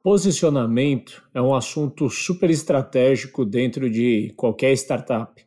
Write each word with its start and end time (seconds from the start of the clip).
Posicionamento 0.00 1.24
é 1.34 1.42
um 1.42 1.52
assunto 1.52 2.08
super 2.08 2.48
estratégico 2.50 3.44
dentro 3.44 3.90
de 3.90 4.32
qualquer 4.36 4.72
startup. 4.74 5.44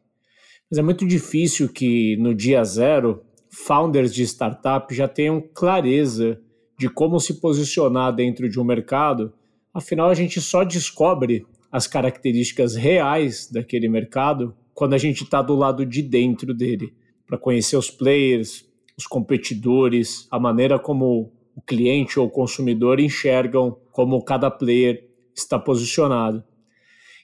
Mas 0.70 0.78
é 0.78 0.82
muito 0.82 1.08
difícil 1.08 1.70
que 1.70 2.18
no 2.18 2.36
dia 2.36 2.62
zero, 2.66 3.24
founders 3.50 4.14
de 4.14 4.24
startup 4.24 4.94
já 4.94 5.08
tenham 5.08 5.42
clareza 5.54 6.42
de 6.78 6.90
como 6.90 7.18
se 7.18 7.40
posicionar 7.40 8.14
dentro 8.14 8.50
de 8.50 8.60
um 8.60 8.64
mercado. 8.66 9.34
Afinal, 9.74 10.10
a 10.10 10.14
gente 10.14 10.42
só 10.42 10.66
descobre 10.66 11.46
as 11.72 11.88
características 11.88 12.76
reais 12.76 13.50
daquele 13.50 13.88
mercado 13.88 14.54
quando 14.74 14.96
a 14.96 14.98
gente 14.98 15.24
está 15.24 15.42
do 15.42 15.56
lado 15.56 15.86
de 15.86 16.02
dentro 16.02 16.54
dele, 16.54 16.94
para 17.26 17.38
conhecer 17.38 17.78
os 17.78 17.90
players, 17.90 18.66
os 18.98 19.08
competidores, 19.08 20.28
a 20.30 20.38
maneira 20.38 20.78
como 20.78 21.32
o 21.56 21.62
cliente 21.62 22.20
ou 22.20 22.28
o 22.28 22.32
consumidor 22.32 23.00
enxergam 23.00 23.78
como 23.92 24.24
cada 24.24 24.50
player 24.50 25.08
está 25.36 25.60
posicionado. 25.60 26.44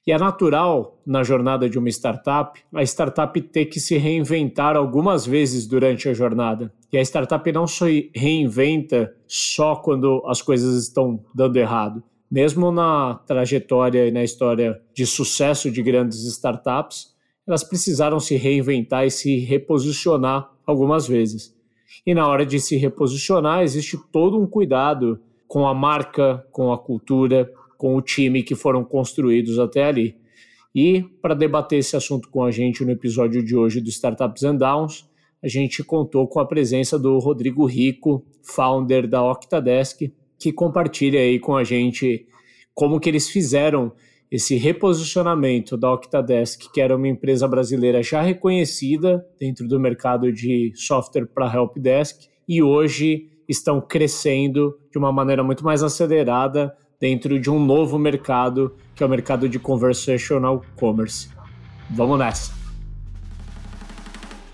E 0.05 0.11
é 0.13 0.17
natural, 0.17 1.01
na 1.05 1.21
jornada 1.21 1.69
de 1.69 1.77
uma 1.77 1.89
startup, 1.89 2.57
a 2.73 2.81
startup 2.83 3.41
ter 3.41 3.65
que 3.65 3.77
se 3.77 3.97
reinventar 3.97 4.77
algumas 4.77 5.25
vezes 5.25 5.67
durante 5.67 6.07
a 6.07 6.13
jornada. 6.13 6.71
E 6.91 6.97
a 6.97 7.01
startup 7.01 7.51
não 7.51 7.67
se 7.67 8.09
reinventa 8.15 9.13
só 9.27 9.75
quando 9.75 10.23
as 10.25 10.41
coisas 10.41 10.81
estão 10.81 11.19
dando 11.35 11.57
errado. 11.57 12.01
Mesmo 12.31 12.71
na 12.71 13.15
trajetória 13.27 14.07
e 14.07 14.11
na 14.11 14.23
história 14.23 14.81
de 14.93 15.05
sucesso 15.05 15.69
de 15.69 15.81
grandes 15.81 16.23
startups, 16.23 17.13
elas 17.45 17.65
precisaram 17.65 18.19
se 18.19 18.37
reinventar 18.37 19.05
e 19.05 19.11
se 19.11 19.39
reposicionar 19.39 20.49
algumas 20.65 21.05
vezes. 21.05 21.53
E 22.05 22.13
na 22.13 22.25
hora 22.27 22.45
de 22.45 22.61
se 22.61 22.77
reposicionar, 22.77 23.63
existe 23.63 23.97
todo 24.11 24.39
um 24.39 24.47
cuidado 24.47 25.19
com 25.47 25.67
a 25.67 25.73
marca, 25.73 26.45
com 26.51 26.71
a 26.71 26.77
cultura, 26.77 27.49
com 27.77 27.95
o 27.95 28.01
time 28.01 28.43
que 28.43 28.55
foram 28.55 28.83
construídos 28.83 29.59
até 29.59 29.85
ali. 29.85 30.17
E 30.75 31.03
para 31.21 31.33
debater 31.33 31.79
esse 31.79 31.95
assunto 31.95 32.29
com 32.29 32.43
a 32.43 32.51
gente 32.51 32.83
no 32.83 32.91
episódio 32.91 33.43
de 33.43 33.55
hoje 33.55 33.81
do 33.81 33.89
Startups 33.89 34.43
and 34.43 34.55
Downs, 34.55 35.09
a 35.41 35.47
gente 35.47 35.83
contou 35.83 36.27
com 36.27 36.39
a 36.39 36.45
presença 36.45 36.97
do 36.97 37.17
Rodrigo 37.19 37.65
Rico, 37.65 38.25
founder 38.43 39.07
da 39.07 39.23
Octadesk, 39.23 40.11
que 40.39 40.51
compartilha 40.51 41.19
aí 41.19 41.39
com 41.39 41.55
a 41.55 41.63
gente 41.63 42.27
como 42.73 42.99
que 42.99 43.09
eles 43.09 43.29
fizeram 43.29 43.91
esse 44.29 44.55
reposicionamento 44.55 45.77
da 45.77 45.91
Octadesk, 45.91 46.71
que 46.71 46.81
era 46.81 46.95
uma 46.95 47.07
empresa 47.07 47.47
brasileira 47.47 48.03
já 48.03 48.21
reconhecida 48.21 49.25
dentro 49.39 49.67
do 49.67 49.79
mercado 49.79 50.31
de 50.31 50.73
software 50.75 51.27
para 51.27 51.51
helpdesk, 51.51 52.27
e 52.47 52.61
hoje 52.61 53.29
estão 53.47 53.79
crescendo 53.79 54.77
de 54.91 54.97
uma 54.97 55.11
maneira 55.11 55.43
muito 55.43 55.63
mais 55.63 55.83
acelerada 55.83 56.75
dentro 56.99 57.39
de 57.39 57.49
um 57.49 57.63
novo 57.63 57.97
mercado, 57.97 58.75
que 58.95 59.03
é 59.03 59.05
o 59.05 59.09
mercado 59.09 59.47
de 59.47 59.59
conversational 59.59 60.63
commerce. 60.75 61.29
Vamos 61.89 62.19
nessa! 62.19 62.57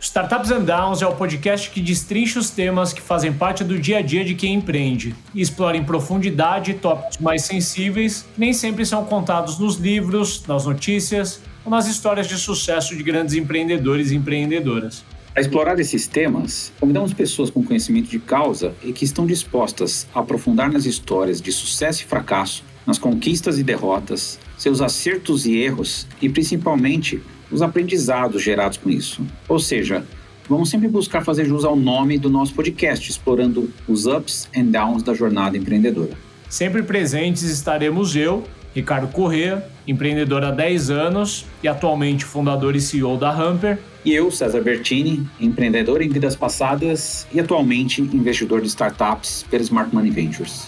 Startups 0.04 0.52
and 0.52 0.66
Downs 0.66 1.02
é 1.02 1.08
o 1.08 1.16
podcast 1.16 1.70
que 1.70 1.80
destrincha 1.80 2.38
os 2.38 2.50
temas 2.50 2.92
que 2.92 3.02
fazem 3.02 3.32
parte 3.32 3.64
do 3.64 3.80
dia 3.80 4.00
a 4.00 4.02
dia 4.02 4.26
de 4.26 4.36
quem 4.36 4.54
empreende 4.54 5.16
e 5.34 5.42
explora 5.42 5.78
em 5.78 5.84
profundidade 5.84 6.74
tópicos 6.74 7.20
mais 7.20 7.44
sensíveis 7.44 8.26
que 8.34 8.40
nem 8.40 8.52
sempre 8.52 8.86
são 8.86 9.06
contados 9.06 9.58
nos 9.58 9.78
livros, 9.78 10.46
nas 10.46 10.66
notícias 10.66 11.42
ou 11.64 11.72
nas 11.72 11.88
histórias 11.88 12.28
de 12.28 12.38
sucesso 12.38 12.96
de 12.98 13.02
grandes 13.02 13.34
empreendedores 13.34 14.12
e 14.12 14.16
empreendedoras. 14.16 15.06
A 15.36 15.42
explorar 15.42 15.80
esses 15.80 16.06
temas, 16.06 16.72
convidamos 16.80 17.12
pessoas 17.12 17.50
com 17.50 17.64
conhecimento 17.64 18.08
de 18.08 18.20
causa 18.20 18.76
e 18.84 18.94
que 18.94 19.04
estão 19.04 19.26
dispostas 19.26 20.06
a 20.14 20.20
aprofundar 20.20 20.72
nas 20.72 20.86
histórias 20.86 21.42
de 21.42 21.52
sucesso 21.52 22.04
e 22.04 22.06
fracasso, 22.06 22.64
nas 22.86 23.00
conquistas 23.00 23.58
e 23.58 23.64
derrotas, 23.64 24.38
seus 24.56 24.80
acertos 24.80 25.48
e 25.48 25.58
erros 25.58 26.06
e, 26.22 26.30
principalmente, 26.30 27.20
os 27.50 27.64
aprendizados 27.64 28.44
gerados 28.44 28.78
com 28.78 28.92
isso. 28.92 29.26
Ou 29.50 29.58
seja, 29.58 30.06
vamos 30.48 30.70
sempre 30.70 30.88
buscar 30.88 31.26
fazer 31.26 31.46
jus 31.46 31.66
ao 31.66 31.76
nome 31.76 32.20
do 32.20 32.30
nosso 32.30 32.54
podcast, 32.54 33.10
explorando 33.10 33.72
os 33.88 34.06
ups 34.06 34.48
and 34.56 34.66
downs 34.66 35.02
da 35.02 35.16
jornada 35.16 35.58
empreendedora. 35.58 36.16
Sempre 36.48 36.84
presentes 36.84 37.42
estaremos 37.42 38.16
eu, 38.16 38.44
Ricardo 38.74 39.08
Corrêa, 39.08 39.66
empreendedor 39.88 40.44
há 40.44 40.52
10 40.52 40.90
anos 40.90 41.46
e 41.62 41.68
atualmente 41.68 42.26
fundador 42.26 42.76
e 42.76 42.82
CEO 42.82 43.18
da 43.18 43.30
Hamper. 43.30 43.78
E 44.04 44.14
eu, 44.14 44.32
César 44.32 44.62
Bertini, 44.62 45.28
empreendedor 45.40 46.02
em 46.02 46.10
vidas 46.10 46.36
passadas 46.36 47.28
e 47.32 47.40
atualmente 47.40 48.02
investidor 48.02 48.62
de 48.62 48.68
startups 48.68 49.46
pela 49.50 49.64
Smart 49.64 49.94
Money 49.94 50.12
Ventures. 50.12 50.68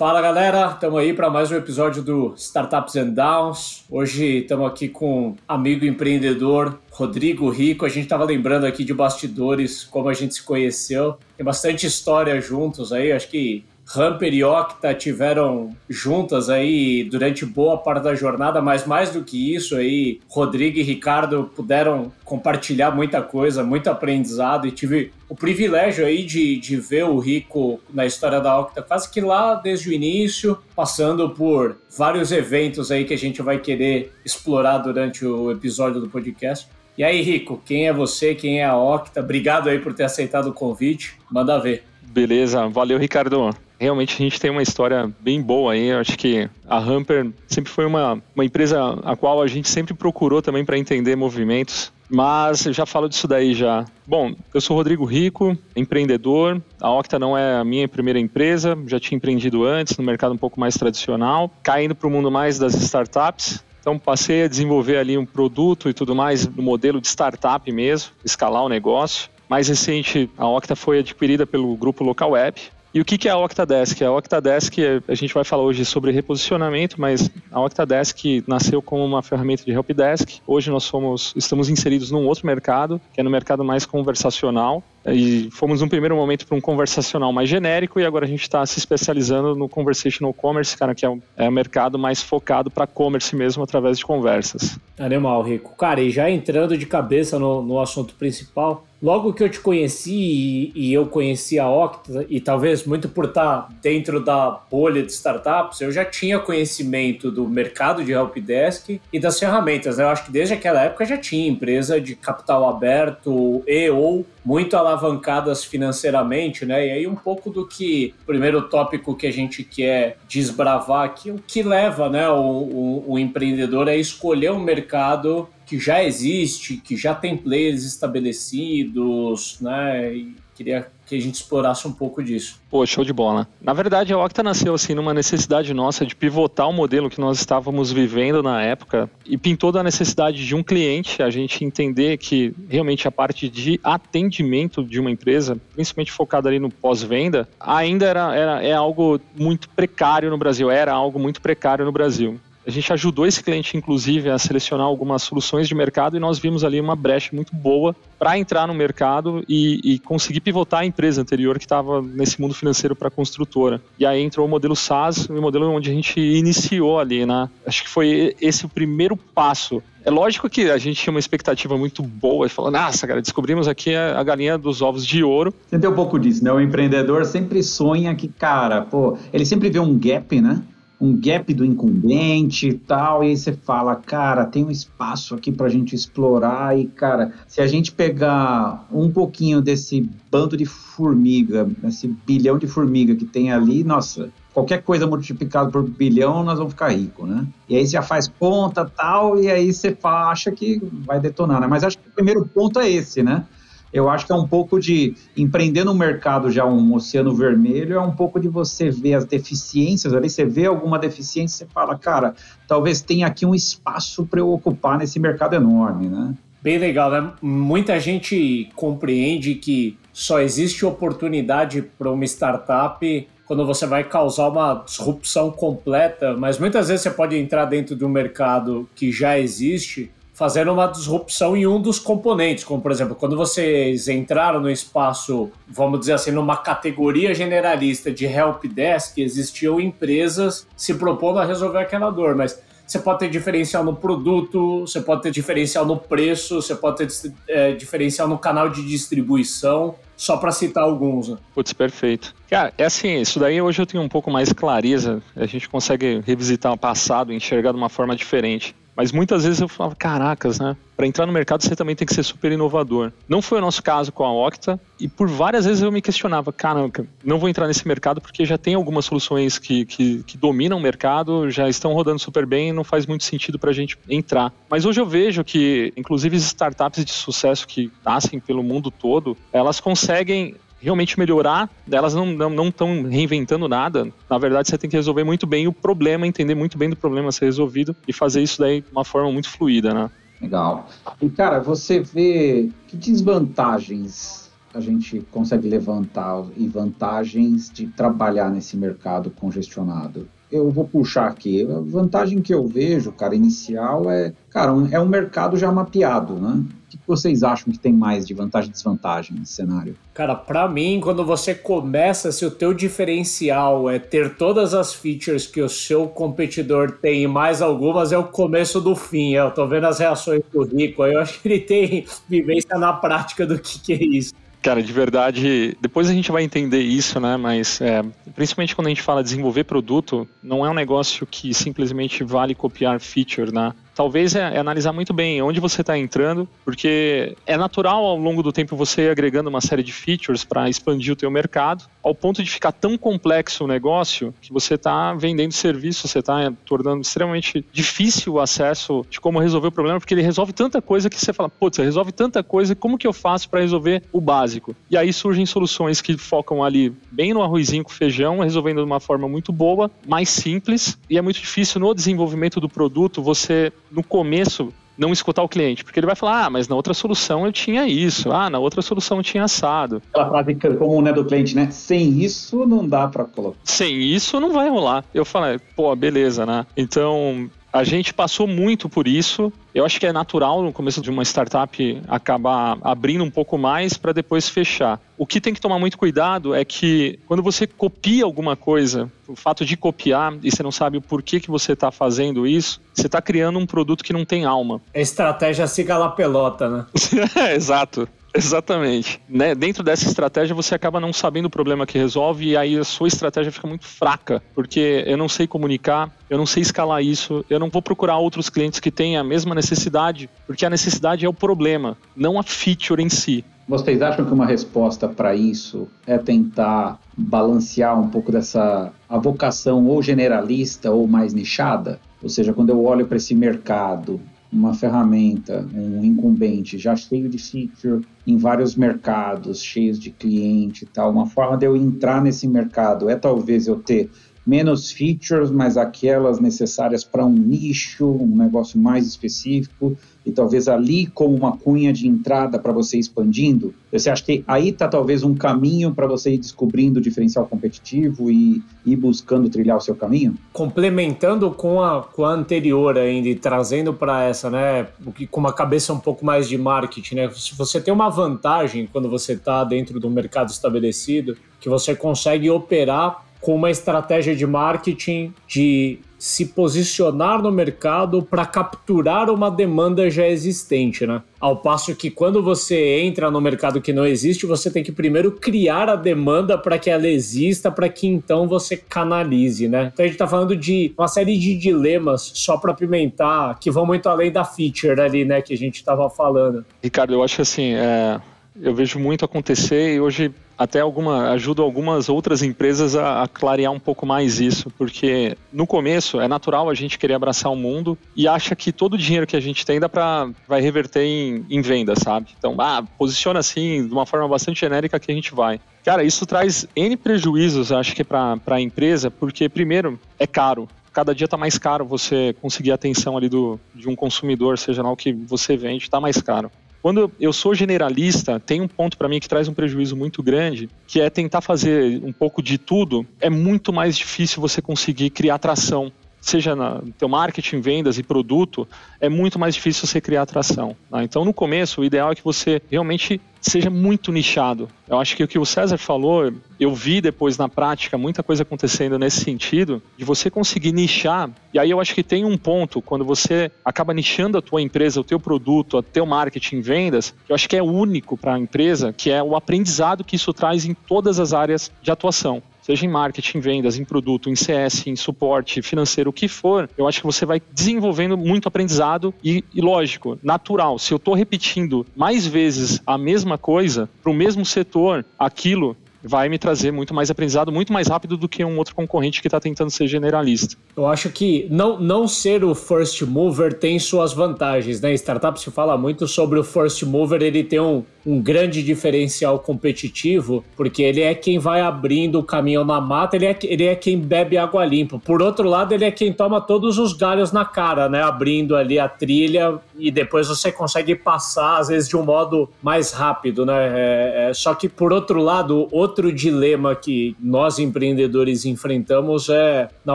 Fala 0.00 0.22
galera, 0.22 0.70
estamos 0.72 0.98
aí 0.98 1.12
para 1.12 1.28
mais 1.28 1.52
um 1.52 1.56
episódio 1.56 2.02
do 2.02 2.32
Startups 2.34 2.96
and 2.96 3.10
Downs. 3.10 3.84
Hoje 3.90 4.38
estamos 4.38 4.66
aqui 4.66 4.88
com 4.88 5.36
amigo 5.46 5.84
empreendedor 5.84 6.80
Rodrigo 6.90 7.50
Rico. 7.50 7.84
A 7.84 7.88
gente 7.90 8.04
estava 8.04 8.24
lembrando 8.24 8.64
aqui 8.64 8.82
de 8.82 8.94
bastidores, 8.94 9.84
como 9.84 10.08
a 10.08 10.14
gente 10.14 10.36
se 10.36 10.42
conheceu. 10.42 11.18
Tem 11.36 11.44
bastante 11.44 11.86
história 11.86 12.40
juntos 12.40 12.94
aí, 12.94 13.12
acho 13.12 13.28
que 13.28 13.62
Hamper 13.96 14.32
e 14.32 14.44
Octa 14.44 14.94
tiveram 14.94 15.74
juntas 15.88 16.48
aí 16.48 17.02
durante 17.04 17.44
boa 17.44 17.76
parte 17.78 18.04
da 18.04 18.14
jornada, 18.14 18.62
mas 18.62 18.86
mais 18.86 19.10
do 19.10 19.24
que 19.24 19.54
isso 19.54 19.74
aí, 19.74 20.20
Rodrigo 20.28 20.78
e 20.78 20.82
Ricardo 20.82 21.50
puderam 21.56 22.12
compartilhar 22.24 22.92
muita 22.92 23.20
coisa, 23.20 23.64
muito 23.64 23.90
aprendizado 23.90 24.66
e 24.66 24.70
tive 24.70 25.12
o 25.28 25.34
privilégio 25.34 26.06
aí 26.06 26.24
de, 26.24 26.56
de 26.56 26.76
ver 26.76 27.04
o 27.04 27.18
Rico 27.18 27.80
na 27.92 28.06
história 28.06 28.40
da 28.40 28.58
Octa 28.58 28.82
quase 28.82 29.10
que 29.10 29.20
lá 29.20 29.56
desde 29.56 29.88
o 29.88 29.92
início, 29.92 30.56
passando 30.76 31.30
por 31.30 31.76
vários 31.96 32.30
eventos 32.30 32.92
aí 32.92 33.04
que 33.04 33.14
a 33.14 33.18
gente 33.18 33.42
vai 33.42 33.58
querer 33.58 34.12
explorar 34.24 34.78
durante 34.78 35.24
o 35.26 35.50
episódio 35.50 36.00
do 36.00 36.08
podcast. 36.08 36.68
E 36.96 37.02
aí, 37.02 37.22
Rico, 37.22 37.60
quem 37.64 37.88
é 37.88 37.92
você? 37.92 38.34
Quem 38.34 38.60
é 38.60 38.64
a 38.64 38.76
Octa? 38.76 39.20
Obrigado 39.20 39.68
aí 39.68 39.78
por 39.78 39.94
ter 39.94 40.04
aceitado 40.04 40.48
o 40.48 40.52
convite. 40.52 41.14
Manda 41.30 41.58
ver. 41.58 41.82
Beleza, 42.02 42.68
valeu, 42.68 42.98
Ricardo 42.98 43.50
realmente 43.80 44.14
a 44.14 44.18
gente 44.18 44.38
tem 44.38 44.50
uma 44.50 44.62
história 44.62 45.10
bem 45.20 45.40
boa 45.40 45.72
aí. 45.72 45.88
Eu 45.88 45.98
acho 45.98 46.16
que 46.16 46.48
a 46.68 46.78
Hamper 46.78 47.30
sempre 47.48 47.72
foi 47.72 47.86
uma, 47.86 48.22
uma 48.34 48.44
empresa 48.44 49.00
a 49.02 49.16
qual 49.16 49.40
a 49.40 49.46
gente 49.46 49.68
sempre 49.68 49.94
procurou 49.94 50.42
também 50.42 50.64
para 50.64 50.78
entender 50.78 51.16
movimentos. 51.16 51.90
Mas 52.12 52.66
eu 52.66 52.72
já 52.72 52.84
falo 52.84 53.08
disso 53.08 53.26
daí 53.26 53.54
já. 53.54 53.84
Bom, 54.06 54.34
eu 54.52 54.60
sou 54.60 54.76
Rodrigo 54.76 55.04
Rico, 55.04 55.56
empreendedor. 55.74 56.60
A 56.80 56.90
Octa 56.90 57.18
não 57.18 57.38
é 57.38 57.56
a 57.56 57.64
minha 57.64 57.88
primeira 57.88 58.18
empresa, 58.18 58.76
já 58.86 58.98
tinha 58.98 59.16
empreendido 59.16 59.64
antes 59.64 59.96
no 59.96 60.04
mercado 60.04 60.34
um 60.34 60.36
pouco 60.38 60.58
mais 60.58 60.74
tradicional, 60.74 61.50
caindo 61.62 61.94
para 61.94 62.08
o 62.08 62.10
mundo 62.10 62.30
mais 62.30 62.58
das 62.58 62.74
startups. 62.74 63.64
Então 63.80 63.98
passei 63.98 64.42
a 64.42 64.48
desenvolver 64.48 64.98
ali 64.98 65.16
um 65.16 65.24
produto 65.24 65.88
e 65.88 65.94
tudo 65.94 66.14
mais 66.14 66.46
no 66.46 66.62
modelo 66.62 67.00
de 67.00 67.06
startup 67.06 67.70
mesmo, 67.72 68.10
escalar 68.24 68.64
o 68.64 68.68
negócio. 68.68 69.30
Mais 69.48 69.68
recente, 69.68 70.28
a 70.36 70.46
Octa 70.46 70.76
foi 70.76 70.98
adquirida 70.98 71.46
pelo 71.46 71.74
grupo 71.76 72.04
Local 72.04 72.32
Web, 72.32 72.60
e 72.92 73.00
o 73.00 73.04
que 73.04 73.28
é 73.28 73.30
a 73.30 73.36
Octadesk? 73.36 74.02
A 74.02 74.10
Octadesk, 74.10 74.74
a 75.06 75.14
gente 75.14 75.32
vai 75.32 75.44
falar 75.44 75.62
hoje 75.62 75.84
sobre 75.84 76.10
reposicionamento, 76.10 77.00
mas 77.00 77.30
a 77.50 77.60
Octadesk 77.60 78.42
nasceu 78.48 78.82
como 78.82 79.04
uma 79.04 79.22
ferramenta 79.22 79.64
de 79.64 79.70
helpdesk. 79.70 80.40
Hoje 80.46 80.70
nós 80.70 80.84
somos, 80.84 81.32
estamos 81.36 81.68
inseridos 81.68 82.10
num 82.10 82.26
outro 82.26 82.46
mercado, 82.46 83.00
que 83.14 83.20
é 83.20 83.22
no 83.22 83.30
mercado 83.30 83.64
mais 83.64 83.86
conversacional. 83.86 84.82
E 85.06 85.48
fomos 85.52 85.80
num 85.80 85.88
primeiro 85.88 86.14
momento 86.14 86.46
para 86.46 86.56
um 86.56 86.60
conversacional 86.60 87.32
mais 87.32 87.48
genérico 87.48 87.98
e 87.98 88.04
agora 88.04 88.26
a 88.26 88.28
gente 88.28 88.42
está 88.42 88.64
se 88.66 88.78
especializando 88.78 89.54
no 89.54 89.68
conversational 89.68 90.34
commerce, 90.34 90.76
cara, 90.76 90.94
que 90.94 91.06
é 91.06 91.08
um, 91.08 91.22
é 91.36 91.48
um 91.48 91.52
mercado 91.52 91.98
mais 91.98 92.22
focado 92.22 92.70
para 92.70 92.86
commerce 92.86 93.34
mesmo 93.34 93.62
através 93.62 93.98
de 93.98 94.04
conversas. 94.04 94.78
Animal, 94.98 95.42
Rico. 95.42 95.74
Cara, 95.76 96.02
e 96.02 96.10
já 96.10 96.28
entrando 96.28 96.76
de 96.76 96.84
cabeça 96.84 97.38
no, 97.38 97.62
no 97.62 97.80
assunto 97.80 98.14
principal, 98.14 98.84
logo 99.02 99.32
que 99.32 99.42
eu 99.42 99.48
te 99.48 99.60
conheci 99.60 100.12
e, 100.12 100.72
e, 100.74 100.92
eu 100.92 101.06
conheci 101.06 101.58
a 101.58 101.68
Octa, 101.68 102.26
e 102.28 102.40
talvez 102.40 102.84
muito 102.84 103.08
por 103.08 103.26
estar 103.26 103.68
dentro 103.82 104.22
da 104.22 104.50
bolha 104.70 105.02
de 105.02 105.12
startups, 105.12 105.80
eu 105.80 105.90
já 105.90 106.04
tinha 106.04 106.38
conhecimento 106.38 107.30
do 107.30 107.48
mercado 107.48 108.04
de 108.04 108.12
helpdesk 108.12 109.00
e 109.12 109.18
das 109.18 109.38
ferramentas. 109.38 109.96
Né? 109.96 110.04
Eu 110.04 110.08
acho 110.08 110.26
que 110.26 110.32
desde 110.32 110.54
aquela 110.54 110.82
época 110.82 111.04
já 111.04 111.16
tinha 111.16 111.48
empresa 111.48 112.00
de 112.00 112.14
capital 112.14 112.68
aberto 112.68 113.62
e 113.66 113.88
ou 113.90 114.26
muito 114.44 114.76
alavancadas 114.76 115.64
financeiramente, 115.64 116.64
né? 116.64 116.86
E 116.86 116.90
aí 116.90 117.06
um 117.06 117.14
pouco 117.14 117.50
do 117.50 117.66
que 117.66 118.14
primeiro 118.26 118.62
tópico 118.68 119.14
que 119.14 119.26
a 119.26 119.32
gente 119.32 119.62
quer 119.62 120.16
desbravar 120.28 121.04
aqui, 121.04 121.30
o 121.30 121.42
que 121.46 121.62
leva, 121.62 122.08
né, 122.08 122.28
o, 122.28 122.40
o, 122.40 123.12
o 123.12 123.18
empreendedor 123.18 123.88
a 123.88 123.96
escolher 123.96 124.50
um 124.50 124.60
mercado 124.60 125.48
que 125.66 125.78
já 125.78 126.02
existe, 126.02 126.78
que 126.78 126.96
já 126.96 127.14
tem 127.14 127.36
players 127.36 127.84
estabelecidos, 127.84 129.58
né? 129.60 130.12
E 130.12 130.36
queria 130.54 130.90
que 131.10 131.16
a 131.16 131.20
gente 131.20 131.34
explorasse 131.34 131.88
um 131.88 131.92
pouco 131.92 132.22
disso. 132.22 132.60
Pô, 132.70 132.86
show 132.86 133.04
de 133.04 133.12
bola. 133.12 133.48
Na 133.60 133.72
verdade, 133.72 134.12
a 134.12 134.18
Octa 134.18 134.44
nasceu 134.44 134.72
assim 134.72 134.94
numa 134.94 135.12
necessidade 135.12 135.74
nossa 135.74 136.06
de 136.06 136.14
pivotar 136.14 136.68
o 136.68 136.72
modelo 136.72 137.10
que 137.10 137.20
nós 137.20 137.38
estávamos 137.38 137.90
vivendo 137.90 138.44
na 138.44 138.62
época 138.62 139.10
e 139.26 139.36
pintou 139.36 139.72
da 139.72 139.82
necessidade 139.82 140.46
de 140.46 140.54
um 140.54 140.62
cliente, 140.62 141.20
a 141.20 141.28
gente 141.28 141.64
entender 141.64 142.16
que 142.16 142.54
realmente 142.68 143.08
a 143.08 143.10
parte 143.10 143.48
de 143.48 143.80
atendimento 143.82 144.84
de 144.84 145.00
uma 145.00 145.10
empresa, 145.10 145.60
principalmente 145.74 146.12
focada 146.12 146.48
ali 146.48 146.60
no 146.60 146.70
pós-venda, 146.70 147.48
ainda 147.58 148.06
era, 148.06 148.34
era 148.36 148.62
é 148.62 148.72
algo 148.72 149.20
muito 149.36 149.68
precário 149.70 150.30
no 150.30 150.38
Brasil, 150.38 150.70
era 150.70 150.92
algo 150.92 151.18
muito 151.18 151.40
precário 151.40 151.84
no 151.84 151.90
Brasil. 151.90 152.38
A 152.66 152.70
gente 152.70 152.92
ajudou 152.92 153.26
esse 153.26 153.42
cliente, 153.42 153.76
inclusive, 153.76 154.28
a 154.28 154.38
selecionar 154.38 154.86
algumas 154.86 155.22
soluções 155.22 155.66
de 155.66 155.74
mercado 155.74 156.16
e 156.16 156.20
nós 156.20 156.38
vimos 156.38 156.62
ali 156.62 156.78
uma 156.80 156.94
brecha 156.94 157.30
muito 157.32 157.54
boa 157.56 157.96
para 158.18 158.38
entrar 158.38 158.66
no 158.66 158.74
mercado 158.74 159.42
e, 159.48 159.80
e, 159.82 159.98
conseguir 159.98 160.40
pivotar 160.40 160.80
a 160.80 160.84
empresa 160.84 161.22
anterior 161.22 161.58
que 161.58 161.64
estava 161.64 162.02
nesse 162.02 162.40
mundo 162.40 162.52
financeiro 162.52 162.94
para 162.94 163.08
a 163.08 163.10
construtora. 163.10 163.80
E 163.98 164.04
aí 164.04 164.22
entrou 164.22 164.46
o 164.46 164.48
modelo 164.48 164.76
SaaS, 164.76 165.26
o 165.28 165.40
modelo 165.40 165.70
onde 165.70 165.90
a 165.90 165.94
gente 165.94 166.20
iniciou 166.20 167.00
ali, 167.00 167.24
né? 167.24 167.48
Acho 167.66 167.82
que 167.82 167.88
foi 167.88 168.36
esse 168.40 168.66
o 168.66 168.68
primeiro 168.68 169.16
passo. 169.16 169.82
É 170.04 170.10
lógico 170.10 170.48
que 170.48 170.70
a 170.70 170.78
gente 170.78 171.02
tinha 171.02 171.12
uma 171.12 171.20
expectativa 171.20 171.76
muito 171.76 172.02
boa, 172.02 172.48
falando, 172.48 172.74
nossa, 172.74 173.06
cara, 173.06 173.20
descobrimos 173.20 173.68
aqui 173.68 173.94
a, 173.94 174.22
galinha 174.22 174.56
dos 174.56 174.80
ovos 174.80 175.06
de 175.06 175.22
ouro. 175.22 175.52
Tem 175.70 175.88
um 175.88 175.94
pouco 175.94 176.18
disso, 176.18 176.44
né? 176.44 176.52
O 176.52 176.60
empreendedor 176.60 177.24
sempre 177.24 177.62
sonha 177.62 178.14
que, 178.14 178.28
cara, 178.28 178.82
pô, 178.82 179.16
ele 179.32 179.44
sempre 179.44 179.70
vê 179.70 179.78
um 179.78 179.98
gap, 179.98 180.40
né? 180.40 180.62
Um 181.00 181.18
gap 181.18 181.52
do 181.54 181.64
incumbente 181.64 182.68
e 182.68 182.74
tal, 182.74 183.24
e 183.24 183.28
aí 183.28 183.36
você 183.36 183.52
fala, 183.52 183.96
cara, 183.96 184.44
tem 184.44 184.64
um 184.64 184.70
espaço 184.70 185.34
aqui 185.34 185.50
para 185.50 185.66
a 185.66 185.70
gente 185.70 185.94
explorar, 185.94 186.78
e 186.78 186.86
cara, 186.86 187.32
se 187.48 187.62
a 187.62 187.66
gente 187.66 187.90
pegar 187.90 188.86
um 188.92 189.10
pouquinho 189.10 189.62
desse 189.62 190.06
bando 190.30 190.56
de 190.56 190.66
formiga, 190.66 191.66
esse 191.84 192.06
bilhão 192.26 192.58
de 192.58 192.66
formiga 192.66 193.14
que 193.16 193.24
tem 193.24 193.50
ali, 193.50 193.82
nossa, 193.82 194.30
qualquer 194.52 194.82
coisa 194.82 195.06
multiplicado 195.06 195.70
por 195.70 195.82
bilhão, 195.82 196.44
nós 196.44 196.58
vamos 196.58 196.74
ficar 196.74 196.88
ricos, 196.88 197.28
né? 197.28 197.46
E 197.66 197.76
aí 197.76 197.86
você 197.86 197.92
já 197.92 198.02
faz 198.02 198.28
conta 198.28 198.84
tal, 198.84 199.40
e 199.40 199.50
aí 199.50 199.72
você 199.72 199.96
acha 200.02 200.50
que 200.50 200.82
vai 201.06 201.18
detonar, 201.18 201.60
né? 201.60 201.66
Mas 201.66 201.82
acho 201.82 201.96
que 201.96 202.08
o 202.08 202.12
primeiro 202.12 202.44
ponto 202.46 202.78
é 202.78 202.90
esse, 202.90 203.22
né? 203.22 203.46
Eu 203.92 204.08
acho 204.08 204.26
que 204.26 204.32
é 204.32 204.34
um 204.34 204.46
pouco 204.46 204.78
de 204.78 205.14
empreender 205.36 205.84
no 205.84 205.94
mercado 205.94 206.50
já 206.50 206.64
um 206.64 206.94
oceano 206.94 207.34
vermelho, 207.34 207.96
é 207.96 208.00
um 208.00 208.12
pouco 208.12 208.38
de 208.38 208.48
você 208.48 208.90
ver 208.90 209.14
as 209.14 209.24
deficiências 209.24 210.14
ali, 210.14 210.30
você 210.30 210.44
vê 210.44 210.66
alguma 210.66 210.98
deficiência, 210.98 211.66
você 211.66 211.72
fala, 211.72 211.98
cara, 211.98 212.34
talvez 212.68 213.00
tenha 213.00 213.26
aqui 213.26 213.44
um 213.44 213.54
espaço 213.54 214.24
para 214.24 214.40
eu 214.40 214.50
ocupar 214.50 214.98
nesse 214.98 215.18
mercado 215.18 215.54
enorme, 215.54 216.08
né? 216.08 216.34
Bem 216.62 216.78
legal, 216.78 217.10
né? 217.10 217.32
Muita 217.40 217.98
gente 217.98 218.70
compreende 218.76 219.54
que 219.54 219.96
só 220.12 220.40
existe 220.40 220.84
oportunidade 220.84 221.82
para 221.82 222.10
uma 222.10 222.24
startup 222.24 223.28
quando 223.46 223.66
você 223.66 223.84
vai 223.86 224.04
causar 224.04 224.48
uma 224.48 224.84
disrupção 224.86 225.50
completa, 225.50 226.36
mas 226.36 226.58
muitas 226.58 226.86
vezes 226.86 227.02
você 227.02 227.10
pode 227.10 227.36
entrar 227.36 227.64
dentro 227.64 227.96
de 227.96 228.04
um 228.04 228.08
mercado 228.08 228.88
que 228.94 229.10
já 229.10 229.36
existe 229.38 230.08
fazendo 230.40 230.72
uma 230.72 230.86
disrupção 230.86 231.54
em 231.54 231.66
um 231.66 231.78
dos 231.78 231.98
componentes, 231.98 232.64
como 232.64 232.80
por 232.80 232.90
exemplo, 232.90 233.14
quando 233.14 233.36
vocês 233.36 234.08
entraram 234.08 234.58
no 234.58 234.70
espaço, 234.70 235.50
vamos 235.68 236.00
dizer 236.00 236.14
assim, 236.14 236.30
numa 236.30 236.56
categoria 236.56 237.34
generalista 237.34 238.10
de 238.10 238.24
help 238.24 238.64
desk, 238.64 239.20
existiam 239.20 239.78
empresas 239.78 240.66
se 240.74 240.94
propondo 240.94 241.40
a 241.40 241.44
resolver 241.44 241.76
aquela 241.76 242.10
dor, 242.10 242.34
mas 242.34 242.58
você 242.86 242.98
pode 242.98 243.18
ter 243.18 243.28
diferencial 243.28 243.84
no 243.84 243.94
produto, 243.94 244.80
você 244.80 245.02
pode 245.02 245.20
ter 245.20 245.30
diferencial 245.30 245.84
no 245.84 245.98
preço, 245.98 246.62
você 246.62 246.74
pode 246.74 247.06
ter 247.06 247.34
é, 247.46 247.72
diferencial 247.72 248.26
no 248.26 248.38
canal 248.38 248.70
de 248.70 248.82
distribuição, 248.82 249.94
só 250.16 250.38
para 250.38 250.52
citar 250.52 250.84
alguns. 250.84 251.28
Né? 251.28 251.36
Putz, 251.54 251.74
perfeito. 251.74 252.34
Cara, 252.48 252.72
é 252.78 252.84
assim, 252.86 253.20
isso 253.20 253.38
daí 253.38 253.60
hoje 253.60 253.82
eu 253.82 253.86
tenho 253.86 254.02
um 254.02 254.08
pouco 254.08 254.30
mais 254.30 254.54
clareza, 254.54 255.22
a 255.36 255.44
gente 255.44 255.68
consegue 255.68 256.22
revisitar 256.26 256.72
o 256.72 256.78
passado, 256.78 257.30
enxergar 257.30 257.72
de 257.72 257.76
uma 257.76 257.90
forma 257.90 258.16
diferente. 258.16 258.74
Mas 259.00 259.12
muitas 259.12 259.44
vezes 259.44 259.58
eu 259.62 259.66
falava, 259.66 259.96
caracas, 259.96 260.60
né? 260.60 260.76
Para 260.94 261.06
entrar 261.06 261.24
no 261.24 261.32
mercado 261.32 261.62
você 261.62 261.74
também 261.74 261.96
tem 261.96 262.06
que 262.06 262.12
ser 262.12 262.22
super 262.22 262.52
inovador. 262.52 263.10
Não 263.26 263.40
foi 263.40 263.56
o 263.56 263.60
nosso 263.62 263.82
caso 263.82 264.12
com 264.12 264.22
a 264.24 264.30
Octa 264.30 264.78
e 265.00 265.08
por 265.08 265.26
várias 265.26 265.64
vezes 265.64 265.82
eu 265.82 265.90
me 265.90 266.02
questionava, 266.02 266.52
caramba, 266.52 267.06
não 267.24 267.38
vou 267.38 267.48
entrar 267.48 267.66
nesse 267.66 267.88
mercado 267.88 268.20
porque 268.20 268.44
já 268.44 268.58
tem 268.58 268.74
algumas 268.74 269.06
soluções 269.06 269.56
que, 269.56 269.86
que, 269.86 270.22
que 270.24 270.36
dominam 270.36 270.76
o 270.76 270.80
mercado, 270.82 271.50
já 271.50 271.66
estão 271.66 271.94
rodando 271.94 272.18
super 272.18 272.44
bem 272.44 272.68
e 272.68 272.72
não 272.74 272.84
faz 272.84 273.06
muito 273.06 273.24
sentido 273.24 273.58
para 273.58 273.70
a 273.70 273.72
gente 273.72 273.96
entrar. 274.06 274.52
Mas 274.68 274.84
hoje 274.84 275.00
eu 275.00 275.06
vejo 275.06 275.42
que, 275.42 275.94
inclusive, 275.96 276.36
startups 276.36 277.02
de 277.02 277.12
sucesso 277.12 277.66
que 277.66 277.90
nascem 278.04 278.38
pelo 278.38 278.62
mundo 278.62 278.90
todo, 278.90 279.34
elas 279.50 279.80
conseguem 279.80 280.56
realmente 280.80 281.18
melhorar, 281.18 281.70
elas 281.90 282.14
não 282.14 282.32
estão 282.32 282.94
não, 282.94 283.02
não 283.02 283.10
reinventando 283.10 283.68
nada. 283.68 284.08
Na 284.28 284.38
verdade, 284.38 284.68
você 284.68 284.78
tem 284.78 284.88
que 284.88 284.96
resolver 284.96 285.24
muito 285.24 285.46
bem 285.46 285.68
o 285.68 285.72
problema, 285.72 286.26
entender 286.26 286.54
muito 286.54 286.78
bem 286.78 286.90
do 286.90 286.96
problema 286.96 287.30
ser 287.32 287.44
resolvido 287.44 287.94
e 288.08 288.12
fazer 288.12 288.42
isso 288.42 288.58
daí 288.58 288.80
de 288.80 288.90
uma 288.90 289.04
forma 289.04 289.30
muito 289.30 289.48
fluida, 289.48 289.92
né? 289.92 290.10
Legal. 290.40 290.88
E, 291.20 291.28
cara, 291.28 291.60
você 291.60 292.00
vê 292.00 292.70
que 292.88 292.96
desvantagens 292.96 294.50
a 294.72 294.80
gente 294.80 295.20
consegue 295.30 295.68
levantar 295.68 296.44
e 296.56 296.66
vantagens 296.68 297.70
de 297.70 297.88
trabalhar 297.88 298.50
nesse 298.50 298.76
mercado 298.76 299.30
congestionado? 299.30 300.28
Eu 300.50 300.70
vou 300.70 300.86
puxar 300.86 301.26
aqui. 301.26 301.64
A 301.64 301.80
vantagem 301.80 302.40
que 302.40 302.54
eu 302.54 302.66
vejo, 302.66 303.12
cara, 303.12 303.34
inicial 303.34 304.10
é, 304.10 304.32
cara, 304.48 304.72
é 304.90 304.98
um 304.98 305.06
mercado 305.06 305.56
já 305.56 305.70
mapeado, 305.70 306.34
né? 306.34 306.64
O 306.96 306.98
que 306.98 307.06
vocês 307.06 307.42
acham 307.42 307.72
que 307.72 307.78
tem 307.78 307.92
mais 307.92 308.26
de 308.26 308.34
vantagem 308.34 308.70
e 308.70 308.72
desvantagem 308.72 309.38
nesse 309.38 309.52
cenário? 309.52 309.96
Cara, 310.12 310.34
para 310.34 310.68
mim, 310.68 311.00
quando 311.00 311.24
você 311.24 311.54
começa, 311.54 312.32
se 312.32 312.44
o 312.44 312.50
teu 312.50 312.74
diferencial 312.74 313.88
é 313.88 313.98
ter 313.98 314.36
todas 314.36 314.74
as 314.74 314.92
features 314.92 315.46
que 315.46 315.62
o 315.62 315.68
seu 315.68 316.08
competidor 316.08 316.92
tem 316.92 317.22
e 317.22 317.28
mais 317.28 317.62
algumas, 317.62 318.10
é 318.10 318.18
o 318.18 318.24
começo 318.24 318.80
do 318.80 318.96
fim. 318.96 319.34
Eu 319.34 319.50
tô 319.52 319.66
vendo 319.66 319.86
as 319.86 319.98
reações 320.00 320.42
do 320.52 320.64
Rico, 320.64 321.04
eu 321.04 321.20
acho 321.20 321.40
que 321.40 321.48
ele 321.48 321.60
tem 321.60 322.04
vivência 322.28 322.76
na 322.76 322.92
prática 322.92 323.46
do 323.46 323.58
que, 323.58 323.78
que 323.78 323.92
é 323.92 324.02
isso. 324.02 324.34
Cara, 324.62 324.82
de 324.82 324.92
verdade, 324.92 325.74
depois 325.80 326.10
a 326.10 326.12
gente 326.12 326.30
vai 326.30 326.42
entender 326.42 326.80
isso, 326.80 327.18
né? 327.18 327.36
Mas 327.38 327.80
é, 327.80 328.02
principalmente 328.34 328.76
quando 328.76 328.88
a 328.88 328.90
gente 328.90 329.00
fala 329.00 329.22
desenvolver 329.22 329.64
produto, 329.64 330.28
não 330.42 330.66
é 330.66 330.70
um 330.70 330.74
negócio 330.74 331.26
que 331.26 331.54
simplesmente 331.54 332.22
vale 332.22 332.54
copiar 332.54 333.00
feature, 333.00 333.52
né? 333.52 333.72
Talvez 334.00 334.34
é, 334.34 334.56
é, 334.56 334.58
analisar 334.58 334.94
muito 334.94 335.12
bem 335.12 335.42
onde 335.42 335.60
você 335.60 335.82
está 335.82 335.98
entrando, 335.98 336.48
porque 336.64 337.36
é 337.46 337.54
natural 337.54 338.02
ao 338.06 338.16
longo 338.16 338.42
do 338.42 338.50
tempo 338.50 338.74
você 338.74 339.02
ir 339.02 339.10
agregando 339.10 339.50
uma 339.50 339.60
série 339.60 339.82
de 339.82 339.92
features 339.92 340.42
para 340.42 340.70
expandir 340.70 341.12
o 341.12 341.16
teu 341.16 341.30
mercado, 341.30 341.84
ao 342.02 342.14
ponto 342.14 342.42
de 342.42 342.50
ficar 342.50 342.72
tão 342.72 342.96
complexo 342.96 343.64
o 343.64 343.66
negócio 343.66 344.32
que 344.40 344.54
você 344.54 344.76
está 344.76 345.12
vendendo 345.12 345.52
serviço, 345.52 346.08
você 346.08 346.20
está 346.20 346.50
tornando 346.64 347.02
extremamente 347.02 347.62
difícil 347.70 348.32
o 348.32 348.40
acesso 348.40 349.04
de 349.10 349.20
como 349.20 349.38
resolver 349.38 349.68
o 349.68 349.72
problema, 349.72 350.00
porque 350.00 350.14
ele 350.14 350.22
resolve 350.22 350.54
tanta 350.54 350.80
coisa 350.80 351.10
que 351.10 351.20
você 351.20 351.30
fala, 351.34 351.50
putz, 351.50 351.76
resolve 351.76 352.10
tanta 352.10 352.42
coisa, 352.42 352.74
como 352.74 352.96
que 352.96 353.06
eu 353.06 353.12
faço 353.12 353.50
para 353.50 353.60
resolver 353.60 354.02
o 354.10 354.18
básico? 354.18 354.74
E 354.90 354.96
aí 354.96 355.12
surgem 355.12 355.44
soluções 355.44 356.00
que 356.00 356.16
focam 356.16 356.64
ali 356.64 356.90
bem 357.12 357.34
no 357.34 357.42
arrozinho 357.42 357.84
com 357.84 357.90
feijão, 357.90 358.38
resolvendo 358.38 358.78
de 358.78 358.86
uma 358.86 358.98
forma 358.98 359.28
muito 359.28 359.52
boa, 359.52 359.90
mais 360.06 360.30
simples, 360.30 360.98
e 361.10 361.18
é 361.18 361.20
muito 361.20 361.38
difícil 361.38 361.78
no 361.78 361.94
desenvolvimento 361.94 362.58
do 362.58 362.68
produto 362.68 363.22
você 363.22 363.70
no 363.90 364.02
começo, 364.02 364.72
não 364.96 365.12
escutar 365.12 365.42
o 365.42 365.48
cliente, 365.48 365.82
porque 365.82 365.98
ele 365.98 366.06
vai 366.06 366.14
falar, 366.14 366.44
ah, 366.44 366.50
mas 366.50 366.68
na 366.68 366.76
outra 366.76 366.92
solução 366.92 367.46
eu 367.46 367.52
tinha 367.52 367.86
isso, 367.86 368.30
ah, 368.30 368.50
na 368.50 368.58
outra 368.58 368.82
solução 368.82 369.16
eu 369.16 369.22
tinha 369.22 369.44
assado. 369.44 370.02
Aquela 370.10 370.28
frase 370.28 370.54
comum, 370.76 371.00
né, 371.00 371.12
do 371.12 371.24
cliente, 371.24 371.56
né? 371.56 371.70
Sem 371.70 372.22
isso 372.22 372.66
não 372.66 372.86
dá 372.86 373.08
para 373.08 373.24
colocar. 373.24 373.58
Sem 373.64 373.98
isso 373.98 374.38
não 374.38 374.52
vai 374.52 374.68
rolar. 374.68 375.04
Eu 375.14 375.24
falei, 375.24 375.58
pô, 375.74 375.96
beleza, 375.96 376.44
né? 376.44 376.66
Então, 376.76 377.50
a 377.72 377.84
gente 377.84 378.12
passou 378.12 378.46
muito 378.46 378.88
por 378.88 379.06
isso. 379.06 379.52
Eu 379.74 379.84
acho 379.84 380.00
que 380.00 380.06
é 380.06 380.12
natural 380.12 380.62
no 380.62 380.72
começo 380.72 381.00
de 381.00 381.10
uma 381.10 381.22
startup 381.22 382.02
acabar 382.08 382.76
abrindo 382.82 383.22
um 383.22 383.30
pouco 383.30 383.56
mais 383.56 383.96
para 383.96 384.12
depois 384.12 384.48
fechar. 384.48 385.00
O 385.16 385.26
que 385.26 385.40
tem 385.40 385.54
que 385.54 385.60
tomar 385.60 385.78
muito 385.78 385.96
cuidado 385.96 386.54
é 386.54 386.64
que 386.64 387.18
quando 387.26 387.42
você 387.42 387.66
copia 387.66 388.24
alguma 388.24 388.56
coisa, 388.56 389.10
o 389.28 389.36
fato 389.36 389.64
de 389.64 389.76
copiar 389.76 390.34
e 390.42 390.50
você 390.50 390.62
não 390.62 390.72
sabe 390.72 390.98
o 390.98 391.02
porquê 391.02 391.38
que 391.38 391.50
você 391.50 391.72
está 391.72 391.90
fazendo 391.92 392.46
isso, 392.46 392.80
você 392.92 393.06
está 393.06 393.22
criando 393.22 393.58
um 393.58 393.66
produto 393.66 394.02
que 394.02 394.12
não 394.12 394.24
tem 394.24 394.44
alma. 394.44 394.80
A 394.94 395.00
estratégia 395.00 395.66
siga 395.66 395.96
lá 395.96 396.08
pelota, 396.08 396.68
né? 396.68 396.86
Exato. 397.54 398.08
Exatamente. 398.34 399.20
Né? 399.28 399.54
Dentro 399.54 399.82
dessa 399.82 400.06
estratégia, 400.06 400.54
você 400.54 400.74
acaba 400.74 401.00
não 401.00 401.12
sabendo 401.12 401.46
o 401.46 401.50
problema 401.50 401.86
que 401.86 401.98
resolve 401.98 402.50
e 402.50 402.56
aí 402.56 402.78
a 402.78 402.84
sua 402.84 403.08
estratégia 403.08 403.52
fica 403.52 403.66
muito 403.66 403.86
fraca, 403.86 404.42
porque 404.54 405.04
eu 405.06 405.16
não 405.16 405.28
sei 405.28 405.46
comunicar, 405.46 406.10
eu 406.28 406.38
não 406.38 406.46
sei 406.46 406.62
escalar 406.62 407.02
isso, 407.02 407.44
eu 407.50 407.58
não 407.58 407.68
vou 407.68 407.82
procurar 407.82 408.18
outros 408.18 408.48
clientes 408.48 408.80
que 408.80 408.90
tenham 408.90 409.20
a 409.20 409.24
mesma 409.24 409.54
necessidade, 409.54 410.30
porque 410.46 410.64
a 410.64 410.70
necessidade 410.70 411.24
é 411.24 411.28
o 411.28 411.34
problema, 411.34 411.96
não 412.16 412.38
a 412.38 412.42
feature 412.42 413.02
em 413.02 413.08
si. 413.08 413.44
Vocês 413.68 414.02
acham 414.02 414.24
que 414.24 414.32
uma 414.32 414.46
resposta 414.46 415.08
para 415.08 415.34
isso 415.34 415.86
é 416.04 416.18
tentar 416.18 416.98
balancear 417.16 417.98
um 418.00 418.08
pouco 418.08 418.32
dessa 418.32 418.92
a 419.08 419.18
vocação 419.18 419.86
ou 419.86 420.02
generalista 420.02 420.90
ou 420.90 421.06
mais 421.06 421.32
nichada? 421.32 422.00
Ou 422.20 422.28
seja, 422.28 422.52
quando 422.52 422.70
eu 422.70 422.84
olho 422.84 423.06
para 423.06 423.16
esse 423.16 423.34
mercado 423.34 424.20
uma 424.52 424.74
ferramenta, 424.74 425.66
um 425.74 426.04
incumbente 426.04 426.76
já 426.76 426.96
cheio 426.96 427.28
de 427.28 427.38
feature 427.38 428.04
em 428.26 428.36
vários 428.36 428.74
mercados, 428.74 429.62
cheios 429.62 429.98
de 429.98 430.10
cliente 430.10 430.84
e 430.84 430.88
tal, 430.88 431.10
uma 431.10 431.26
forma 431.26 431.56
de 431.56 431.66
eu 431.66 431.76
entrar 431.76 432.20
nesse 432.20 432.48
mercado 432.48 433.08
é 433.08 433.16
talvez 433.16 433.66
eu 433.66 433.76
ter 433.78 434.10
menos 434.46 434.90
features, 434.90 435.50
mas 435.50 435.76
aquelas 435.76 436.40
necessárias 436.40 437.04
para 437.04 437.24
um 437.24 437.32
nicho, 437.32 438.06
um 438.06 438.36
negócio 438.36 438.80
mais 438.80 439.06
específico, 439.06 439.96
e 440.24 440.30
talvez 440.30 440.68
ali 440.68 441.06
como 441.06 441.34
uma 441.34 441.56
cunha 441.56 441.92
de 441.92 442.06
entrada 442.06 442.58
para 442.58 442.72
você 442.72 442.98
expandindo? 442.98 443.74
Você 443.90 444.10
acha 444.10 444.22
que 444.22 444.44
aí 444.46 444.68
está 444.68 444.86
talvez 444.86 445.22
um 445.22 445.34
caminho 445.34 445.94
para 445.94 446.06
você 446.06 446.34
ir 446.34 446.38
descobrindo 446.38 446.98
o 446.98 447.02
diferencial 447.02 447.46
competitivo 447.46 448.30
e 448.30 448.62
ir 448.84 448.96
buscando 448.96 449.48
trilhar 449.48 449.78
o 449.78 449.80
seu 449.80 449.94
caminho? 449.94 450.36
Complementando 450.52 451.50
com 451.50 451.82
a, 451.82 452.02
com 452.02 452.24
a 452.24 452.32
anterior 452.32 452.98
ainda 452.98 453.28
e 453.28 453.34
trazendo 453.34 453.94
para 453.94 454.24
essa, 454.24 454.50
né, 454.50 454.88
com 455.30 455.40
uma 455.40 455.52
cabeça 455.52 455.92
um 455.92 455.98
pouco 455.98 456.24
mais 456.24 456.48
de 456.48 456.58
marketing, 456.58 457.14
né? 457.14 457.30
Você 457.56 457.80
tem 457.80 457.92
uma 457.92 458.10
vantagem 458.10 458.88
quando 458.92 459.08
você 459.08 459.32
está 459.32 459.64
dentro 459.64 459.98
do 459.98 460.10
mercado 460.10 460.50
estabelecido, 460.50 461.36
que 461.58 461.68
você 461.68 461.94
consegue 461.94 462.50
operar 462.50 463.29
com 463.40 463.54
uma 463.54 463.70
estratégia 463.70 464.36
de 464.36 464.46
marketing 464.46 465.32
de 465.48 465.98
se 466.20 466.44
posicionar 466.44 467.40
no 467.40 467.50
mercado 467.50 468.22
para 468.22 468.44
capturar 468.44 469.30
uma 469.30 469.50
demanda 469.50 470.10
já 470.10 470.28
existente, 470.28 471.06
né? 471.06 471.22
Ao 471.40 471.56
passo 471.56 471.96
que 471.96 472.10
quando 472.10 472.42
você 472.42 473.00
entra 473.00 473.30
no 473.30 473.40
mercado 473.40 473.80
que 473.80 473.90
não 473.90 474.04
existe, 474.04 474.44
você 474.44 474.70
tem 474.70 474.84
que 474.84 474.92
primeiro 474.92 475.32
criar 475.32 475.88
a 475.88 475.96
demanda 475.96 476.58
para 476.58 476.78
que 476.78 476.90
ela 476.90 477.08
exista, 477.08 477.70
para 477.70 477.88
que 477.88 478.06
então 478.06 478.46
você 478.46 478.76
canalize, 478.76 479.66
né? 479.66 479.90
Então 479.94 480.04
a 480.04 480.06
gente 480.06 480.16
está 480.16 480.28
falando 480.28 480.54
de 480.54 480.92
uma 480.98 481.08
série 481.08 481.38
de 481.38 481.56
dilemas 481.56 482.32
só 482.34 482.58
para 482.58 482.74
pimentar 482.74 483.58
que 483.58 483.70
vão 483.70 483.86
muito 483.86 484.06
além 484.06 484.30
da 484.30 484.44
feature 484.44 485.00
ali, 485.00 485.24
né, 485.24 485.40
que 485.40 485.54
a 485.54 485.56
gente 485.56 485.76
estava 485.76 486.10
falando. 486.10 486.66
Ricardo, 486.82 487.14
eu 487.14 487.22
acho 487.22 487.40
assim, 487.40 487.72
é, 487.72 488.20
eu 488.60 488.74
vejo 488.74 488.98
muito 488.98 489.24
acontecer 489.24 489.94
e 489.94 490.00
hoje 490.00 490.30
até 490.60 490.80
alguma 490.80 491.30
ajuda 491.30 491.62
algumas 491.62 492.10
outras 492.10 492.42
empresas 492.42 492.94
a, 492.94 493.22
a, 493.22 493.26
clarear 493.26 493.72
um 493.72 493.80
pouco 493.80 494.04
mais 494.04 494.38
isso, 494.40 494.70
porque 494.76 495.34
no 495.50 495.66
começo 495.66 496.20
é 496.20 496.28
natural 496.28 496.68
a 496.68 496.74
gente 496.74 496.98
querer 496.98 497.14
abraçar 497.14 497.50
o 497.50 497.56
mundo 497.56 497.96
e 498.14 498.28
acha 498.28 498.54
que 498.54 498.70
todo 498.70 498.92
o 498.92 498.98
dinheiro 498.98 499.26
que 499.26 499.34
a 499.34 499.40
gente 499.40 499.64
tem 499.64 499.80
dá 499.80 499.88
para 499.88 500.28
vai 500.46 500.60
reverter 500.60 501.02
em, 501.02 501.46
em 501.48 501.62
venda, 501.62 501.96
sabe? 501.96 502.26
Então, 502.38 502.54
ah, 502.58 502.84
posiciona 502.98 503.38
assim 503.38 503.86
de 503.86 503.92
uma 503.94 504.04
forma 504.04 504.28
bastante 504.28 504.60
genérica 504.60 505.00
que 505.00 505.10
a 505.10 505.14
gente 505.14 505.34
vai. 505.34 505.58
Cara, 505.82 506.04
isso 506.04 506.26
traz 506.26 506.66
N 506.76 506.94
prejuízos, 506.94 507.72
acho 507.72 507.96
que 507.96 508.04
para 508.04 508.38
a 508.46 508.60
empresa, 508.60 509.10
porque 509.10 509.48
primeiro 509.48 509.98
é 510.18 510.26
caro 510.26 510.68
cada 510.92 511.14
dia 511.14 511.24
está 511.24 511.36
mais 511.36 511.56
caro 511.56 511.84
você 511.84 512.34
conseguir 512.40 512.72
a 512.72 512.74
atenção 512.74 513.16
ali 513.16 513.28
do, 513.28 513.58
de 513.74 513.88
um 513.88 513.94
consumidor, 513.94 514.58
seja 514.58 514.82
lá 514.82 514.90
o 514.90 514.96
que 514.96 515.12
você 515.12 515.56
vende, 515.56 515.84
está 515.84 516.00
mais 516.00 516.20
caro. 516.20 516.50
Quando 516.82 517.12
eu 517.20 517.32
sou 517.32 517.54
generalista, 517.54 518.40
tem 518.40 518.60
um 518.60 518.68
ponto 518.68 518.96
para 518.96 519.08
mim 519.08 519.20
que 519.20 519.28
traz 519.28 519.48
um 519.48 519.54
prejuízo 519.54 519.94
muito 519.94 520.22
grande, 520.22 520.68
que 520.86 521.00
é 521.00 521.10
tentar 521.10 521.40
fazer 521.40 522.02
um 522.02 522.12
pouco 522.12 522.42
de 522.42 522.56
tudo. 522.56 523.06
É 523.20 523.28
muito 523.28 523.72
mais 523.72 523.96
difícil 523.96 524.40
você 524.40 524.62
conseguir 524.62 525.10
criar 525.10 525.34
atração 525.34 525.92
seja 526.20 526.54
no 526.54 526.92
teu 526.92 527.08
marketing, 527.08 527.60
vendas 527.60 527.98
e 527.98 528.02
produto, 528.02 528.68
é 529.00 529.08
muito 529.08 529.38
mais 529.38 529.54
difícil 529.54 529.86
você 529.86 530.00
criar 530.00 530.22
atração. 530.22 530.76
Tá? 530.90 531.02
Então, 531.02 531.24
no 531.24 531.32
começo, 531.32 531.80
o 531.80 531.84
ideal 531.84 532.12
é 532.12 532.14
que 532.14 532.24
você 532.24 532.60
realmente 532.70 533.20
seja 533.40 533.70
muito 533.70 534.12
nichado. 534.12 534.68
Eu 534.86 534.98
acho 535.00 535.16
que 535.16 535.24
o 535.24 535.28
que 535.28 535.38
o 535.38 535.46
César 535.46 535.78
falou, 535.78 536.30
eu 536.58 536.74
vi 536.74 537.00
depois 537.00 537.38
na 537.38 537.48
prática 537.48 537.96
muita 537.96 538.22
coisa 538.22 538.42
acontecendo 538.42 538.98
nesse 538.98 539.20
sentido, 539.20 539.82
de 539.96 540.04
você 540.04 540.30
conseguir 540.30 540.72
nichar. 540.72 541.30
E 541.54 541.58
aí 541.58 541.70
eu 541.70 541.80
acho 541.80 541.94
que 541.94 542.02
tem 542.02 542.24
um 542.24 542.36
ponto, 542.36 542.82
quando 542.82 543.04
você 543.04 543.50
acaba 543.64 543.94
nichando 543.94 544.36
a 544.36 544.42
tua 544.42 544.60
empresa, 544.60 545.00
o 545.00 545.04
teu 545.04 545.18
produto, 545.18 545.78
o 545.78 545.82
teu 545.82 546.04
marketing, 546.04 546.60
vendas, 546.60 547.14
que 547.24 547.32
eu 547.32 547.34
acho 547.34 547.48
que 547.48 547.56
é 547.56 547.62
único 547.62 548.16
para 548.16 548.34
a 548.34 548.38
empresa, 548.38 548.92
que 548.92 549.10
é 549.10 549.22
o 549.22 549.34
aprendizado 549.34 550.04
que 550.04 550.16
isso 550.16 550.34
traz 550.34 550.66
em 550.66 550.74
todas 550.74 551.18
as 551.18 551.32
áreas 551.32 551.72
de 551.80 551.90
atuação 551.90 552.42
seja 552.62 552.86
em 552.86 552.88
marketing, 552.88 553.40
vendas, 553.40 553.78
em 553.78 553.84
produto, 553.84 554.30
em 554.30 554.36
CS, 554.36 554.86
em 554.86 554.96
suporte 554.96 555.62
financeiro, 555.62 556.10
o 556.10 556.12
que 556.12 556.28
for, 556.28 556.68
eu 556.76 556.86
acho 556.86 557.00
que 557.00 557.06
você 557.06 557.24
vai 557.24 557.40
desenvolvendo 557.52 558.16
muito 558.16 558.48
aprendizado 558.48 559.14
e, 559.22 559.44
e 559.54 559.60
lógico, 559.60 560.18
natural. 560.22 560.78
Se 560.78 560.92
eu 560.92 560.96
estou 560.96 561.14
repetindo 561.14 561.86
mais 561.96 562.26
vezes 562.26 562.80
a 562.86 562.96
mesma 562.96 563.38
coisa 563.38 563.88
para 564.02 564.10
o 564.10 564.14
mesmo 564.14 564.44
setor, 564.44 565.04
aquilo 565.18 565.76
vai 566.02 566.28
me 566.28 566.38
trazer 566.38 566.70
muito 566.70 566.94
mais 566.94 567.10
aprendizado, 567.10 567.52
muito 567.52 567.72
mais 567.72 567.88
rápido 567.88 568.16
do 568.16 568.28
que 568.28 568.44
um 568.44 568.56
outro 568.56 568.74
concorrente 568.74 569.20
que 569.20 569.28
está 569.28 569.38
tentando 569.38 569.70
ser 569.70 569.86
generalista. 569.86 570.56
Eu 570.76 570.86
acho 570.86 571.10
que 571.10 571.46
não, 571.50 571.78
não 571.78 572.08
ser 572.08 572.44
o 572.44 572.54
first 572.54 573.02
mover 573.02 573.54
tem 573.54 573.78
suas 573.78 574.12
vantagens, 574.12 574.80
né? 574.80 574.94
Startup 574.94 575.38
se 575.38 575.50
fala 575.50 575.76
muito 575.76 576.06
sobre 576.06 576.38
o 576.38 576.44
first 576.44 576.82
mover, 576.84 577.22
ele 577.22 577.44
tem 577.44 577.60
um, 577.60 577.84
um 578.06 578.20
grande 578.20 578.62
diferencial 578.62 579.38
competitivo, 579.38 580.44
porque 580.56 580.82
ele 580.82 581.02
é 581.02 581.14
quem 581.14 581.38
vai 581.38 581.60
abrindo 581.60 582.18
o 582.18 582.22
caminho 582.22 582.64
na 582.64 582.80
mata, 582.80 583.16
ele 583.16 583.26
é, 583.26 583.38
ele 583.42 583.64
é 583.64 583.74
quem 583.74 583.98
bebe 583.98 584.38
água 584.38 584.64
limpa. 584.64 584.98
Por 584.98 585.22
outro 585.22 585.48
lado, 585.48 585.74
ele 585.74 585.84
é 585.84 585.90
quem 585.90 586.12
toma 586.12 586.40
todos 586.40 586.78
os 586.78 586.92
galhos 586.92 587.32
na 587.32 587.44
cara, 587.44 587.88
né? 587.88 588.02
Abrindo 588.02 588.56
ali 588.56 588.78
a 588.78 588.88
trilha 588.88 589.58
e 589.76 589.90
depois 589.90 590.28
você 590.28 590.50
consegue 590.50 590.94
passar, 590.94 591.58
às 591.58 591.68
vezes, 591.68 591.88
de 591.88 591.96
um 591.96 592.04
modo 592.04 592.48
mais 592.62 592.92
rápido, 592.92 593.44
né? 593.44 593.52
É, 593.54 594.30
é, 594.30 594.34
só 594.34 594.54
que, 594.54 594.68
por 594.68 594.92
outro 594.92 595.20
lado, 595.20 595.68
outro 595.70 595.89
dilema 596.12 596.74
que 596.74 597.16
nós 597.20 597.58
empreendedores 597.58 598.44
enfrentamos 598.44 599.28
é 599.28 599.68
na 599.84 599.94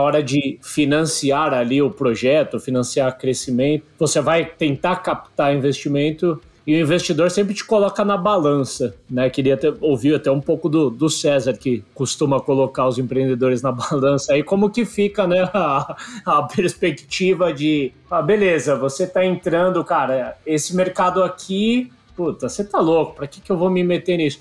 hora 0.00 0.22
de 0.22 0.58
financiar 0.62 1.54
ali 1.54 1.80
o 1.80 1.90
projeto, 1.90 2.60
financiar 2.60 3.16
crescimento, 3.18 3.84
você 3.98 4.20
vai 4.20 4.44
tentar 4.44 4.96
captar 4.96 5.54
investimento 5.54 6.40
e 6.66 6.74
o 6.74 6.80
investidor 6.80 7.30
sempre 7.30 7.54
te 7.54 7.64
coloca 7.64 8.04
na 8.04 8.16
balança, 8.16 8.96
né? 9.08 9.30
Queria 9.30 9.56
ter, 9.56 9.72
ouvir 9.80 10.16
até 10.16 10.30
um 10.32 10.40
pouco 10.40 10.68
do, 10.68 10.90
do 10.90 11.08
César, 11.08 11.52
que 11.52 11.84
costuma 11.94 12.40
colocar 12.40 12.88
os 12.88 12.98
empreendedores 12.98 13.62
na 13.62 13.70
balança 13.72 14.32
aí, 14.32 14.42
como 14.42 14.68
que 14.68 14.84
fica, 14.84 15.28
né, 15.28 15.48
a, 15.54 15.96
a 16.26 16.42
perspectiva 16.42 17.52
de, 17.52 17.92
ah, 18.10 18.20
beleza, 18.20 18.74
você 18.74 19.06
tá 19.06 19.24
entrando, 19.24 19.84
cara, 19.84 20.36
esse 20.44 20.74
mercado 20.74 21.22
aqui, 21.22 21.92
puta, 22.16 22.48
você 22.48 22.64
tá 22.64 22.80
louco, 22.80 23.14
pra 23.14 23.28
que 23.28 23.40
que 23.40 23.52
eu 23.52 23.56
vou 23.56 23.70
me 23.70 23.84
meter 23.84 24.16
nisso? 24.16 24.40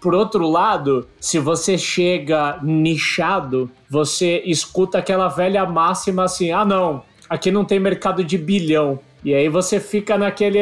Por 0.00 0.14
outro 0.14 0.48
lado, 0.48 1.06
se 1.20 1.38
você 1.38 1.76
chega 1.76 2.58
nichado, 2.62 3.70
você 3.90 4.42
escuta 4.44 4.98
aquela 4.98 5.28
velha 5.28 5.64
máxima 5.66 6.24
assim: 6.24 6.52
ah, 6.52 6.64
não, 6.64 7.02
aqui 7.28 7.50
não 7.50 7.64
tem 7.64 7.80
mercado 7.80 8.24
de 8.24 8.38
bilhão. 8.38 8.98
E 9.24 9.34
aí 9.34 9.48
você 9.48 9.80
fica 9.80 10.16
naquele, 10.16 10.60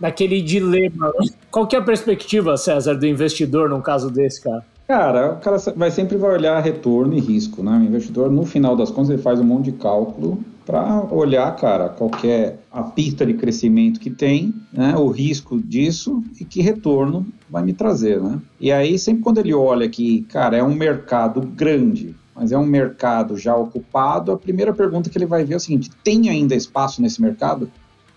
naquele 0.00 0.40
dilema. 0.40 1.12
Qual 1.50 1.66
que 1.66 1.76
é 1.76 1.78
a 1.78 1.82
perspectiva, 1.82 2.56
César, 2.56 2.94
do 2.94 3.06
investidor 3.06 3.68
num 3.68 3.82
caso 3.82 4.10
desse, 4.10 4.42
cara? 4.42 4.64
Cara, 4.88 5.32
o 5.32 5.36
cara 5.40 5.56
vai 5.76 5.90
sempre 5.90 6.16
vai 6.16 6.32
olhar 6.32 6.58
retorno 6.60 7.12
e 7.12 7.20
risco, 7.20 7.62
né? 7.62 7.72
O 7.72 7.84
investidor, 7.84 8.30
no 8.30 8.46
final 8.46 8.76
das 8.76 8.90
contas, 8.90 9.10
ele 9.10 9.20
faz 9.20 9.40
um 9.40 9.44
monte 9.44 9.66
de 9.66 9.72
cálculo 9.72 10.42
para 10.66 11.04
olhar, 11.14 11.54
cara, 11.56 11.88
qualquer 11.88 12.28
é 12.28 12.56
a 12.72 12.82
pista 12.82 13.24
de 13.24 13.34
crescimento 13.34 14.00
que 14.00 14.10
tem, 14.10 14.52
né, 14.72 14.96
o 14.96 15.08
risco 15.08 15.60
disso 15.60 16.22
e 16.40 16.44
que 16.44 16.60
retorno 16.60 17.24
vai 17.48 17.62
me 17.62 17.72
trazer, 17.72 18.20
né? 18.20 18.40
E 18.60 18.72
aí, 18.72 18.98
sempre 18.98 19.22
quando 19.22 19.38
ele 19.38 19.54
olha 19.54 19.88
que, 19.88 20.22
cara, 20.22 20.56
é 20.56 20.62
um 20.62 20.74
mercado 20.74 21.40
grande, 21.40 22.16
mas 22.34 22.50
é 22.50 22.58
um 22.58 22.66
mercado 22.66 23.38
já 23.38 23.54
ocupado, 23.54 24.32
a 24.32 24.36
primeira 24.36 24.74
pergunta 24.74 25.08
que 25.08 25.16
ele 25.16 25.24
vai 25.24 25.44
ver 25.44 25.54
é 25.54 25.56
o 25.56 25.60
seguinte: 25.60 25.90
tem 26.02 26.28
ainda 26.28 26.54
espaço 26.54 27.00
nesse 27.00 27.22
mercado? 27.22 27.70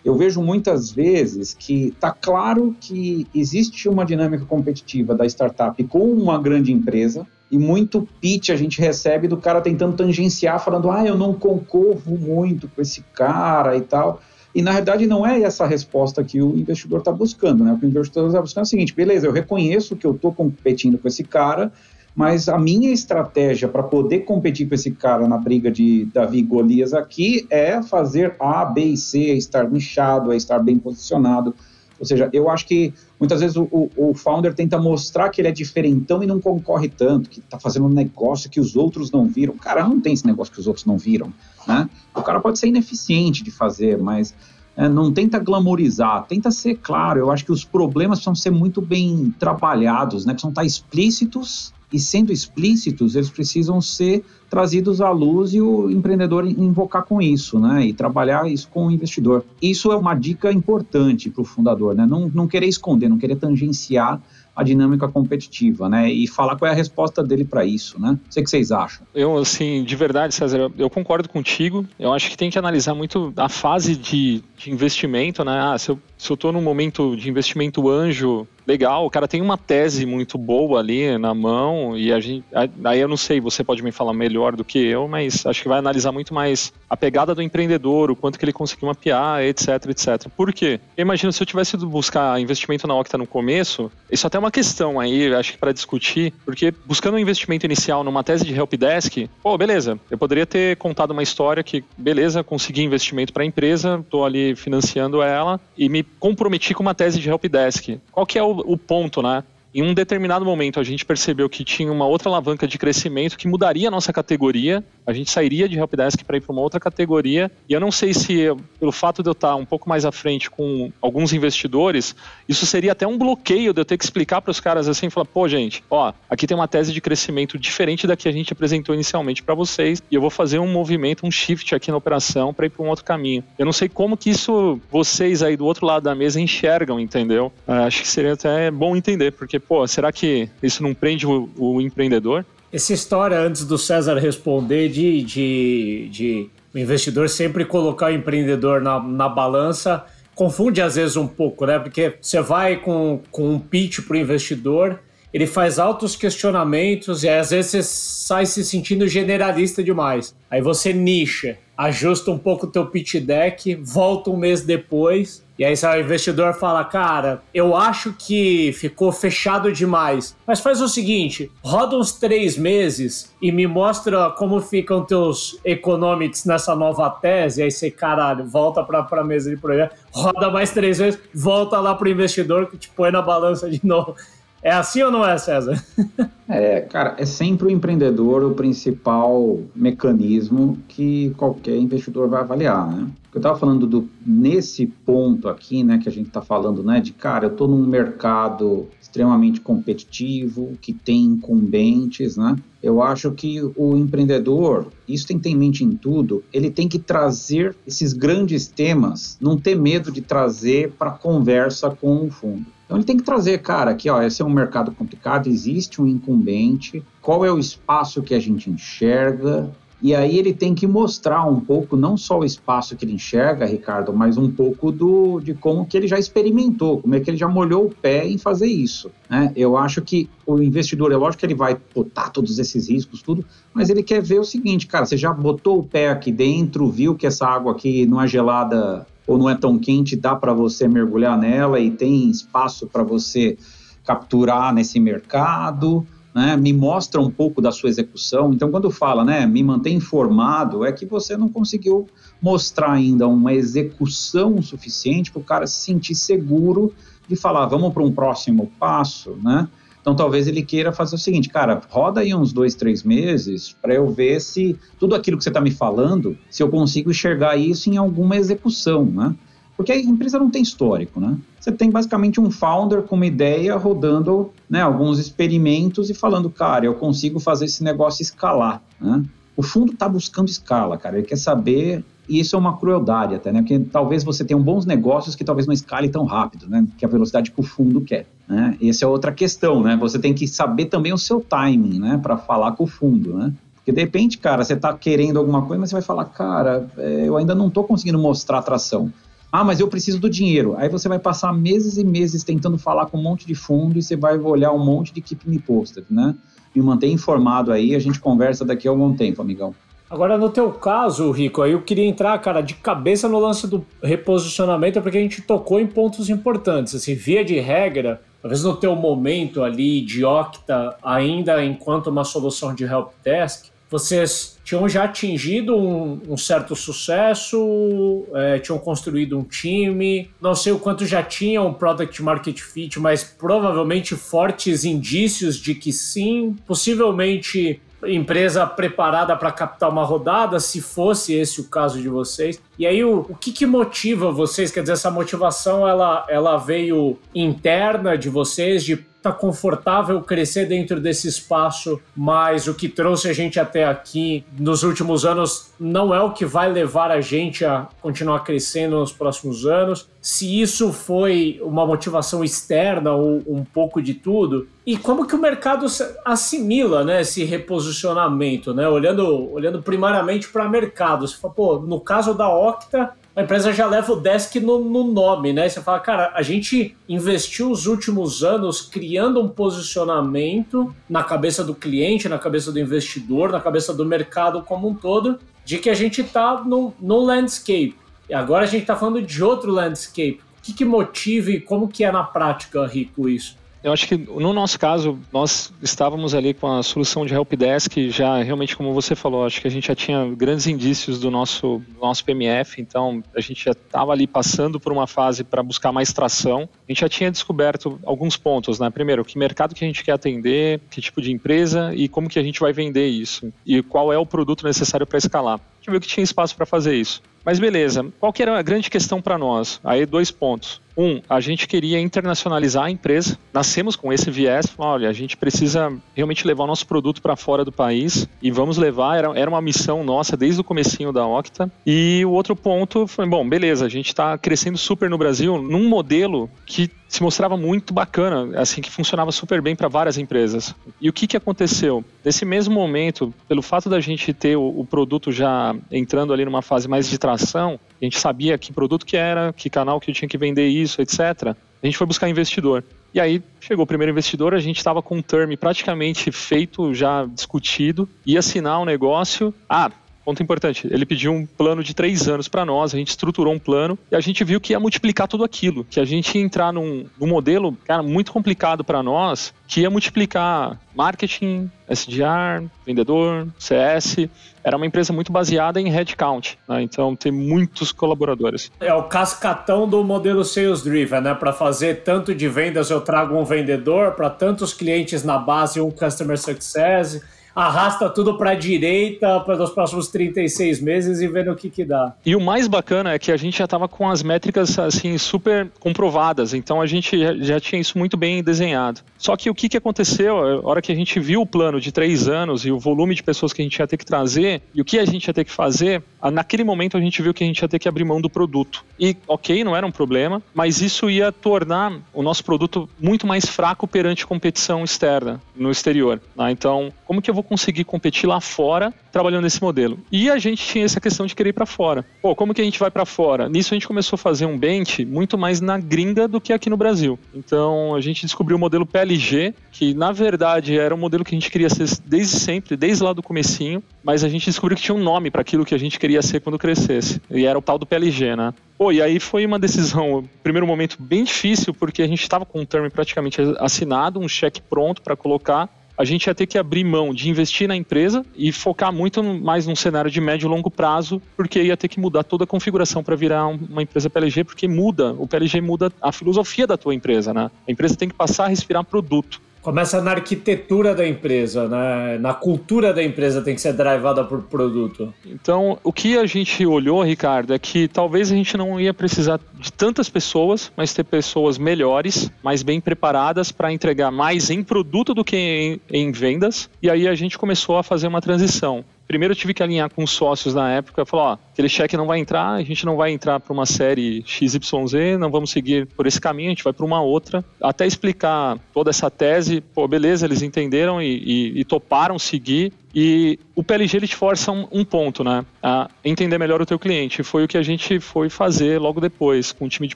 eu 0.04 0.16
vejo 0.16 0.42
muitas 0.42 0.92
vezes 0.92 1.54
que 1.54 1.88
está 1.88 2.12
claro 2.12 2.76
que 2.80 3.28
existe 3.36 3.90
uma 3.90 4.06
dinâmica 4.06 4.46
competitiva 4.46 5.14
da 5.14 5.26
startup 5.26 5.82
com 5.86 6.12
uma 6.12 6.42
grande 6.42 6.72
empresa, 6.72 7.28
e 7.52 7.58
muito 7.58 8.08
pitch 8.22 8.50
a 8.50 8.56
gente 8.56 8.80
recebe 8.80 9.28
do 9.28 9.38
cara 9.38 9.62
tentando 9.62 9.96
tangenciar, 9.96 10.64
falando, 10.64 10.92
ah, 10.92 11.06
eu 11.06 11.18
não 11.18 11.34
concorro 11.34 12.18
muito 12.18 12.68
com 12.68 12.82
esse 12.82 13.02
cara 13.14 13.76
e 13.76 13.82
tal. 13.82 14.22
E 14.54 14.62
na 14.62 14.72
verdade 14.72 15.06
não 15.06 15.26
é 15.26 15.42
essa 15.42 15.64
a 15.64 15.68
resposta 15.68 16.24
que 16.24 16.42
o 16.42 16.58
investidor 16.58 17.00
está 17.00 17.12
buscando, 17.12 17.64
né? 17.64 17.74
O 17.74 17.78
que 17.78 17.86
o 17.86 17.90
investidor 17.90 18.28
está 18.28 18.42
buscando 18.42 18.64
é 18.64 18.68
o 18.68 18.70
seguinte: 18.70 18.96
beleza, 18.96 19.28
eu 19.28 19.32
reconheço 19.32 19.96
que 19.96 20.06
eu 20.06 20.12
estou 20.12 20.34
competindo 20.34 20.98
com 20.98 21.08
esse 21.08 21.24
cara, 21.24 21.72
mas 22.16 22.50
a 22.50 22.58
minha 22.58 22.92
estratégia 22.92 23.68
para 23.68 23.84
poder 23.84 24.22
competir 24.22 24.68
com 24.68 24.76
esse 24.76 24.92
cara 24.92 25.28
na 25.28 25.38
briga 25.38 25.72
de 25.72 26.06
Davi 26.14 26.42
Golias 26.42 26.94
aqui 26.94 27.46
é 27.50 27.82
fazer 27.84 28.36
A, 28.40 28.66
B 28.66 28.82
e 28.82 28.98
C, 28.98 29.30
é 29.30 29.34
estar 29.36 29.70
nichado, 29.70 30.32
é 30.32 30.36
estar 30.36 30.60
bem 30.60 30.80
posicionado. 30.80 31.54
Ou 32.00 32.06
seja, 32.06 32.30
eu 32.32 32.50
acho 32.50 32.66
que 32.66 32.94
muitas 33.20 33.42
vezes 33.42 33.58
o, 33.58 33.68
o, 33.96 34.14
founder 34.14 34.54
tenta 34.54 34.78
mostrar 34.78 35.30
que 35.30 35.42
ele 35.42 35.48
é 35.48 35.52
diferentão 35.52 36.24
e 36.24 36.28
não 36.28 36.40
concorre 36.40 36.88
tanto, 36.88 37.30
que 37.30 37.40
está 37.40 37.60
fazendo 37.60 37.86
um 37.86 37.90
negócio 37.90 38.50
que 38.50 38.60
os 38.60 38.76
outros 38.76 39.12
não 39.12 39.28
viram. 39.28 39.56
Cara 39.58 39.88
não 39.88 40.00
tem 40.00 40.14
esse 40.14 40.26
negócio 40.26 40.54
que 40.54 40.60
os 40.60 40.68
outros 40.68 40.86
não 40.86 40.98
viram. 40.98 41.34
Né? 41.68 41.90
O 42.16 42.22
cara 42.22 42.40
pode 42.40 42.58
ser 42.58 42.68
ineficiente 42.68 43.44
de 43.44 43.52
fazer, 43.52 43.98
mas 43.98 44.34
é, 44.78 44.88
não 44.88 45.12
tenta 45.12 45.40
glamorizar, 45.40 46.26
tenta 46.26 46.52
ser 46.52 46.76
claro. 46.76 47.20
Eu 47.20 47.32
acho 47.32 47.44
que 47.44 47.52
os 47.52 47.66
problemas 47.66 48.20
precisam 48.20 48.36
ser 48.36 48.52
muito 48.52 48.82
bem 48.82 49.34
trabalhados, 49.38 50.26
né? 50.26 50.34
precisam 50.34 50.52
estar 50.52 50.64
explícitos 50.64 51.74
e 51.92 52.00
sendo 52.00 52.32
explícitos, 52.32 53.16
eles 53.16 53.30
precisam 53.30 53.82
ser 53.82 54.24
trazidos 54.50 55.00
à 55.00 55.12
luz 55.12 55.54
e 55.54 55.62
o 55.62 55.90
empreendedor 55.92 56.46
invocar 56.46 57.04
com 57.04 57.22
isso, 57.22 57.60
né? 57.60 57.86
E 57.86 57.94
trabalhar 57.94 58.50
isso 58.50 58.68
com 58.70 58.88
o 58.88 58.92
investidor. 58.92 59.46
Isso 59.62 59.92
é 59.92 59.96
uma 59.96 60.16
dica 60.16 60.52
importante 60.52 61.30
para 61.30 61.42
o 61.42 61.46
fundador, 61.46 61.96
né? 61.96 62.06
Não, 62.06 62.30
não 62.34 62.48
querer 62.48 62.68
esconder, 62.68 63.10
não 63.10 63.18
querer 63.18 63.36
tangenciar 63.36 64.22
a 64.60 64.64
dinâmica 64.64 65.08
competitiva, 65.08 65.88
né? 65.88 66.12
E 66.12 66.28
falar 66.28 66.58
qual 66.58 66.68
é 66.68 66.74
a 66.74 66.76
resposta 66.76 67.24
dele 67.24 67.46
para 67.46 67.64
isso, 67.64 68.00
né? 68.00 68.10
Não 68.10 68.20
sei 68.30 68.42
o 68.42 68.44
que 68.44 68.50
vocês 68.50 68.74
acham. 68.74 69.08
Eu, 69.16 69.38
assim, 69.38 69.86
de 69.86 69.96
verdade, 69.96 70.36
César, 70.36 70.70
eu 70.78 70.90
concordo 70.90 71.30
contigo. 71.30 71.86
Eu 71.98 72.12
acho 72.12 72.30
que 72.30 72.36
tem 72.36 72.50
que 72.50 72.60
analisar 72.60 72.94
muito 72.94 73.32
a 73.38 73.48
fase 73.48 73.96
de, 73.96 74.44
de 74.58 74.70
investimento, 74.70 75.46
né? 75.46 75.58
Ah, 75.62 75.78
se 75.78 75.92
eu, 75.92 76.36
tô 76.36 76.52
num 76.52 76.62
momento 76.62 77.16
de 77.16 77.30
investimento 77.30 77.88
anjo, 77.88 78.46
legal, 78.70 79.04
o 79.06 79.10
cara 79.10 79.28
tem 79.28 79.42
uma 79.42 79.58
tese 79.58 80.06
muito 80.06 80.38
boa 80.38 80.80
ali 80.80 81.18
na 81.18 81.34
mão 81.34 81.98
e 81.98 82.14
a 82.14 82.20
gente, 82.20 82.46
aí 82.84 83.00
eu 83.00 83.08
não 83.08 83.18
sei, 83.18 83.40
você 83.40 83.64
pode 83.64 83.82
me 83.82 83.92
falar 83.92 84.14
melhor 84.14 84.56
do 84.56 84.64
que 84.64 84.78
eu, 84.78 85.08
mas 85.08 85.44
acho 85.46 85.64
que 85.64 85.68
vai 85.68 85.80
analisar 85.80 86.12
muito 86.12 86.34
mais 86.36 86.72
a 86.88 86.96
pegada 86.96 87.34
do 87.34 87.42
empreendedor, 87.42 88.12
o 88.12 88.16
quanto 88.16 88.38
que 88.38 88.46
ele 88.46 88.54
conseguiu 88.54 88.88
mapear, 88.88 89.42
etc, 89.42 89.68
etc. 89.90 90.28
Por 90.38 90.54
quê? 90.54 90.80
Eu 90.96 91.02
imagino 91.02 91.34
se 91.34 91.42
eu 91.42 91.48
tivesse 91.48 91.76
ido 91.76 91.88
buscar 91.88 92.40
investimento 92.40 92.86
na 92.86 92.94
Octa 92.96 93.18
no 93.18 93.26
começo, 93.26 93.92
isso 94.12 94.28
até 94.28 94.38
é 94.38 94.40
uma 94.40 94.52
questão 94.52 95.00
aí, 95.00 95.34
acho 95.34 95.54
que 95.54 95.58
para 95.58 95.72
discutir, 95.72 96.32
porque 96.46 96.72
buscando 96.86 97.16
um 97.16 97.20
investimento 97.20 97.66
inicial 97.66 98.04
numa 98.04 98.24
tese 98.24 98.46
de 98.46 98.54
helpdesk, 98.54 99.28
pô, 99.42 99.58
beleza, 99.58 100.00
eu 100.12 100.18
poderia 100.18 100.46
ter 100.46 100.78
contado 100.78 101.12
uma 101.12 101.24
história 101.24 101.64
que, 101.64 101.84
beleza, 101.98 102.44
consegui 102.44 102.84
investimento 102.84 103.34
para 103.34 103.42
a 103.42 103.46
empresa, 103.46 104.00
estou 104.00 104.24
ali 104.24 104.56
financiando 104.56 105.24
ela 105.24 105.60
e 105.76 105.90
me 105.90 106.04
comprometi 106.04 106.76
com 106.76 106.84
uma 106.84 106.94
tese 106.94 107.20
de 107.20 107.30
helpdesk. 107.30 107.98
Qual 108.12 108.26
que 108.26 108.38
é 108.38 108.44
o 108.44 108.59
o 108.66 108.78
ponto, 108.78 109.22
né? 109.22 109.44
Em 109.74 109.84
um 109.84 109.94
determinado 109.94 110.44
momento, 110.44 110.80
a 110.80 110.84
gente 110.84 111.06
percebeu 111.06 111.48
que 111.48 111.64
tinha 111.64 111.92
uma 111.92 112.08
outra 112.08 112.30
alavanca 112.30 112.68
de 112.68 112.78
crescimento 112.78 113.38
que 113.38 113.48
mudaria 113.48 113.88
a 113.88 113.92
nossa 113.92 114.12
categoria. 114.12 114.84
A 115.06 115.14
gente 115.14 115.30
sairia 115.30 115.70
de 115.70 115.78
helpdesk 115.78 116.24
para 116.24 116.38
ir 116.38 116.42
para 116.42 116.52
uma 116.52 116.62
outra 116.62 116.80
categoria. 116.80 117.52
E 117.68 117.74
eu 117.74 117.80
não 117.80 117.92
sei 117.92 118.14
se, 118.14 118.48
pelo 118.80 118.92
fato 118.92 119.22
de 119.22 119.30
eu 119.30 119.34
estar 119.34 119.56
um 119.56 119.66
pouco 119.66 119.88
mais 119.88 120.06
à 120.06 120.12
frente 120.12 120.50
com 120.50 120.92
alguns 121.02 121.34
investidores, 121.34 122.16
isso 122.48 122.66
seria 122.66 122.94
até 122.94 123.06
um 123.06 123.18
bloqueio 123.18 123.74
de 123.74 123.80
eu 123.80 123.86
ter 123.86 123.98
que 123.98 124.04
explicar 124.04 124.42
para 124.42 124.52
os 124.52 124.60
caras 124.60 124.88
assim, 124.88 125.10
falar, 125.10 125.26
pô, 125.26 125.48
gente, 125.48 125.84
ó, 125.90 126.14
aqui 126.30 126.48
tem 126.48 126.56
uma 126.56 126.68
tese 126.68 126.92
de 126.92 127.00
crescimento 127.00 127.58
diferente 127.58 128.08
da 128.08 128.16
que 128.16 128.28
a 128.28 128.32
gente 128.32 128.52
apresentou 128.54 128.96
inicialmente 128.96 129.44
para 129.44 129.54
vocês, 129.54 130.02
e 130.10 130.16
eu 130.16 130.22
vou 130.22 130.30
fazer 130.30 130.60
um 130.60 130.68
movimento, 130.68 131.26
um 131.26 131.32
shift 131.32 131.76
aqui 131.76 131.92
na 131.92 131.98
operação 131.98 132.54
para 132.54 132.66
ir 132.66 132.70
para 132.70 132.84
um 132.84 132.90
outro 132.90 133.06
caminho. 133.06 133.44
Eu 133.58 133.66
não 133.66 133.74
sei 133.74 133.88
como 133.88 134.18
que 134.18 134.30
isso 134.30 134.80
vocês 134.90 135.44
aí 135.44 135.56
do 135.56 135.66
outro 135.66 135.86
lado 135.86 136.04
da 136.04 136.16
mesa 136.16 136.42
enxergam, 136.42 137.00
entendeu? 137.00 137.52
Uh, 137.68 137.86
acho 137.86 138.02
que 138.02 138.08
seria 138.08 138.34
até 138.34 138.72
bom 138.72 138.96
entender, 138.96 139.32
porque, 139.32 139.59
pô, 139.60 139.86
será 139.88 140.12
que 140.12 140.50
isso 140.62 140.82
não 140.82 140.94
prende 140.94 141.28
o, 141.28 141.50
o 141.58 141.82
empreendedor? 141.82 142.46
Essa 142.72 142.94
história, 142.94 143.40
antes 143.40 143.66
do 143.66 143.78
César 143.78 144.18
responder, 144.18 144.90
de, 144.90 145.24
de, 145.24 146.10
de 146.12 146.50
o 146.74 146.78
investidor 146.78 147.28
sempre 147.30 147.66
colocar 147.66 148.08
o 148.08 148.14
empreendedor 148.14 148.82
na, 148.82 149.00
na 149.02 149.28
balança 149.28 150.06
confunde 150.40 150.82
às 150.82 150.96
vezes 150.96 151.18
um 151.18 151.28
pouco, 151.28 151.66
né? 151.66 151.78
Porque 151.78 152.16
você 152.22 152.40
vai 152.40 152.78
com, 152.78 153.22
com 153.30 153.50
um 153.50 153.60
pitch 153.60 154.00
para 154.08 154.16
o 154.16 154.20
investidor, 154.20 154.98
ele 155.34 155.48
faz 155.48 155.80
altos 155.80 156.16
questionamentos 156.16 157.24
e 157.24 157.30
às 157.30 157.52
vezes 157.52 157.72
você 157.72 157.84
sai 157.84 158.46
se 158.46 158.64
sentindo 158.64 159.08
generalista 159.08 159.84
demais. 159.84 160.36
Aí 160.50 160.62
você 160.62 160.94
nicha, 160.94 161.58
ajusta 161.78 162.32
um 162.32 162.38
pouco 162.38 162.66
o 162.66 162.70
teu 162.70 162.86
pitch 162.88 163.16
deck, 163.16 163.76
volta 163.76 164.30
um 164.30 164.38
mês 164.38 164.62
depois 164.62 165.44
e 165.60 165.66
aí 165.66 165.74
o 165.74 166.00
investidor 166.00 166.54
fala, 166.54 166.86
cara, 166.86 167.42
eu 167.54 167.76
acho 167.76 168.14
que 168.14 168.72
ficou 168.72 169.12
fechado 169.12 169.74
demais. 169.74 170.34
Mas 170.48 170.62
faz 170.62 170.80
o 170.80 170.88
seguinte, 170.88 171.52
roda 171.62 171.98
uns 171.98 172.14
três 172.14 172.58
meses 172.58 173.36
e 173.42 173.52
me 173.52 173.68
mostra 173.68 174.30
como 174.30 174.62
ficam 174.62 175.04
teus 175.04 175.60
economics 175.66 176.46
nessa 176.46 176.74
nova 176.74 177.10
tese. 177.10 177.60
E 177.60 177.66
aí 177.66 177.72
você, 177.72 177.92
caralho, 177.92 178.46
volta 178.46 178.82
pra, 178.84 179.04
pra 179.04 179.22
mesa 179.22 179.50
de 179.50 179.58
projeto, 179.58 179.98
roda 180.14 180.50
mais 180.50 180.72
três 180.72 180.98
vezes, 180.98 181.20
volta 181.36 181.78
lá 181.82 181.94
pro 181.94 182.08
investidor 182.08 182.68
que 182.68 182.78
te 182.78 182.88
põe 182.88 183.12
na 183.12 183.22
balança 183.22 183.70
de 183.70 183.82
novo. 183.86 184.16
É 184.62 184.72
assim 184.72 185.02
ou 185.02 185.12
não 185.12 185.26
é, 185.26 185.38
César? 185.38 185.84
é, 186.48 186.82
cara, 186.82 187.16
é 187.18 187.26
sempre 187.26 187.68
o 187.68 187.72
empreendedor 187.72 188.44
o 188.44 188.54
principal 188.54 189.60
mecanismo 189.76 190.78
que 190.88 191.32
qualquer 191.38 191.78
investidor 191.78 192.28
vai 192.28 192.42
avaliar, 192.42 192.90
né? 192.92 193.08
Eu 193.34 193.38
estava 193.38 193.58
falando 193.58 193.86
do, 193.86 194.10
nesse 194.26 194.88
ponto 194.88 195.48
aqui, 195.48 195.84
né, 195.84 196.00
que 196.00 196.10
a 196.10 196.12
gente 196.12 196.28
está 196.28 196.42
falando, 196.42 196.82
né, 196.82 197.00
de 197.00 197.14
cara, 197.14 197.46
eu 197.46 197.52
estou 197.52 197.68
num 197.68 197.86
mercado 197.86 198.88
extremamente 199.00 199.62
competitivo, 199.62 200.74
que 200.82 200.92
tem 200.92 201.26
incumbentes, 201.26 202.36
né? 202.36 202.56
Eu 202.82 203.04
acho 203.04 203.32
que 203.32 203.62
o 203.76 203.96
empreendedor, 203.96 204.88
isso 205.08 205.28
tem 205.28 205.38
que 205.38 205.44
ter 205.44 205.50
em 205.50 205.56
mente 205.56 205.84
em 205.84 205.92
tudo, 205.92 206.44
ele 206.52 206.72
tem 206.72 206.88
que 206.88 206.98
trazer 206.98 207.76
esses 207.86 208.14
grandes 208.14 208.68
temas, 208.68 209.38
não 209.40 209.58
ter 209.58 209.76
medo 209.76 210.12
de 210.12 210.22
trazer 210.22 210.92
para 210.98 211.12
conversa 211.12 211.90
com 211.92 212.26
o 212.26 212.32
fundo. 212.32 212.66
Então 212.90 212.98
ele 212.98 213.06
tem 213.06 213.18
que 213.18 213.24
trazer, 213.24 213.60
cara, 213.60 213.92
aqui, 213.92 214.10
ó, 214.10 214.20
esse 214.20 214.42
é 214.42 214.46
um 214.46 214.50
mercado 214.50 214.92
complicado, 214.92 215.48
existe 215.48 216.02
um 216.02 216.08
incumbente, 216.08 217.04
qual 217.22 217.46
é 217.46 217.52
o 217.52 217.60
espaço 217.60 218.24
que 218.24 218.34
a 218.34 218.40
gente 218.40 218.68
enxerga, 218.68 219.70
e 220.02 220.16
aí 220.16 220.40
ele 220.40 220.56
tem 220.56 220.74
que 220.74 220.88
mostrar 220.88 221.46
um 221.46 221.60
pouco, 221.60 221.96
não 221.96 222.18
só 222.18 222.40
o 222.40 222.44
espaço 222.44 222.96
que 222.96 223.06
ele 223.06 223.14
enxerga, 223.14 223.64
Ricardo, 223.64 224.12
mas 224.12 224.40
um 224.40 224.50
pouco 224.50 224.92
do, 224.92 225.40
de 225.40 225.54
como 225.54 225.86
que 225.86 225.96
ele 225.96 226.08
já 226.08 226.18
experimentou, 226.18 227.00
como 227.00 227.14
é 227.14 227.20
que 227.20 227.30
ele 227.30 227.38
já 227.38 227.48
molhou 227.48 227.86
o 227.86 227.94
pé 227.94 228.26
em 228.26 228.40
fazer 228.40 228.66
isso. 228.66 229.12
Né? 229.30 229.52
Eu 229.56 229.78
acho 229.78 230.02
que 230.02 230.28
o 230.44 230.58
investidor, 230.60 231.12
é 231.12 231.16
lógico 231.16 231.42
que 231.42 231.46
ele 231.46 231.54
vai 231.54 231.78
botar 231.94 232.30
todos 232.30 232.58
esses 232.58 232.90
riscos, 232.90 233.22
tudo, 233.22 233.46
mas 233.72 233.92
ele 233.92 234.02
quer 234.02 234.20
ver 234.20 234.40
o 234.40 234.44
seguinte, 234.44 234.88
cara, 234.88 235.06
você 235.06 235.16
já 235.16 235.32
botou 235.32 235.78
o 235.78 235.84
pé 235.84 236.10
aqui 236.10 236.32
dentro, 236.32 236.90
viu 236.90 237.14
que 237.14 237.28
essa 237.28 237.46
água 237.46 237.74
aqui 237.74 238.08
não 238.08 238.20
é 238.20 238.28
gelada 238.28 239.06
ou 239.30 239.38
não 239.38 239.48
é 239.48 239.54
tão 239.54 239.78
quente, 239.78 240.16
dá 240.16 240.36
para 240.36 240.52
você 240.54 240.88
mergulhar 240.88 241.38
nela 241.38 241.80
e 241.80 241.92
tem 241.92 242.28
espaço 242.32 242.88
para 242.88 243.04
você 243.04 243.56
capturar 244.04 244.74
nesse 244.74 245.00
mercado, 245.00 246.04
né? 246.34 246.58
me 246.58 246.74
mostra 246.74 247.22
um 247.22 247.30
pouco 247.30 247.62
da 247.62 247.72
sua 247.72 247.90
execução. 247.90 248.52
Então, 248.52 248.72
quando 248.72 248.90
fala, 248.90 249.24
né, 249.24 249.46
me 249.46 249.64
mantém 249.64 249.98
informado, 249.98 250.84
é 250.84 250.92
que 250.92 251.06
você 251.06 251.38
não 251.38 251.48
conseguiu 251.48 252.08
mostrar 252.42 252.92
ainda 252.92 253.28
uma 253.28 253.54
execução 253.54 254.60
suficiente 254.64 255.32
para 255.32 255.42
o 255.42 255.44
cara 255.44 255.68
se 255.68 255.80
sentir 255.80 256.16
seguro 256.16 256.92
de 257.28 257.36
falar, 257.36 257.68
vamos 257.68 257.94
para 257.94 258.02
um 258.02 258.12
próximo 258.12 258.72
passo, 258.80 259.38
né? 259.44 259.68
Então, 260.02 260.16
talvez 260.16 260.48
ele 260.48 260.64
queira 260.64 260.92
fazer 260.92 261.16
o 261.16 261.20
seguinte, 261.20 261.50
cara, 261.50 261.82
roda 261.90 262.22
aí 262.22 262.34
uns 262.34 262.54
dois, 262.54 262.74
três 262.74 263.04
meses 263.04 263.76
para 263.82 263.94
eu 263.94 264.10
ver 264.10 264.40
se 264.40 264.78
tudo 264.98 265.14
aquilo 265.14 265.38
que 265.38 265.44
você 265.44 265.50
está 265.50 265.62
me 265.62 265.72
falando, 265.72 266.38
se 266.50 266.64
eu 266.64 266.70
consigo 266.70 267.12
enxergar 267.12 267.58
isso 267.58 267.90
em 267.90 267.98
alguma 267.98 268.38
execução, 268.38 269.06
né? 269.06 269.36
Porque 269.76 269.92
a 269.92 269.98
empresa 269.98 270.38
não 270.38 270.50
tem 270.50 270.62
histórico, 270.62 271.22
né? 271.22 271.38
Você 271.60 271.72
tem 271.72 271.90
basicamente 271.90 272.40
um 272.40 272.52
founder 272.52 273.02
com 273.04 273.16
uma 273.16 273.26
ideia 273.26 273.76
rodando 273.78 274.50
né, 274.70 274.82
alguns 274.82 275.20
experimentos 275.20 276.10
e 276.10 276.14
falando, 276.14 276.50
cara, 276.50 276.86
eu 276.86 276.96
consigo 276.96 277.40
fazer 277.40 277.66
esse 277.66 277.84
negócio 277.84 278.22
escalar, 278.22 278.82
né? 279.00 279.24
O 279.56 279.62
fundo 279.62 279.92
está 279.92 280.08
buscando 280.08 280.48
escala, 280.48 280.98
cara. 280.98 281.18
Ele 281.18 281.28
quer 281.28 281.38
saber 281.38 282.04
e 282.28 282.40
isso 282.40 282.56
é 282.56 282.60
uma 282.60 282.78
crueldade 282.78 283.36
até, 283.36 283.52
né? 283.52 283.62
Porque 283.62 283.80
talvez 283.80 284.24
você 284.24 284.46
tenha 284.46 284.60
bons 284.60 284.86
negócios 284.86 285.36
que 285.36 285.44
talvez 285.44 285.66
não 285.66 285.74
escale 285.74 286.10
tão 286.10 286.26
rápido, 286.26 286.68
né? 286.68 286.86
Que 286.98 287.04
a 287.04 287.08
velocidade 287.08 287.52
que 287.52 287.60
o 287.60 287.64
fundo 287.64 288.02
quer, 288.02 288.28
né? 288.50 288.76
Essa 288.82 289.06
é 289.06 289.08
outra 289.08 289.32
questão, 289.32 289.84
né? 289.84 289.96
Você 289.98 290.18
tem 290.18 290.34
que 290.34 290.48
saber 290.48 290.86
também 290.86 291.14
o 291.14 291.18
seu 291.18 291.40
timing, 291.40 292.00
né? 292.00 292.20
Para 292.22 292.36
falar 292.36 292.72
com 292.72 292.86
o 292.86 292.88
fundo, 292.88 293.38
né? 293.38 293.54
Porque 293.76 293.92
de 293.92 294.02
repente, 294.02 294.40
cara, 294.40 294.64
você 294.64 294.74
está 294.74 294.92
querendo 294.92 295.38
alguma 295.38 295.62
coisa, 295.62 295.80
mas 295.80 295.90
você 295.90 295.96
vai 295.96 296.02
falar, 296.02 296.26
cara, 296.26 296.88
é, 296.98 297.28
eu 297.28 297.38
ainda 297.38 297.54
não 297.54 297.68
estou 297.68 297.84
conseguindo 297.84 298.18
mostrar 298.18 298.58
atração. 298.58 299.14
Ah, 299.52 299.64
mas 299.64 299.80
eu 299.80 299.88
preciso 299.88 300.20
do 300.20 300.30
dinheiro. 300.30 300.76
Aí 300.78 300.90
você 300.90 301.08
vai 301.08 301.20
passar 301.20 301.54
meses 301.54 301.98
e 301.98 302.04
meses 302.04 302.44
tentando 302.44 302.78
falar 302.78 303.06
com 303.06 303.18
um 303.18 303.22
monte 303.22 303.46
de 303.46 303.56
fundo 303.56 303.98
e 303.98 304.02
você 304.02 304.16
vai 304.16 304.38
olhar 304.38 304.72
um 304.72 304.84
monte 304.84 305.14
de 305.14 305.22
keep 305.22 305.48
me 305.48 305.60
posted, 305.60 306.06
né? 306.10 306.36
Me 306.76 306.82
manter 306.82 307.08
informado 307.08 307.72
aí, 307.72 307.96
a 307.96 308.00
gente 308.00 308.20
conversa 308.20 308.66
daqui 308.66 308.88
a 308.88 308.92
algum 308.92 309.16
tempo, 309.16 309.42
amigão. 309.42 309.74
Agora, 310.10 310.38
no 310.40 310.50
teu 310.50 310.72
caso, 310.72 311.30
Rico, 311.32 311.62
aí 311.62 311.72
eu 311.72 311.82
queria 311.82 312.06
entrar, 312.06 312.38
cara, 312.40 312.62
de 312.62 312.74
cabeça 312.76 313.30
no 313.30 313.40
lance 313.40 313.68
do 313.68 313.86
reposicionamento, 314.02 315.00
porque 315.02 315.18
a 315.20 315.22
gente 315.22 315.42
tocou 315.42 315.80
em 315.80 315.86
pontos 315.86 316.30
importantes. 316.30 316.96
Assim, 316.96 317.14
via 317.14 317.46
de 317.46 317.60
regra, 317.60 318.20
talvez 318.42 318.64
no 318.64 318.76
teu 318.76 318.96
momento 318.96 319.64
ali 319.64 320.02
de 320.02 320.24
Octa, 320.24 320.98
ainda 321.04 321.64
enquanto 321.64 322.08
uma 322.08 322.24
solução 322.24 322.74
de 322.74 322.84
help 322.84 323.12
desk, 323.24 323.70
vocês 323.90 324.58
tinham 324.64 324.88
já 324.88 325.06
atingido 325.06 325.76
um, 325.76 326.22
um 326.30 326.38
certo 326.38 326.76
sucesso, 326.76 328.24
é, 328.36 328.60
tinham 328.60 328.78
construído 328.78 329.38
um 329.38 329.44
time, 329.44 330.30
não 330.40 330.54
sei 330.54 330.72
o 330.72 330.80
quanto 330.80 331.08
já 331.08 331.24
tinham 331.24 331.68
um 331.68 331.74
product 331.74 332.22
market 332.22 332.60
fit, 332.60 333.00
mas 333.00 333.24
provavelmente 333.24 334.16
fortes 334.16 334.86
indícios 334.86 335.58
de 335.58 335.74
que 335.74 335.92
sim, 335.92 336.56
possivelmente 336.68 337.82
empresa 338.08 338.66
preparada 338.66 339.36
para 339.36 339.52
captar 339.52 339.90
uma 339.90 340.04
rodada, 340.04 340.60
se 340.60 340.82
fosse 340.82 341.34
esse 341.34 341.60
o 341.62 341.66
caso 341.66 342.02
de 342.02 342.08
vocês. 342.08 342.62
E 342.78 342.86
aí, 342.86 343.04
o, 343.04 343.26
o 343.30 343.36
que, 343.36 343.52
que 343.52 343.66
motiva 343.66 344.32
vocês? 344.32 344.72
Quer 344.72 344.82
dizer, 344.82 344.94
essa 344.94 345.12
motivação 345.12 345.88
ela, 345.88 346.26
ela 346.30 346.58
veio 346.58 347.18
interna 347.34 348.18
de 348.18 348.30
vocês, 348.30 348.84
de 348.84 348.96
está 349.20 349.34
confortável 349.34 350.22
crescer 350.22 350.66
dentro 350.66 351.00
desse 351.00 351.28
espaço, 351.28 352.00
mas 352.16 352.68
o 352.68 352.74
que 352.74 352.88
trouxe 352.88 353.30
a 353.30 353.34
gente 353.34 353.60
até 353.60 353.86
aqui 353.86 354.46
nos 354.58 354.82
últimos 354.82 355.26
anos 355.26 355.72
não 355.78 356.16
é 356.16 356.22
o 356.22 356.32
que 356.32 356.46
vai 356.46 356.72
levar 356.72 357.12
a 357.12 357.20
gente 357.20 357.66
a 357.66 357.88
continuar 358.02 358.40
crescendo 358.40 358.98
nos 358.98 359.12
próximos 359.12 359.66
anos. 359.66 360.10
Se 360.22 360.62
isso 360.62 360.94
foi 360.94 361.60
uma 361.62 361.86
motivação 361.86 362.44
externa 362.44 363.12
ou 363.12 363.44
um 363.46 363.64
pouco 363.64 364.02
de 364.02 364.14
tudo, 364.14 364.68
e 364.86 364.98
como 364.98 365.28
que 365.28 365.36
o 365.36 365.40
mercado 365.40 365.86
assimila 366.26 367.04
né, 367.04 367.22
esse 367.22 367.44
reposicionamento, 367.44 368.74
né? 368.74 368.88
Olhando, 368.90 369.52
olhando 369.54 369.84
primariamente 369.84 370.50
para 370.50 370.68
mercado. 370.68 371.28
Você 371.28 371.38
fala, 371.38 371.54
pô, 371.54 371.80
no 371.80 372.00
caso 372.00 372.34
da 372.34 372.50
Octa, 372.50 373.12
a 373.36 373.44
empresa 373.44 373.72
já 373.72 373.86
leva 373.86 374.12
o 374.12 374.20
desk 374.20 374.60
no, 374.60 374.84
no, 374.84 375.04
nome, 375.04 375.54
né? 375.54 375.70
Você 375.70 375.82
fala, 375.82 376.00
cara, 376.00 376.32
a 376.34 376.42
gente 376.42 376.96
investiu 377.08 377.72
os 377.72 377.86
últimos 377.86 378.44
anos 378.44 378.82
criando 378.82 379.42
um 379.42 379.48
posicionamento 379.48 380.94
na 381.10 381.24
cabeça 381.24 381.64
do 381.64 381.76
cliente, 381.76 382.28
na 382.28 382.40
cabeça 382.40 382.72
do 382.72 382.80
investidor, 382.80 383.52
na 383.52 383.62
cabeça 383.62 383.94
do 383.94 384.06
mercado 384.06 384.62
como 384.64 384.90
um 384.90 384.96
todo, 384.96 385.40
de 385.64 385.78
que 385.78 385.90
a 385.90 385.94
gente 385.94 386.22
está 386.22 386.64
no, 386.64 386.94
no 387.00 387.20
landscape. 387.20 387.96
E 388.28 388.34
agora 388.34 388.64
a 388.64 388.68
gente 388.68 388.82
está 388.82 388.96
falando 388.96 389.22
de 389.22 389.44
outro 389.44 389.72
landscape. 389.72 390.42
O 390.58 390.62
que, 390.62 390.74
que 390.74 390.86
motiva 390.86 391.52
e 391.52 391.62
como 391.62 391.88
que 391.88 392.04
é 392.04 392.12
na 392.12 392.24
prática, 392.24 392.86
Rico, 392.86 393.30
isso? 393.30 393.59
Eu 393.82 393.94
acho 393.94 394.08
que 394.08 394.18
no 394.18 394.52
nosso 394.52 394.78
caso, 394.78 395.18
nós 395.32 395.72
estávamos 395.82 396.36
ali 396.36 396.54
com 396.54 396.68
a 396.68 396.84
solução 396.84 397.26
de 397.26 397.34
helpdesk 397.34 398.10
já 398.10 398.42
realmente, 398.44 398.76
como 398.76 398.94
você 398.94 399.16
falou, 399.16 399.46
acho 399.46 399.62
que 399.62 399.68
a 399.68 399.72
gente 399.72 399.88
já 399.88 399.96
tinha 399.96 400.26
grandes 400.36 400.68
indícios 400.68 401.20
do 401.20 401.32
nosso, 401.32 401.82
do 401.88 402.02
nosso 402.02 402.26
PMF, 402.26 402.82
então 402.82 403.24
a 403.34 403.40
gente 403.40 403.64
já 403.64 403.72
estava 403.72 404.12
ali 404.12 404.28
passando 404.28 404.80
por 404.80 404.92
uma 404.92 405.08
fase 405.08 405.44
para 405.46 405.64
buscar 405.64 405.94
mais 405.94 406.12
tração. 406.12 406.68
A 406.88 406.92
gente 406.92 407.02
já 407.02 407.10
tinha 407.10 407.32
descoberto 407.32 408.00
alguns 408.04 408.36
pontos, 408.36 408.80
né? 408.80 408.90
Primeiro, 408.90 409.24
que 409.24 409.38
mercado 409.38 409.74
que 409.74 409.84
a 409.84 409.88
gente 409.88 410.04
quer 410.04 410.12
atender, 410.12 410.82
que 410.90 411.00
tipo 411.00 411.22
de 411.22 411.32
empresa 411.32 411.94
e 411.96 412.10
como 412.10 412.28
que 412.28 412.40
a 412.40 412.44
gente 412.44 412.60
vai 412.60 412.74
vender 412.74 413.08
isso 413.08 413.54
e 413.66 413.82
qual 413.82 414.12
é 414.12 414.18
o 414.18 414.26
produto 414.26 414.66
necessário 414.66 415.08
para 415.08 415.18
escalar. 415.18 415.56
A 415.56 415.76
gente 415.80 415.92
viu 415.92 416.02
que 416.02 416.08
tinha 416.08 416.24
espaço 416.24 416.56
para 416.56 416.66
fazer 416.66 416.96
isso. 416.96 417.22
Mas 417.46 417.60
beleza, 417.60 418.06
qual 418.20 418.34
que 418.34 418.44
era 418.44 418.60
a 418.60 418.62
grande 418.62 418.90
questão 418.90 419.22
para 419.22 419.38
nós? 419.38 419.80
Aí 419.84 420.06
dois 420.06 420.30
pontos. 420.30 420.82
Um, 421.00 421.22
a 421.30 421.40
gente 421.40 421.66
queria 421.66 421.98
internacionalizar 421.98 422.84
a 422.84 422.92
empresa. 422.92 423.40
Nascemos 423.54 423.96
com 423.96 424.12
esse 424.12 424.30
viés, 424.30 424.66
olha, 424.78 425.08
a 425.08 425.14
gente 425.14 425.38
precisa 425.38 425.98
realmente 426.14 426.46
levar 426.46 426.66
o 426.66 426.68
nosso 426.68 426.86
produto 426.86 427.22
para 427.22 427.38
fora 427.38 427.64
do 427.64 427.72
país 427.72 428.28
e 428.42 428.52
vamos 428.52 428.78
levar, 428.78 429.18
era, 429.18 429.40
era 429.40 429.50
uma 429.50 429.62
missão 429.62 430.04
nossa 430.04 430.36
desde 430.36 430.60
o 430.60 430.64
comecinho 430.64 431.14
da 431.14 431.26
Octa. 431.26 431.72
E 431.86 432.22
o 432.26 432.32
outro 432.32 432.54
ponto 432.54 433.08
foi, 433.08 433.26
bom, 433.26 433.48
beleza, 433.48 433.86
a 433.86 433.90
gente 433.90 434.08
está 434.08 434.38
crescendo 434.38 434.78
super 434.78 435.10
no 435.10 435.18
Brasil 435.18 435.62
num 435.62 435.88
modelo 435.88 436.50
que 436.66 436.92
se 437.10 437.24
mostrava 437.24 437.58
muito 437.58 437.92
bacana, 437.92 438.60
assim 438.60 438.82
que 438.82 438.92
funcionava 438.92 439.32
super 439.32 439.62
bem 439.62 439.76
para 439.76 439.88
várias 439.88 440.18
empresas. 440.18 440.76
E 441.02 441.10
o 441.10 441.14
que, 441.14 441.26
que 441.26 441.36
aconteceu? 441.36 442.06
Nesse 442.24 442.46
mesmo 442.46 442.76
momento, 442.76 443.34
pelo 443.48 443.64
fato 443.64 443.90
da 443.90 444.00
gente 444.00 444.32
ter 444.32 444.56
o, 444.56 444.82
o, 444.82 444.86
produto 444.86 445.32
já 445.32 445.76
entrando 445.92 446.32
ali 446.32 446.46
numa 446.46 446.62
fase 446.62 446.88
mais 446.88 447.10
de 447.10 447.18
tração, 447.18 447.80
a 448.02 448.06
gente 448.06 448.20
sabia 448.20 448.58
que 448.58 448.72
produto 448.72 449.06
que 449.06 449.18
era, 449.18 449.54
que 449.54 449.70
canal 449.70 450.00
que 450.00 450.12
eu 450.12 450.16
tinha 450.16 450.30
que 450.30 450.38
vender 450.38 450.68
isso, 450.68 451.02
etc. 451.02 451.56
A 451.82 451.86
gente 451.86 451.98
foi 451.98 452.08
buscar 452.08 452.30
investidor. 452.30 452.84
E 453.14 453.20
aí 453.20 453.42
chegou 453.60 453.84
o 453.84 453.88
primeiro 453.88 454.12
investidor, 454.12 454.54
a 454.54 454.60
gente 454.60 454.78
estava 454.78 455.02
com 455.02 455.18
um 455.18 455.22
term 455.22 455.56
praticamente 455.56 456.32
feito, 456.32 456.94
já 456.94 457.26
discutido, 457.26 458.08
ia 458.26 458.40
assinar 458.40 458.80
o 458.80 458.84
um 458.84 458.86
negócio. 458.86 459.54
Ah, 459.68 459.92
ponto 460.30 460.44
importante, 460.44 460.88
ele 460.92 461.08
pediu 461.08 461.32
um 461.32 461.44
plano 461.44 461.84
de 461.84 461.96
três 461.96 462.28
anos 462.28 462.48
para 462.48 462.64
nós, 462.64 462.94
a 462.94 462.98
gente 462.98 463.08
estruturou 463.08 463.52
um 463.52 463.58
plano 463.58 463.98
e 464.12 464.16
a 464.16 464.20
gente 464.20 464.44
viu 464.44 464.62
que 464.62 464.74
ia 464.74 464.80
multiplicar 464.80 465.28
tudo 465.28 465.44
aquilo, 465.44 465.84
que 465.84 466.00
a 466.00 466.06
gente 466.06 466.38
ia 466.38 466.44
entrar 466.44 466.72
num, 466.72 467.08
num 467.20 467.26
modelo, 467.26 467.76
cara, 467.84 468.04
muito 468.04 468.32
complicado 468.32 468.84
para 468.84 469.02
nós, 469.02 469.52
que 469.68 469.82
ia 469.82 469.90
multiplicar 469.90 470.80
marketing, 470.96 471.72
SDR, 471.90 472.64
vendedor, 472.86 473.48
CS. 473.58 474.30
Era 474.64 474.78
uma 474.78 474.86
empresa 474.86 475.12
muito 475.12 475.32
baseada 475.32 475.82
em 475.82 475.90
headcount, 475.90 476.60
né? 476.68 476.84
então 476.84 477.16
tem 477.16 477.32
muitos 477.32 477.92
colaboradores. 477.92 478.72
É 478.80 478.94
o 478.94 479.04
cascatão 479.04 479.90
do 479.90 480.04
modelo 480.04 480.46
sales 480.46 480.84
driven, 480.84 481.22
né? 481.22 481.34
Para 481.34 481.52
fazer 481.52 482.04
tanto 482.04 482.36
de 482.36 482.48
vendas 482.48 482.92
eu 482.92 483.02
trago 483.02 483.36
um 483.36 483.44
vendedor, 483.44 484.12
para 484.12 484.30
tantos 484.30 484.74
clientes 484.76 485.24
na 485.24 485.40
base 485.40 485.82
um 485.82 485.90
customer 485.90 486.38
success 486.38 487.20
arrasta 487.60 488.10
tudo 488.10 488.38
para 488.38 488.52
a 488.52 488.56
direita 488.56 489.40
para 489.42 489.62
os 489.62 489.72
próximos 489.72 490.08
36 490.08 490.82
meses 490.82 491.22
e 491.22 491.28
vendo 491.28 491.52
o 491.52 491.56
que 491.56 491.70
que 491.70 491.84
dá. 491.84 492.14
E 492.26 492.36
o 492.36 492.42
mais 492.42 492.68
bacana 492.68 493.14
é 493.14 493.20
que 493.20 493.32
a 493.32 493.38
gente 493.38 493.58
já 493.58 493.66
estava 493.66 493.88
com 493.88 494.10
as 494.10 494.24
métricas 494.24 494.78
assim 494.80 495.18
super 495.18 495.70
comprovadas, 495.80 496.54
então 496.54 496.82
a 496.82 496.88
gente 496.88 497.18
já 497.44 497.60
tinha 497.60 497.80
isso 497.80 497.98
muito 497.98 498.16
bem 498.16 498.44
desenhado. 498.44 499.02
Só 499.18 499.36
que 499.36 499.50
o 499.50 499.56
que 499.56 499.68
que 499.68 499.78
aconteceu, 499.78 500.38
a 500.38 500.68
hora 500.68 500.82
que 500.82 500.92
a 500.92 500.96
gente 500.96 501.20
viu 501.20 501.42
o 501.42 501.46
plano 501.46 501.80
de 501.80 501.92
três 501.92 502.28
anos 502.28 502.66
e 502.66 502.72
o 502.72 502.80
volume 502.80 503.14
de 503.14 503.22
pessoas 503.22 503.52
que 503.52 503.62
a 503.62 503.66
gente 503.66 503.78
ia 503.78 503.88
ter 503.88 503.98
que 503.98 504.06
trazer 504.06 504.62
e 504.74 504.82
o 504.82 504.86
que 504.86 504.98
a 504.98 505.06
gente 505.06 505.28
ia 505.28 505.34
ter 505.34 505.44
que 505.44 505.52
fazer, 505.52 506.02
naquele 506.32 506.64
momento 506.64 506.96
a 506.96 507.02
gente 507.02 507.22
viu 507.22 507.34
que 507.34 507.44
a 507.44 507.48
gente 507.48 507.60
ia 507.62 507.68
ter 507.68 507.80
que 507.80 507.90
abrir 507.90 508.06
mão 508.06 508.22
do 508.22 508.30
produto. 508.30 508.84
E 508.98 509.16
ok, 509.28 509.64
não 509.64 509.76
era 509.76 509.86
um 509.86 509.92
problema, 509.92 510.42
mas 510.54 510.82
isso 510.82 511.10
ia 511.10 511.32
tornar 511.32 511.94
o 512.14 512.24
nosso 512.24 512.44
produto 512.44 512.90
muito 513.00 513.28
mais 513.28 513.46
fraco 513.46 513.88
perante 513.88 514.26
competição 514.26 514.84
externa 514.84 515.42
no 515.56 515.70
exterior. 515.70 516.22
Né? 516.36 516.52
Então, 516.52 516.94
como 517.06 517.22
que 517.22 517.30
eu 517.30 517.34
vou 517.34 517.44
conseguir 517.50 517.84
competir 517.84 518.28
lá 518.28 518.40
fora 518.40 518.94
trabalhando 519.12 519.44
nesse 519.44 519.62
modelo. 519.62 520.00
E 520.12 520.30
a 520.30 520.38
gente 520.38 520.64
tinha 520.64 520.86
essa 520.86 521.02
questão 521.02 521.26
de 521.26 521.36
querer 521.36 521.50
ir 521.50 521.54
para 521.54 521.66
fora. 521.66 522.06
Pô, 522.22 522.36
como 522.36 522.54
que 522.54 522.62
a 522.62 522.64
gente 522.64 522.80
vai 522.80 522.92
para 522.92 523.06
fora? 523.06 523.50
Nisso 523.50 523.74
a 523.74 523.76
gente 523.76 523.88
começou 523.88 524.16
a 524.16 524.20
fazer 524.20 524.46
um 524.46 524.58
bench 524.58 525.04
muito 525.04 525.38
mais 525.38 525.60
na 525.60 525.80
gringa 525.80 526.28
do 526.28 526.40
que 526.40 526.54
aqui 526.54 526.70
no 526.70 526.78
Brasil. 526.78 527.18
Então 527.34 527.96
a 527.96 528.02
gente 528.02 528.22
descobriu 528.22 528.56
o 528.56 528.60
modelo 528.60 528.86
PLG, 528.86 529.56
que 529.72 529.96
na 529.96 530.12
verdade 530.12 530.78
era 530.78 530.94
um 530.94 530.98
modelo 530.98 531.24
que 531.24 531.34
a 531.34 531.38
gente 531.38 531.50
queria 531.50 531.70
ser 531.70 531.88
desde 532.06 532.40
sempre, 532.40 532.78
desde 532.78 533.04
lá 533.04 533.14
do 533.14 533.24
comecinho, 533.24 533.84
mas 534.04 534.24
a 534.24 534.30
gente 534.30 534.46
descobriu 534.46 534.78
que 534.78 534.84
tinha 534.84 534.96
um 534.96 535.04
nome 535.04 535.32
para 535.32 535.42
aquilo 535.42 535.66
que 535.66 535.74
a 535.74 535.80
gente 535.80 535.98
queria 535.98 536.22
ser 536.22 536.40
quando 536.42 536.60
crescesse. 536.60 537.20
E 537.32 537.46
era 537.46 537.58
o 537.58 537.62
tal 537.62 537.80
do 537.80 537.86
PLG, 537.86 538.36
né? 538.36 538.54
Pô, 538.78 538.94
e 538.94 539.02
aí 539.02 539.20
foi 539.20 539.46
uma 539.46 539.60
decisão, 539.60 540.24
primeiro 540.42 540.66
momento 540.66 540.96
bem 541.00 541.26
difícil, 541.26 541.74
porque 541.74 542.02
a 542.02 542.08
gente 542.08 542.22
estava 542.22 542.46
com 542.46 542.62
um 542.62 542.66
termo 542.66 542.90
praticamente 542.90 543.42
assinado, 543.60 544.22
um 544.22 544.28
cheque 544.28 544.62
pronto 544.62 545.02
para 545.02 545.18
colocar, 545.18 545.68
a 546.00 546.06
gente 546.06 546.28
ia 546.28 546.34
ter 546.34 546.46
que 546.48 546.58
abrir 546.58 546.86
mão 546.86 547.14
de 547.14 547.30
investir 547.30 547.68
na 547.68 547.76
empresa 547.76 548.26
e 548.34 548.54
focar 548.54 548.94
muito 548.94 549.22
mais 549.22 549.68
num 549.68 549.76
cenário 549.76 550.10
de 550.10 550.22
médio 550.22 550.48
e 550.48 550.50
longo 550.50 550.72
prazo, 550.72 551.22
porque 551.36 551.62
ia 551.62 551.76
ter 551.76 551.90
que 551.90 552.00
mudar 552.00 552.24
toda 552.24 552.46
a 552.46 552.48
configuração 552.48 553.04
para 553.04 553.18
virar 553.18 553.48
uma 553.48 553.84
empresa 553.84 554.10
PLG, 554.10 554.46
porque 554.46 554.66
muda, 554.66 555.14
o 555.20 555.28
PLG 555.28 555.60
muda 555.60 555.92
a 556.02 556.14
filosofia 556.14 556.66
da 556.66 556.78
tua 556.78 556.96
empresa, 556.96 557.34
né? 557.34 557.52
A 557.68 557.72
empresa 557.72 557.98
tem 557.98 558.08
que 558.08 558.16
passar 558.16 558.46
a 558.46 558.48
respirar 558.48 558.86
produto. 558.86 559.42
Começa 559.70 560.02
na 560.02 560.10
arquitetura 560.10 560.96
da 560.96 561.08
empresa, 561.08 561.70
né? 561.70 562.18
na 562.18 562.34
cultura 562.34 562.92
da 562.92 563.04
empresa 563.04 563.40
tem 563.40 563.54
que 563.54 563.62
ser 563.62 563.74
drivada 563.74 564.24
por 564.24 564.42
produto. 564.42 565.14
Então, 565.24 565.78
o 565.84 565.94
que 565.94 566.18
a 566.18 566.26
gente 566.26 566.66
olhou, 566.66 567.04
Ricardo, 567.04 567.54
é 567.54 567.60
que 567.60 567.88
talvez 567.88 568.32
a 568.32 568.36
gente 568.36 568.58
não 568.58 568.82
ia 568.82 568.96
precisar 568.96 569.40
de 569.54 569.72
tantas 569.72 570.10
pessoas, 570.10 570.72
mas 570.76 570.92
ter 570.92 571.04
pessoas 571.04 571.60
melhores, 571.60 572.32
mais 572.42 572.64
bem 572.64 572.82
preparadas 572.82 573.52
para 573.52 573.72
entregar 573.72 574.10
mais 574.10 574.50
em 574.50 574.64
produto 574.64 575.14
do 575.14 575.24
que 575.24 575.38
em, 575.38 575.80
em 575.92 576.12
vendas. 576.12 576.68
E 576.82 576.90
aí 576.90 577.08
a 577.08 577.14
gente 577.14 577.38
começou 577.38 577.78
a 577.78 577.84
fazer 577.84 578.08
uma 578.08 578.22
transição. 578.22 578.84
Primeiro 579.10 579.32
eu 579.32 579.36
tive 579.36 579.56
que 579.56 579.64
alinhar 579.64 579.90
com 579.90 580.04
os 580.04 580.12
sócios 580.12 580.54
na 580.54 580.72
época, 580.72 581.04
falar, 581.04 581.24
ó, 581.24 581.38
aquele 581.52 581.68
cheque 581.68 581.98
não 581.98 582.06
vai 582.06 582.20
entrar, 582.20 582.52
a 582.52 582.62
gente 582.62 582.86
não 582.86 582.96
vai 582.96 583.12
entrar 583.12 583.40
para 583.40 583.52
uma 583.52 583.66
série 583.66 584.24
XYZ, 584.24 585.18
não 585.20 585.32
vamos 585.32 585.50
seguir 585.50 585.88
por 585.88 586.06
esse 586.06 586.22
caminho, 586.22 586.50
a 586.50 586.52
gente 586.52 586.64
vai 586.64 586.72
para 586.72 586.86
uma 586.86 587.02
outra. 587.02 587.44
Até 587.60 587.88
explicar 587.88 588.60
toda 588.72 588.92
essa 588.92 589.10
tese, 589.10 589.62
pô, 589.62 589.88
beleza, 589.88 590.28
eles 590.28 590.44
entenderam 590.44 591.02
e, 591.02 591.08
e, 591.08 591.60
e 591.62 591.66
toparam 591.66 592.20
seguir. 592.20 592.72
E 592.94 593.40
o 593.56 593.64
PLG 593.64 593.98
ele 593.98 594.08
te 594.08 594.16
força 594.16 594.52
um, 594.52 594.68
um, 594.72 594.86
ponto, 594.86 595.24
né? 595.24 595.44
A 595.62 595.90
entender 596.06 596.38
melhor 596.38 596.62
o 596.62 596.66
teu 596.66 596.78
cliente. 596.78 597.24
Foi 597.24 597.44
o 597.44 597.48
que 597.48 597.58
a 597.58 597.64
gente 597.64 598.00
foi 598.00 598.30
fazer 598.30 598.80
logo 598.80 599.02
depois, 599.02 599.52
com 599.52 599.66
o 599.66 599.70
time 599.70 599.88
de 599.88 599.96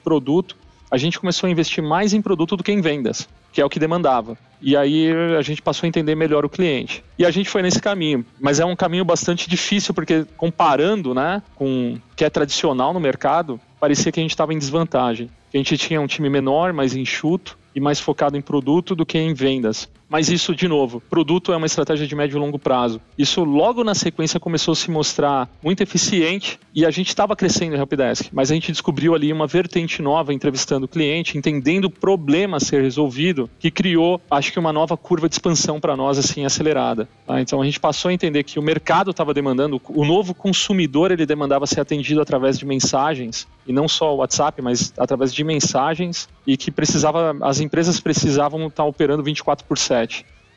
produto. 0.00 0.56
A 0.94 0.96
gente 0.96 1.18
começou 1.18 1.48
a 1.48 1.50
investir 1.50 1.82
mais 1.82 2.14
em 2.14 2.22
produto 2.22 2.56
do 2.56 2.62
que 2.62 2.70
em 2.70 2.80
vendas 2.80 3.28
que 3.54 3.60
é 3.60 3.64
o 3.64 3.70
que 3.70 3.78
demandava. 3.78 4.36
E 4.60 4.76
aí 4.76 5.08
a 5.38 5.40
gente 5.40 5.62
passou 5.62 5.86
a 5.86 5.88
entender 5.88 6.16
melhor 6.16 6.44
o 6.44 6.48
cliente. 6.48 7.04
E 7.16 7.24
a 7.24 7.30
gente 7.30 7.48
foi 7.48 7.62
nesse 7.62 7.80
caminho, 7.80 8.26
mas 8.40 8.58
é 8.58 8.64
um 8.64 8.74
caminho 8.74 9.04
bastante 9.04 9.48
difícil 9.48 9.94
porque 9.94 10.26
comparando, 10.36 11.14
né, 11.14 11.40
com 11.54 11.94
o 11.94 12.16
que 12.16 12.24
é 12.24 12.30
tradicional 12.30 12.92
no 12.92 12.98
mercado, 12.98 13.60
parecia 13.78 14.10
que 14.10 14.18
a 14.18 14.22
gente 14.22 14.32
estava 14.32 14.52
em 14.52 14.58
desvantagem. 14.58 15.30
A 15.52 15.56
gente 15.56 15.78
tinha 15.78 16.00
um 16.00 16.06
time 16.08 16.28
menor, 16.28 16.72
mais 16.72 16.96
enxuto 16.96 17.56
e 17.72 17.80
mais 17.80 18.00
focado 18.00 18.36
em 18.36 18.42
produto 18.42 18.96
do 18.96 19.06
que 19.06 19.18
em 19.18 19.32
vendas. 19.32 19.88
Mas 20.14 20.28
isso, 20.28 20.54
de 20.54 20.68
novo, 20.68 21.00
produto 21.10 21.52
é 21.52 21.56
uma 21.56 21.66
estratégia 21.66 22.06
de 22.06 22.14
médio 22.14 22.36
e 22.36 22.38
longo 22.38 22.56
prazo. 22.56 23.00
Isso 23.18 23.42
logo 23.42 23.82
na 23.82 23.96
sequência 23.96 24.38
começou 24.38 24.70
a 24.70 24.76
se 24.76 24.88
mostrar 24.88 25.50
muito 25.60 25.82
eficiente 25.82 26.56
e 26.72 26.86
a 26.86 26.90
gente 26.92 27.08
estava 27.08 27.34
crescendo 27.34 27.74
em 27.74 27.78
Helpdesk, 27.80 28.28
mas 28.32 28.48
a 28.48 28.54
gente 28.54 28.70
descobriu 28.70 29.16
ali 29.16 29.32
uma 29.32 29.48
vertente 29.48 30.00
nova 30.00 30.32
entrevistando 30.32 30.86
o 30.86 30.88
cliente, 30.88 31.36
entendendo 31.36 31.86
o 31.86 31.90
problema 31.90 32.58
a 32.58 32.60
ser 32.60 32.80
resolvido, 32.80 33.50
que 33.58 33.72
criou, 33.72 34.20
acho 34.30 34.52
que 34.52 34.58
uma 34.60 34.72
nova 34.72 34.96
curva 34.96 35.28
de 35.28 35.34
expansão 35.34 35.80
para 35.80 35.96
nós 35.96 36.16
assim 36.16 36.44
acelerada. 36.44 37.08
Tá? 37.26 37.40
Então 37.40 37.60
a 37.60 37.64
gente 37.64 37.80
passou 37.80 38.08
a 38.08 38.14
entender 38.14 38.44
que 38.44 38.56
o 38.56 38.62
mercado 38.62 39.10
estava 39.10 39.34
demandando, 39.34 39.82
o 39.88 40.04
novo 40.04 40.32
consumidor 40.32 41.10
ele 41.10 41.26
demandava 41.26 41.66
ser 41.66 41.80
atendido 41.80 42.20
através 42.20 42.56
de 42.56 42.64
mensagens 42.64 43.48
e 43.66 43.72
não 43.72 43.88
só 43.88 44.14
o 44.14 44.18
WhatsApp, 44.18 44.60
mas 44.62 44.92
através 44.96 45.34
de 45.34 45.42
mensagens 45.42 46.28
e 46.46 46.56
que 46.56 46.70
precisava, 46.70 47.36
as 47.40 47.60
empresas 47.60 47.98
precisavam 47.98 48.66
estar 48.66 48.84
operando 48.84 49.22
24 49.22 49.66
por 49.66 49.78
7. 49.78 50.03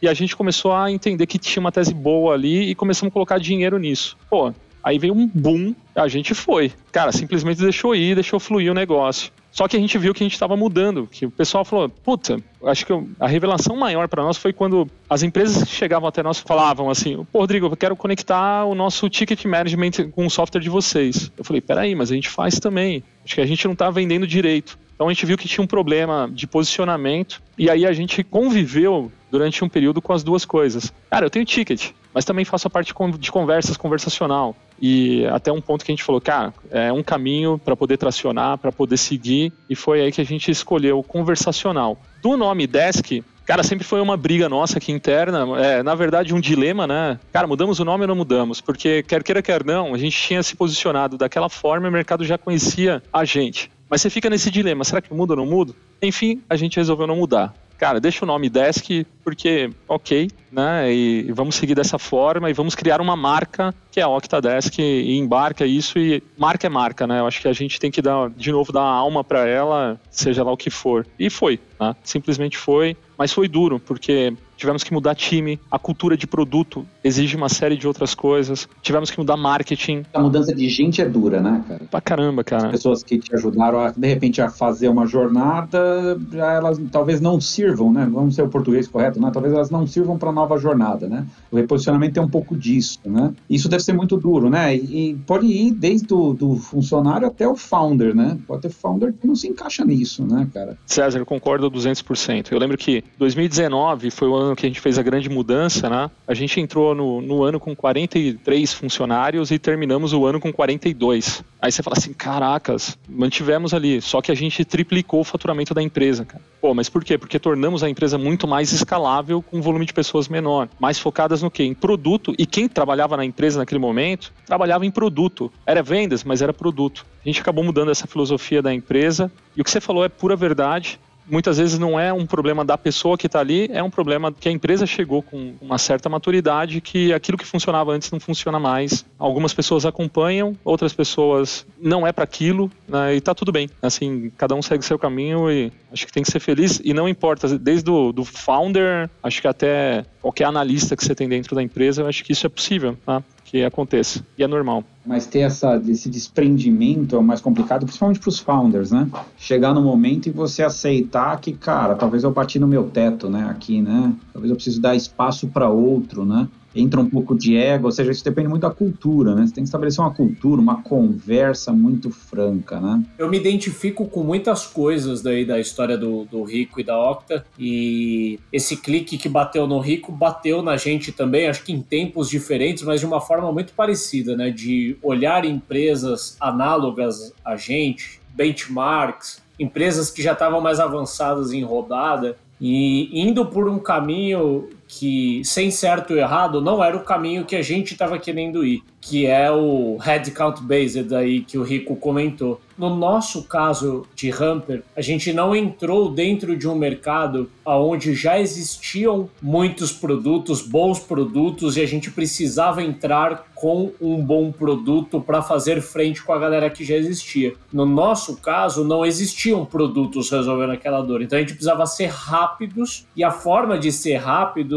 E 0.01 0.07
a 0.07 0.13
gente 0.13 0.35
começou 0.35 0.73
a 0.73 0.91
entender 0.91 1.25
que 1.25 1.39
tinha 1.39 1.59
uma 1.59 1.71
tese 1.71 1.93
boa 1.93 2.33
ali 2.33 2.69
e 2.69 2.75
começamos 2.75 3.11
a 3.11 3.13
colocar 3.13 3.39
dinheiro 3.39 3.79
nisso. 3.79 4.15
Pô, 4.29 4.53
aí 4.83 4.99
veio 4.99 5.13
um 5.13 5.27
boom, 5.27 5.73
a 5.95 6.07
gente 6.07 6.33
foi. 6.33 6.71
Cara, 6.91 7.11
simplesmente 7.11 7.61
deixou 7.61 7.95
ir, 7.95 8.15
deixou 8.15 8.39
fluir 8.39 8.71
o 8.71 8.75
negócio. 8.75 9.31
Só 9.57 9.67
que 9.67 9.75
a 9.75 9.79
gente 9.79 9.97
viu 9.97 10.13
que 10.13 10.21
a 10.21 10.25
gente 10.25 10.33
estava 10.33 10.55
mudando, 10.55 11.07
que 11.11 11.25
o 11.25 11.31
pessoal 11.31 11.65
falou, 11.65 11.89
puta, 11.89 12.37
acho 12.65 12.85
que 12.85 12.93
a 13.19 13.27
revelação 13.27 13.75
maior 13.75 14.07
para 14.07 14.21
nós 14.21 14.37
foi 14.37 14.53
quando 14.53 14.87
as 15.09 15.23
empresas 15.23 15.63
que 15.63 15.73
chegavam 15.73 16.07
até 16.07 16.21
nós 16.21 16.37
falavam 16.37 16.91
assim, 16.91 17.25
pô, 17.31 17.39
Rodrigo, 17.39 17.65
eu 17.65 17.75
quero 17.75 17.95
conectar 17.95 18.65
o 18.65 18.75
nosso 18.75 19.09
ticket 19.09 19.43
management 19.45 20.11
com 20.11 20.27
o 20.27 20.29
software 20.29 20.61
de 20.61 20.69
vocês. 20.69 21.31
Eu 21.35 21.43
falei, 21.43 21.59
peraí, 21.59 21.95
mas 21.95 22.11
a 22.11 22.13
gente 22.13 22.29
faz 22.29 22.59
também. 22.59 23.03
Acho 23.25 23.33
que 23.33 23.41
a 23.41 23.47
gente 23.47 23.65
não 23.65 23.73
está 23.73 23.89
vendendo 23.89 24.27
direito. 24.27 24.77
Então 24.93 25.07
a 25.07 25.11
gente 25.11 25.25
viu 25.25 25.35
que 25.35 25.47
tinha 25.47 25.63
um 25.63 25.67
problema 25.67 26.29
de 26.31 26.45
posicionamento 26.45 27.41
e 27.57 27.67
aí 27.67 27.83
a 27.83 27.93
gente 27.93 28.23
conviveu 28.23 29.11
durante 29.31 29.63
um 29.63 29.69
período 29.69 30.01
com 30.01 30.13
as 30.13 30.23
duas 30.23 30.45
coisas. 30.45 30.93
Cara, 31.09 31.25
eu 31.25 31.29
tenho 31.29 31.45
ticket, 31.45 31.91
mas 32.13 32.25
também 32.25 32.45
faço 32.45 32.67
a 32.67 32.69
parte 32.69 32.93
de 33.19 33.31
conversas 33.31 33.77
conversacional. 33.77 34.55
E 34.81 35.25
até 35.27 35.51
um 35.51 35.61
ponto 35.61 35.83
que 35.83 35.91
a 35.91 35.95
gente 35.95 36.03
falou, 36.03 36.21
cara, 36.21 36.53
é 36.71 36.91
um 36.91 37.03
caminho 37.03 37.57
para 37.57 37.75
poder 37.75 37.97
tracionar, 37.97 38.57
para 38.57 38.71
poder 38.71 38.97
seguir, 38.97 39.51
e 39.69 39.75
foi 39.75 40.01
aí 40.01 40.11
que 40.11 40.21
a 40.21 40.25
gente 40.25 40.51
escolheu 40.51 41.01
conversacional. 41.03 41.97
Do 42.21 42.37
nome 42.37 42.67
Desk, 42.67 43.23
Cara, 43.47 43.63
sempre 43.63 43.85
foi 43.85 44.01
uma 44.01 44.17
briga 44.17 44.49
nossa 44.49 44.77
aqui 44.77 44.91
interna, 44.91 45.47
é, 45.57 45.81
na 45.81 45.95
verdade 45.95 46.35
um 46.35 46.39
dilema, 46.39 46.85
né? 46.85 47.17
Cara, 47.31 47.47
mudamos 47.47 47.79
o 47.79 47.85
nome 47.85 48.03
ou 48.03 48.07
não 48.09 48.15
mudamos? 48.15 48.59
Porque 48.59 49.01
quer 49.03 49.23
queira, 49.23 49.41
quer 49.41 49.63
não, 49.63 49.93
a 49.93 49.97
gente 49.97 50.21
tinha 50.21 50.43
se 50.43 50.53
posicionado 50.53 51.17
daquela 51.17 51.47
forma 51.47 51.87
e 51.87 51.89
o 51.89 51.93
mercado 51.93 52.25
já 52.25 52.37
conhecia 52.37 53.01
a 53.11 53.23
gente. 53.23 53.71
Mas 53.89 54.01
você 54.01 54.09
fica 54.09 54.29
nesse 54.29 54.51
dilema, 54.51 54.83
será 54.83 55.01
que 55.01 55.13
muda 55.13 55.31
ou 55.31 55.37
não 55.37 55.45
muda? 55.45 55.73
Enfim, 56.01 56.41
a 56.49 56.57
gente 56.57 56.75
resolveu 56.75 57.07
não 57.07 57.15
mudar. 57.15 57.53
Cara, 57.77 57.99
deixa 57.99 58.25
o 58.25 58.27
nome 58.27 58.49
Desk, 58.49 59.05
porque, 59.23 59.69
ok, 59.87 60.29
né? 60.51 60.91
E 60.91 61.31
vamos 61.31 61.55
seguir 61.55 61.75
dessa 61.75 61.99
forma 61.99 62.49
e 62.49 62.53
vamos 62.53 62.73
criar 62.73 62.99
uma 62.99 63.15
marca 63.15 63.73
que 63.91 63.99
é 63.99 64.03
a 64.03 64.07
Octadesk 64.07 64.79
e 64.79 65.15
embarca 65.17 65.65
isso 65.65 65.99
e 65.99 66.23
marca 66.37 66.65
é 66.65 66.69
marca, 66.69 67.05
né? 67.05 67.19
Eu 67.19 67.27
acho 67.27 67.39
que 67.39 67.47
a 67.47 67.53
gente 67.53 67.79
tem 67.79 67.91
que 67.91 68.01
dar, 68.01 68.29
de 68.31 68.51
novo, 68.51 68.71
dar 68.71 68.81
alma 68.81 69.23
para 69.23 69.47
ela, 69.47 69.99
seja 70.09 70.43
lá 70.43 70.51
o 70.51 70.57
que 70.57 70.71
for. 70.71 71.05
E 71.19 71.29
foi, 71.29 71.59
né? 71.79 71.95
Simplesmente 72.03 72.57
foi, 72.57 72.97
mas 73.15 73.31
foi 73.31 73.47
duro, 73.47 73.79
porque 73.79 74.33
tivemos 74.57 74.83
que 74.83 74.93
mudar 74.93 75.15
time, 75.15 75.59
a 75.71 75.79
cultura 75.79 76.17
de 76.17 76.27
produto 76.27 76.85
exige 77.03 77.35
uma 77.35 77.47
série 77.47 77.77
de 77.77 77.87
outras 77.87 78.13
coisas, 78.13 78.67
tivemos 78.81 79.09
que 79.11 79.17
mudar 79.17 79.37
marketing. 79.37 80.03
A 80.13 80.19
mudança 80.19 80.53
de 80.53 80.67
gente 80.69 81.01
é 81.01 81.07
dura, 81.07 81.39
né, 81.39 81.63
cara? 81.67 81.81
Pra 81.89 82.01
caramba, 82.01 82.43
cara. 82.43 82.65
As 82.65 82.71
pessoas 82.71 83.03
que 83.03 83.17
te 83.19 83.33
ajudaram, 83.33 83.79
a, 83.79 83.91
de 83.91 84.07
repente, 84.07 84.41
a 84.41 84.49
fazer 84.49 84.89
uma 84.89 85.05
jornada, 85.05 86.19
elas 86.33 86.79
talvez 86.91 87.21
não 87.21 87.39
sirvam, 87.39 87.93
né? 87.93 88.07
Vamos 88.11 88.35
ser 88.35 88.41
o 88.41 88.49
português 88.49 88.87
correto, 88.87 89.21
né? 89.21 89.29
Talvez 89.31 89.53
elas 89.53 89.69
não 89.69 89.85
sirvam 89.85 90.17
para 90.17 90.31
nova 90.31 90.57
jornada, 90.57 91.07
né? 91.07 91.25
O 91.51 91.55
reposicionamento 91.55 92.19
é 92.19 92.21
um 92.21 92.29
pouco 92.29 92.55
disso, 92.55 92.99
né? 93.05 93.33
Isso 93.49 93.69
deve 93.69 93.83
ser 93.83 93.93
muito 93.93 94.17
duro, 94.17 94.49
né? 94.49 94.75
E, 94.75 95.11
e 95.11 95.15
pode 95.15 95.45
ir 95.45 95.71
desde 95.71 96.13
o 96.13 96.33
do 96.33 96.55
funcionário 96.55 97.27
até 97.27 97.47
o 97.47 97.55
founder, 97.55 98.15
né? 98.15 98.37
Pode 98.47 98.63
ter 98.63 98.69
founder 98.69 99.13
que 99.13 99.27
não 99.27 99.35
se 99.35 99.47
encaixa 99.47 99.85
nisso, 99.85 100.25
né, 100.25 100.47
cara? 100.53 100.77
César, 100.85 101.19
eu 101.19 101.25
concordo 101.25 101.69
200%. 101.69 102.51
Eu 102.51 102.59
lembro 102.59 102.77
que 102.77 103.03
2019 103.17 104.11
foi 104.11 104.27
o 104.27 104.35
ano 104.35 104.46
ano 104.47 104.55
que 104.55 104.65
a 104.65 104.69
gente 104.69 104.81
fez 104.81 104.97
a 104.97 105.03
grande 105.03 105.29
mudança, 105.29 105.89
né? 105.89 106.09
A 106.27 106.33
gente 106.33 106.59
entrou 106.59 106.95
no, 106.95 107.21
no 107.21 107.43
ano 107.43 107.59
com 107.59 107.75
43 107.75 108.73
funcionários 108.73 109.51
e 109.51 109.59
terminamos 109.59 110.13
o 110.13 110.25
ano 110.25 110.39
com 110.39 110.51
42. 110.51 111.43
Aí 111.61 111.71
você 111.71 111.81
fala 111.81 111.97
assim, 111.97 112.13
caracas, 112.13 112.97
mantivemos 113.09 113.73
ali, 113.73 114.01
só 114.01 114.21
que 114.21 114.31
a 114.31 114.35
gente 114.35 114.63
triplicou 114.63 115.21
o 115.21 115.23
faturamento 115.23 115.73
da 115.73 115.81
empresa, 115.81 116.23
cara. 116.23 116.43
Pô, 116.61 116.73
mas 116.73 116.89
por 116.89 117.03
quê? 117.03 117.17
Porque 117.17 117.39
tornamos 117.39 117.83
a 117.83 117.89
empresa 117.89 118.17
muito 118.17 118.47
mais 118.47 118.71
escalável 118.71 119.41
com 119.41 119.57
um 119.57 119.61
volume 119.61 119.85
de 119.85 119.93
pessoas 119.93 120.27
menor, 120.27 120.69
mais 120.79 120.99
focadas 120.99 121.41
no 121.41 121.51
quê? 121.51 121.63
Em 121.63 121.73
produto. 121.73 122.33
E 122.37 122.45
quem 122.45 122.67
trabalhava 122.67 123.17
na 123.17 123.25
empresa 123.25 123.59
naquele 123.59 123.79
momento, 123.79 124.33
trabalhava 124.45 124.85
em 124.85 124.91
produto. 124.91 125.51
Era 125.65 125.81
vendas, 125.81 126.23
mas 126.23 126.41
era 126.41 126.53
produto. 126.53 127.05
A 127.23 127.27
gente 127.27 127.41
acabou 127.41 127.63
mudando 127.63 127.91
essa 127.91 128.07
filosofia 128.07 128.61
da 128.61 128.73
empresa. 128.73 129.31
E 129.55 129.61
o 129.61 129.63
que 129.63 129.71
você 129.71 129.81
falou 129.81 130.05
é 130.05 130.09
pura 130.09 130.35
verdade 130.35 130.99
muitas 131.29 131.57
vezes 131.57 131.77
não 131.77 131.99
é 131.99 132.11
um 132.11 132.25
problema 132.25 132.63
da 132.63 132.77
pessoa 132.77 133.17
que 133.17 133.27
está 133.27 133.39
ali, 133.39 133.69
é 133.71 133.83
um 133.83 133.89
problema 133.89 134.31
que 134.31 134.49
a 134.49 134.51
empresa 134.51 134.85
chegou 134.85 135.21
com 135.21 135.53
uma 135.61 135.77
certa 135.77 136.09
maturidade 136.09 136.81
que 136.81 137.13
aquilo 137.13 137.37
que 137.37 137.45
funcionava 137.45 137.91
antes 137.91 138.11
não 138.11 138.19
funciona 138.19 138.59
mais. 138.59 139.05
Algumas 139.17 139.53
pessoas 139.53 139.85
acompanham, 139.85 140.55
outras 140.63 140.93
pessoas 140.93 141.65
não 141.79 142.05
é 142.05 142.11
para 142.11 142.23
aquilo, 142.23 142.71
né, 142.87 143.15
e 143.15 143.17
está 143.17 143.33
tudo 143.33 143.51
bem. 143.51 143.69
Assim, 143.81 144.31
cada 144.37 144.55
um 144.55 144.61
segue 144.61 144.83
seu 144.83 144.97
caminho 144.97 145.51
e 145.51 145.71
acho 145.91 146.05
que 146.05 146.11
tem 146.11 146.23
que 146.23 146.31
ser 146.31 146.39
feliz 146.39 146.81
e 146.83 146.93
não 146.93 147.07
importa, 147.07 147.57
desde 147.57 147.89
o 147.89 148.11
do 148.11 148.23
founder, 148.23 149.09
acho 149.21 149.41
que 149.41 149.47
até 149.47 150.05
qualquer 150.21 150.45
analista 150.45 150.95
que 150.95 151.03
você 151.03 151.15
tem 151.15 151.27
dentro 151.27 151.55
da 151.55 151.63
empresa, 151.63 152.05
acho 152.07 152.23
que 152.23 152.31
isso 152.31 152.45
é 152.45 152.49
possível, 152.49 152.97
tá? 153.05 153.23
Que 153.47 153.63
aconteça. 153.63 154.23
E 154.37 154.43
é 154.43 154.47
normal. 154.47 154.83
Mas 155.05 155.25
ter 155.25 155.39
essa, 155.39 155.81
esse 155.87 156.09
desprendimento 156.09 157.15
é 157.15 157.19
o 157.19 157.23
mais 157.23 157.39
complicado, 157.39 157.85
principalmente 157.85 158.19
para 158.19 158.27
os 158.27 158.39
founders, 158.39 158.91
né? 158.91 159.09
Chegar 159.37 159.73
no 159.73 159.81
momento 159.81 160.27
e 160.27 160.31
você 160.31 160.61
aceitar 160.63 161.39
que, 161.39 161.53
cara, 161.53 161.95
talvez 161.95 162.23
eu 162.23 162.31
bati 162.31 162.59
no 162.59 162.67
meu 162.67 162.89
teto, 162.89 163.29
né? 163.29 163.47
Aqui, 163.49 163.81
né? 163.81 164.13
Talvez 164.33 164.49
eu 164.49 164.55
preciso 164.55 164.81
dar 164.81 164.95
espaço 164.95 165.47
para 165.47 165.69
outro, 165.69 166.25
né? 166.25 166.45
Entra 166.75 166.99
um 166.99 167.09
pouco 167.09 167.35
de 167.35 167.55
ego, 167.55 167.85
ou 167.85 167.91
seja, 167.91 168.11
isso 168.11 168.23
depende 168.23 168.47
muito 168.47 168.61
da 168.61 168.69
cultura, 168.69 169.33
né? 169.33 169.45
Você 169.45 169.53
tem 169.53 169.63
que 169.63 169.67
estabelecer 169.67 169.99
uma 170.03 170.13
cultura, 170.13 170.61
uma 170.61 170.81
conversa 170.81 171.71
muito 171.71 172.11
franca, 172.11 172.79
né? 172.79 173.03
Eu 173.17 173.29
me 173.29 173.37
identifico 173.37 174.05
com 174.07 174.23
muitas 174.23 174.65
coisas 174.65 175.21
daí 175.21 175.45
da 175.45 175.59
história 175.59 175.97
do, 175.97 176.25
do 176.25 176.43
Rico 176.43 176.79
e 176.79 176.83
da 176.83 176.99
Octa, 176.99 177.45
e 177.57 178.39
esse 178.51 178.77
clique 178.77 179.17
que 179.17 179.29
bateu 179.29 179.67
no 179.67 179.79
Rico 179.79 180.11
bateu 180.11 180.61
na 180.61 180.77
gente 180.77 181.11
também, 181.11 181.47
acho 181.47 181.63
que 181.63 181.73
em 181.73 181.81
tempos 181.81 182.29
diferentes, 182.29 182.83
mas 182.83 182.99
de 182.99 183.05
uma 183.05 183.21
forma 183.21 183.51
muito 183.51 183.73
parecida, 183.73 184.35
né? 184.35 184.49
De 184.49 184.97
olhar 185.01 185.45
empresas 185.45 186.37
análogas 186.39 187.33
a 187.43 187.55
gente, 187.55 188.21
benchmarks, 188.35 189.41
empresas 189.59 190.11
que 190.11 190.21
já 190.21 190.33
estavam 190.33 190.61
mais 190.61 190.79
avançadas 190.79 191.51
em 191.51 191.63
rodada 191.63 192.37
e 192.59 193.09
indo 193.21 193.45
por 193.45 193.67
um 193.67 193.79
caminho 193.79 194.69
que, 194.87 195.41
sem 195.43 195.69
certo 195.69 196.11
ou 196.11 196.19
errado, 196.19 196.61
não 196.61 196.83
era 196.83 196.95
o 196.95 197.03
caminho 197.03 197.45
que 197.45 197.55
a 197.55 197.61
gente 197.61 197.91
estava 197.91 198.17
querendo 198.17 198.65
ir, 198.65 198.83
que 199.01 199.25
é 199.25 199.51
o 199.51 199.97
headcount 199.97 200.61
based 200.61 201.13
aí 201.13 201.41
que 201.41 201.57
o 201.57 201.63
Rico 201.63 201.95
comentou. 201.95 202.61
No 202.77 202.95
nosso 202.95 203.43
caso 203.43 204.05
de 204.15 204.29
Hamper, 204.29 204.83
a 204.95 205.01
gente 205.01 205.33
não 205.33 205.55
entrou 205.55 206.11
dentro 206.11 206.55
de 206.55 206.67
um 206.69 206.75
mercado 206.75 207.49
onde 207.65 208.13
já 208.13 208.39
existiam 208.39 209.27
muitos 209.41 209.91
produtos, 209.91 210.61
bons 210.61 210.99
produtos, 210.99 211.75
e 211.75 211.81
a 211.81 211.87
gente 211.87 212.11
precisava 212.11 212.83
entrar 212.83 213.47
com 213.55 213.91
um 213.99 214.23
bom 214.23 214.51
produto 214.51 215.19
para 215.19 215.41
fazer 215.41 215.81
frente 215.81 216.21
com 216.21 216.31
a 216.31 216.37
galera 216.37 216.69
que 216.69 216.85
já 216.85 216.95
existia. 216.95 217.55
No 217.73 217.85
nosso 217.85 218.37
caso, 218.37 218.83
não 218.83 219.03
existiam 219.03 219.65
produtos 219.65 220.29
resolvendo 220.29 220.71
aquela 220.73 221.01
dor, 221.01 221.23
então 221.23 221.37
a 221.37 221.41
gente 221.41 221.53
precisava 221.53 221.87
ser 221.87 222.11
rápidos, 222.11 223.07
e 223.15 223.23
a 223.23 223.31
forma 223.31 223.79
de 223.79 223.91
ser 223.91 224.17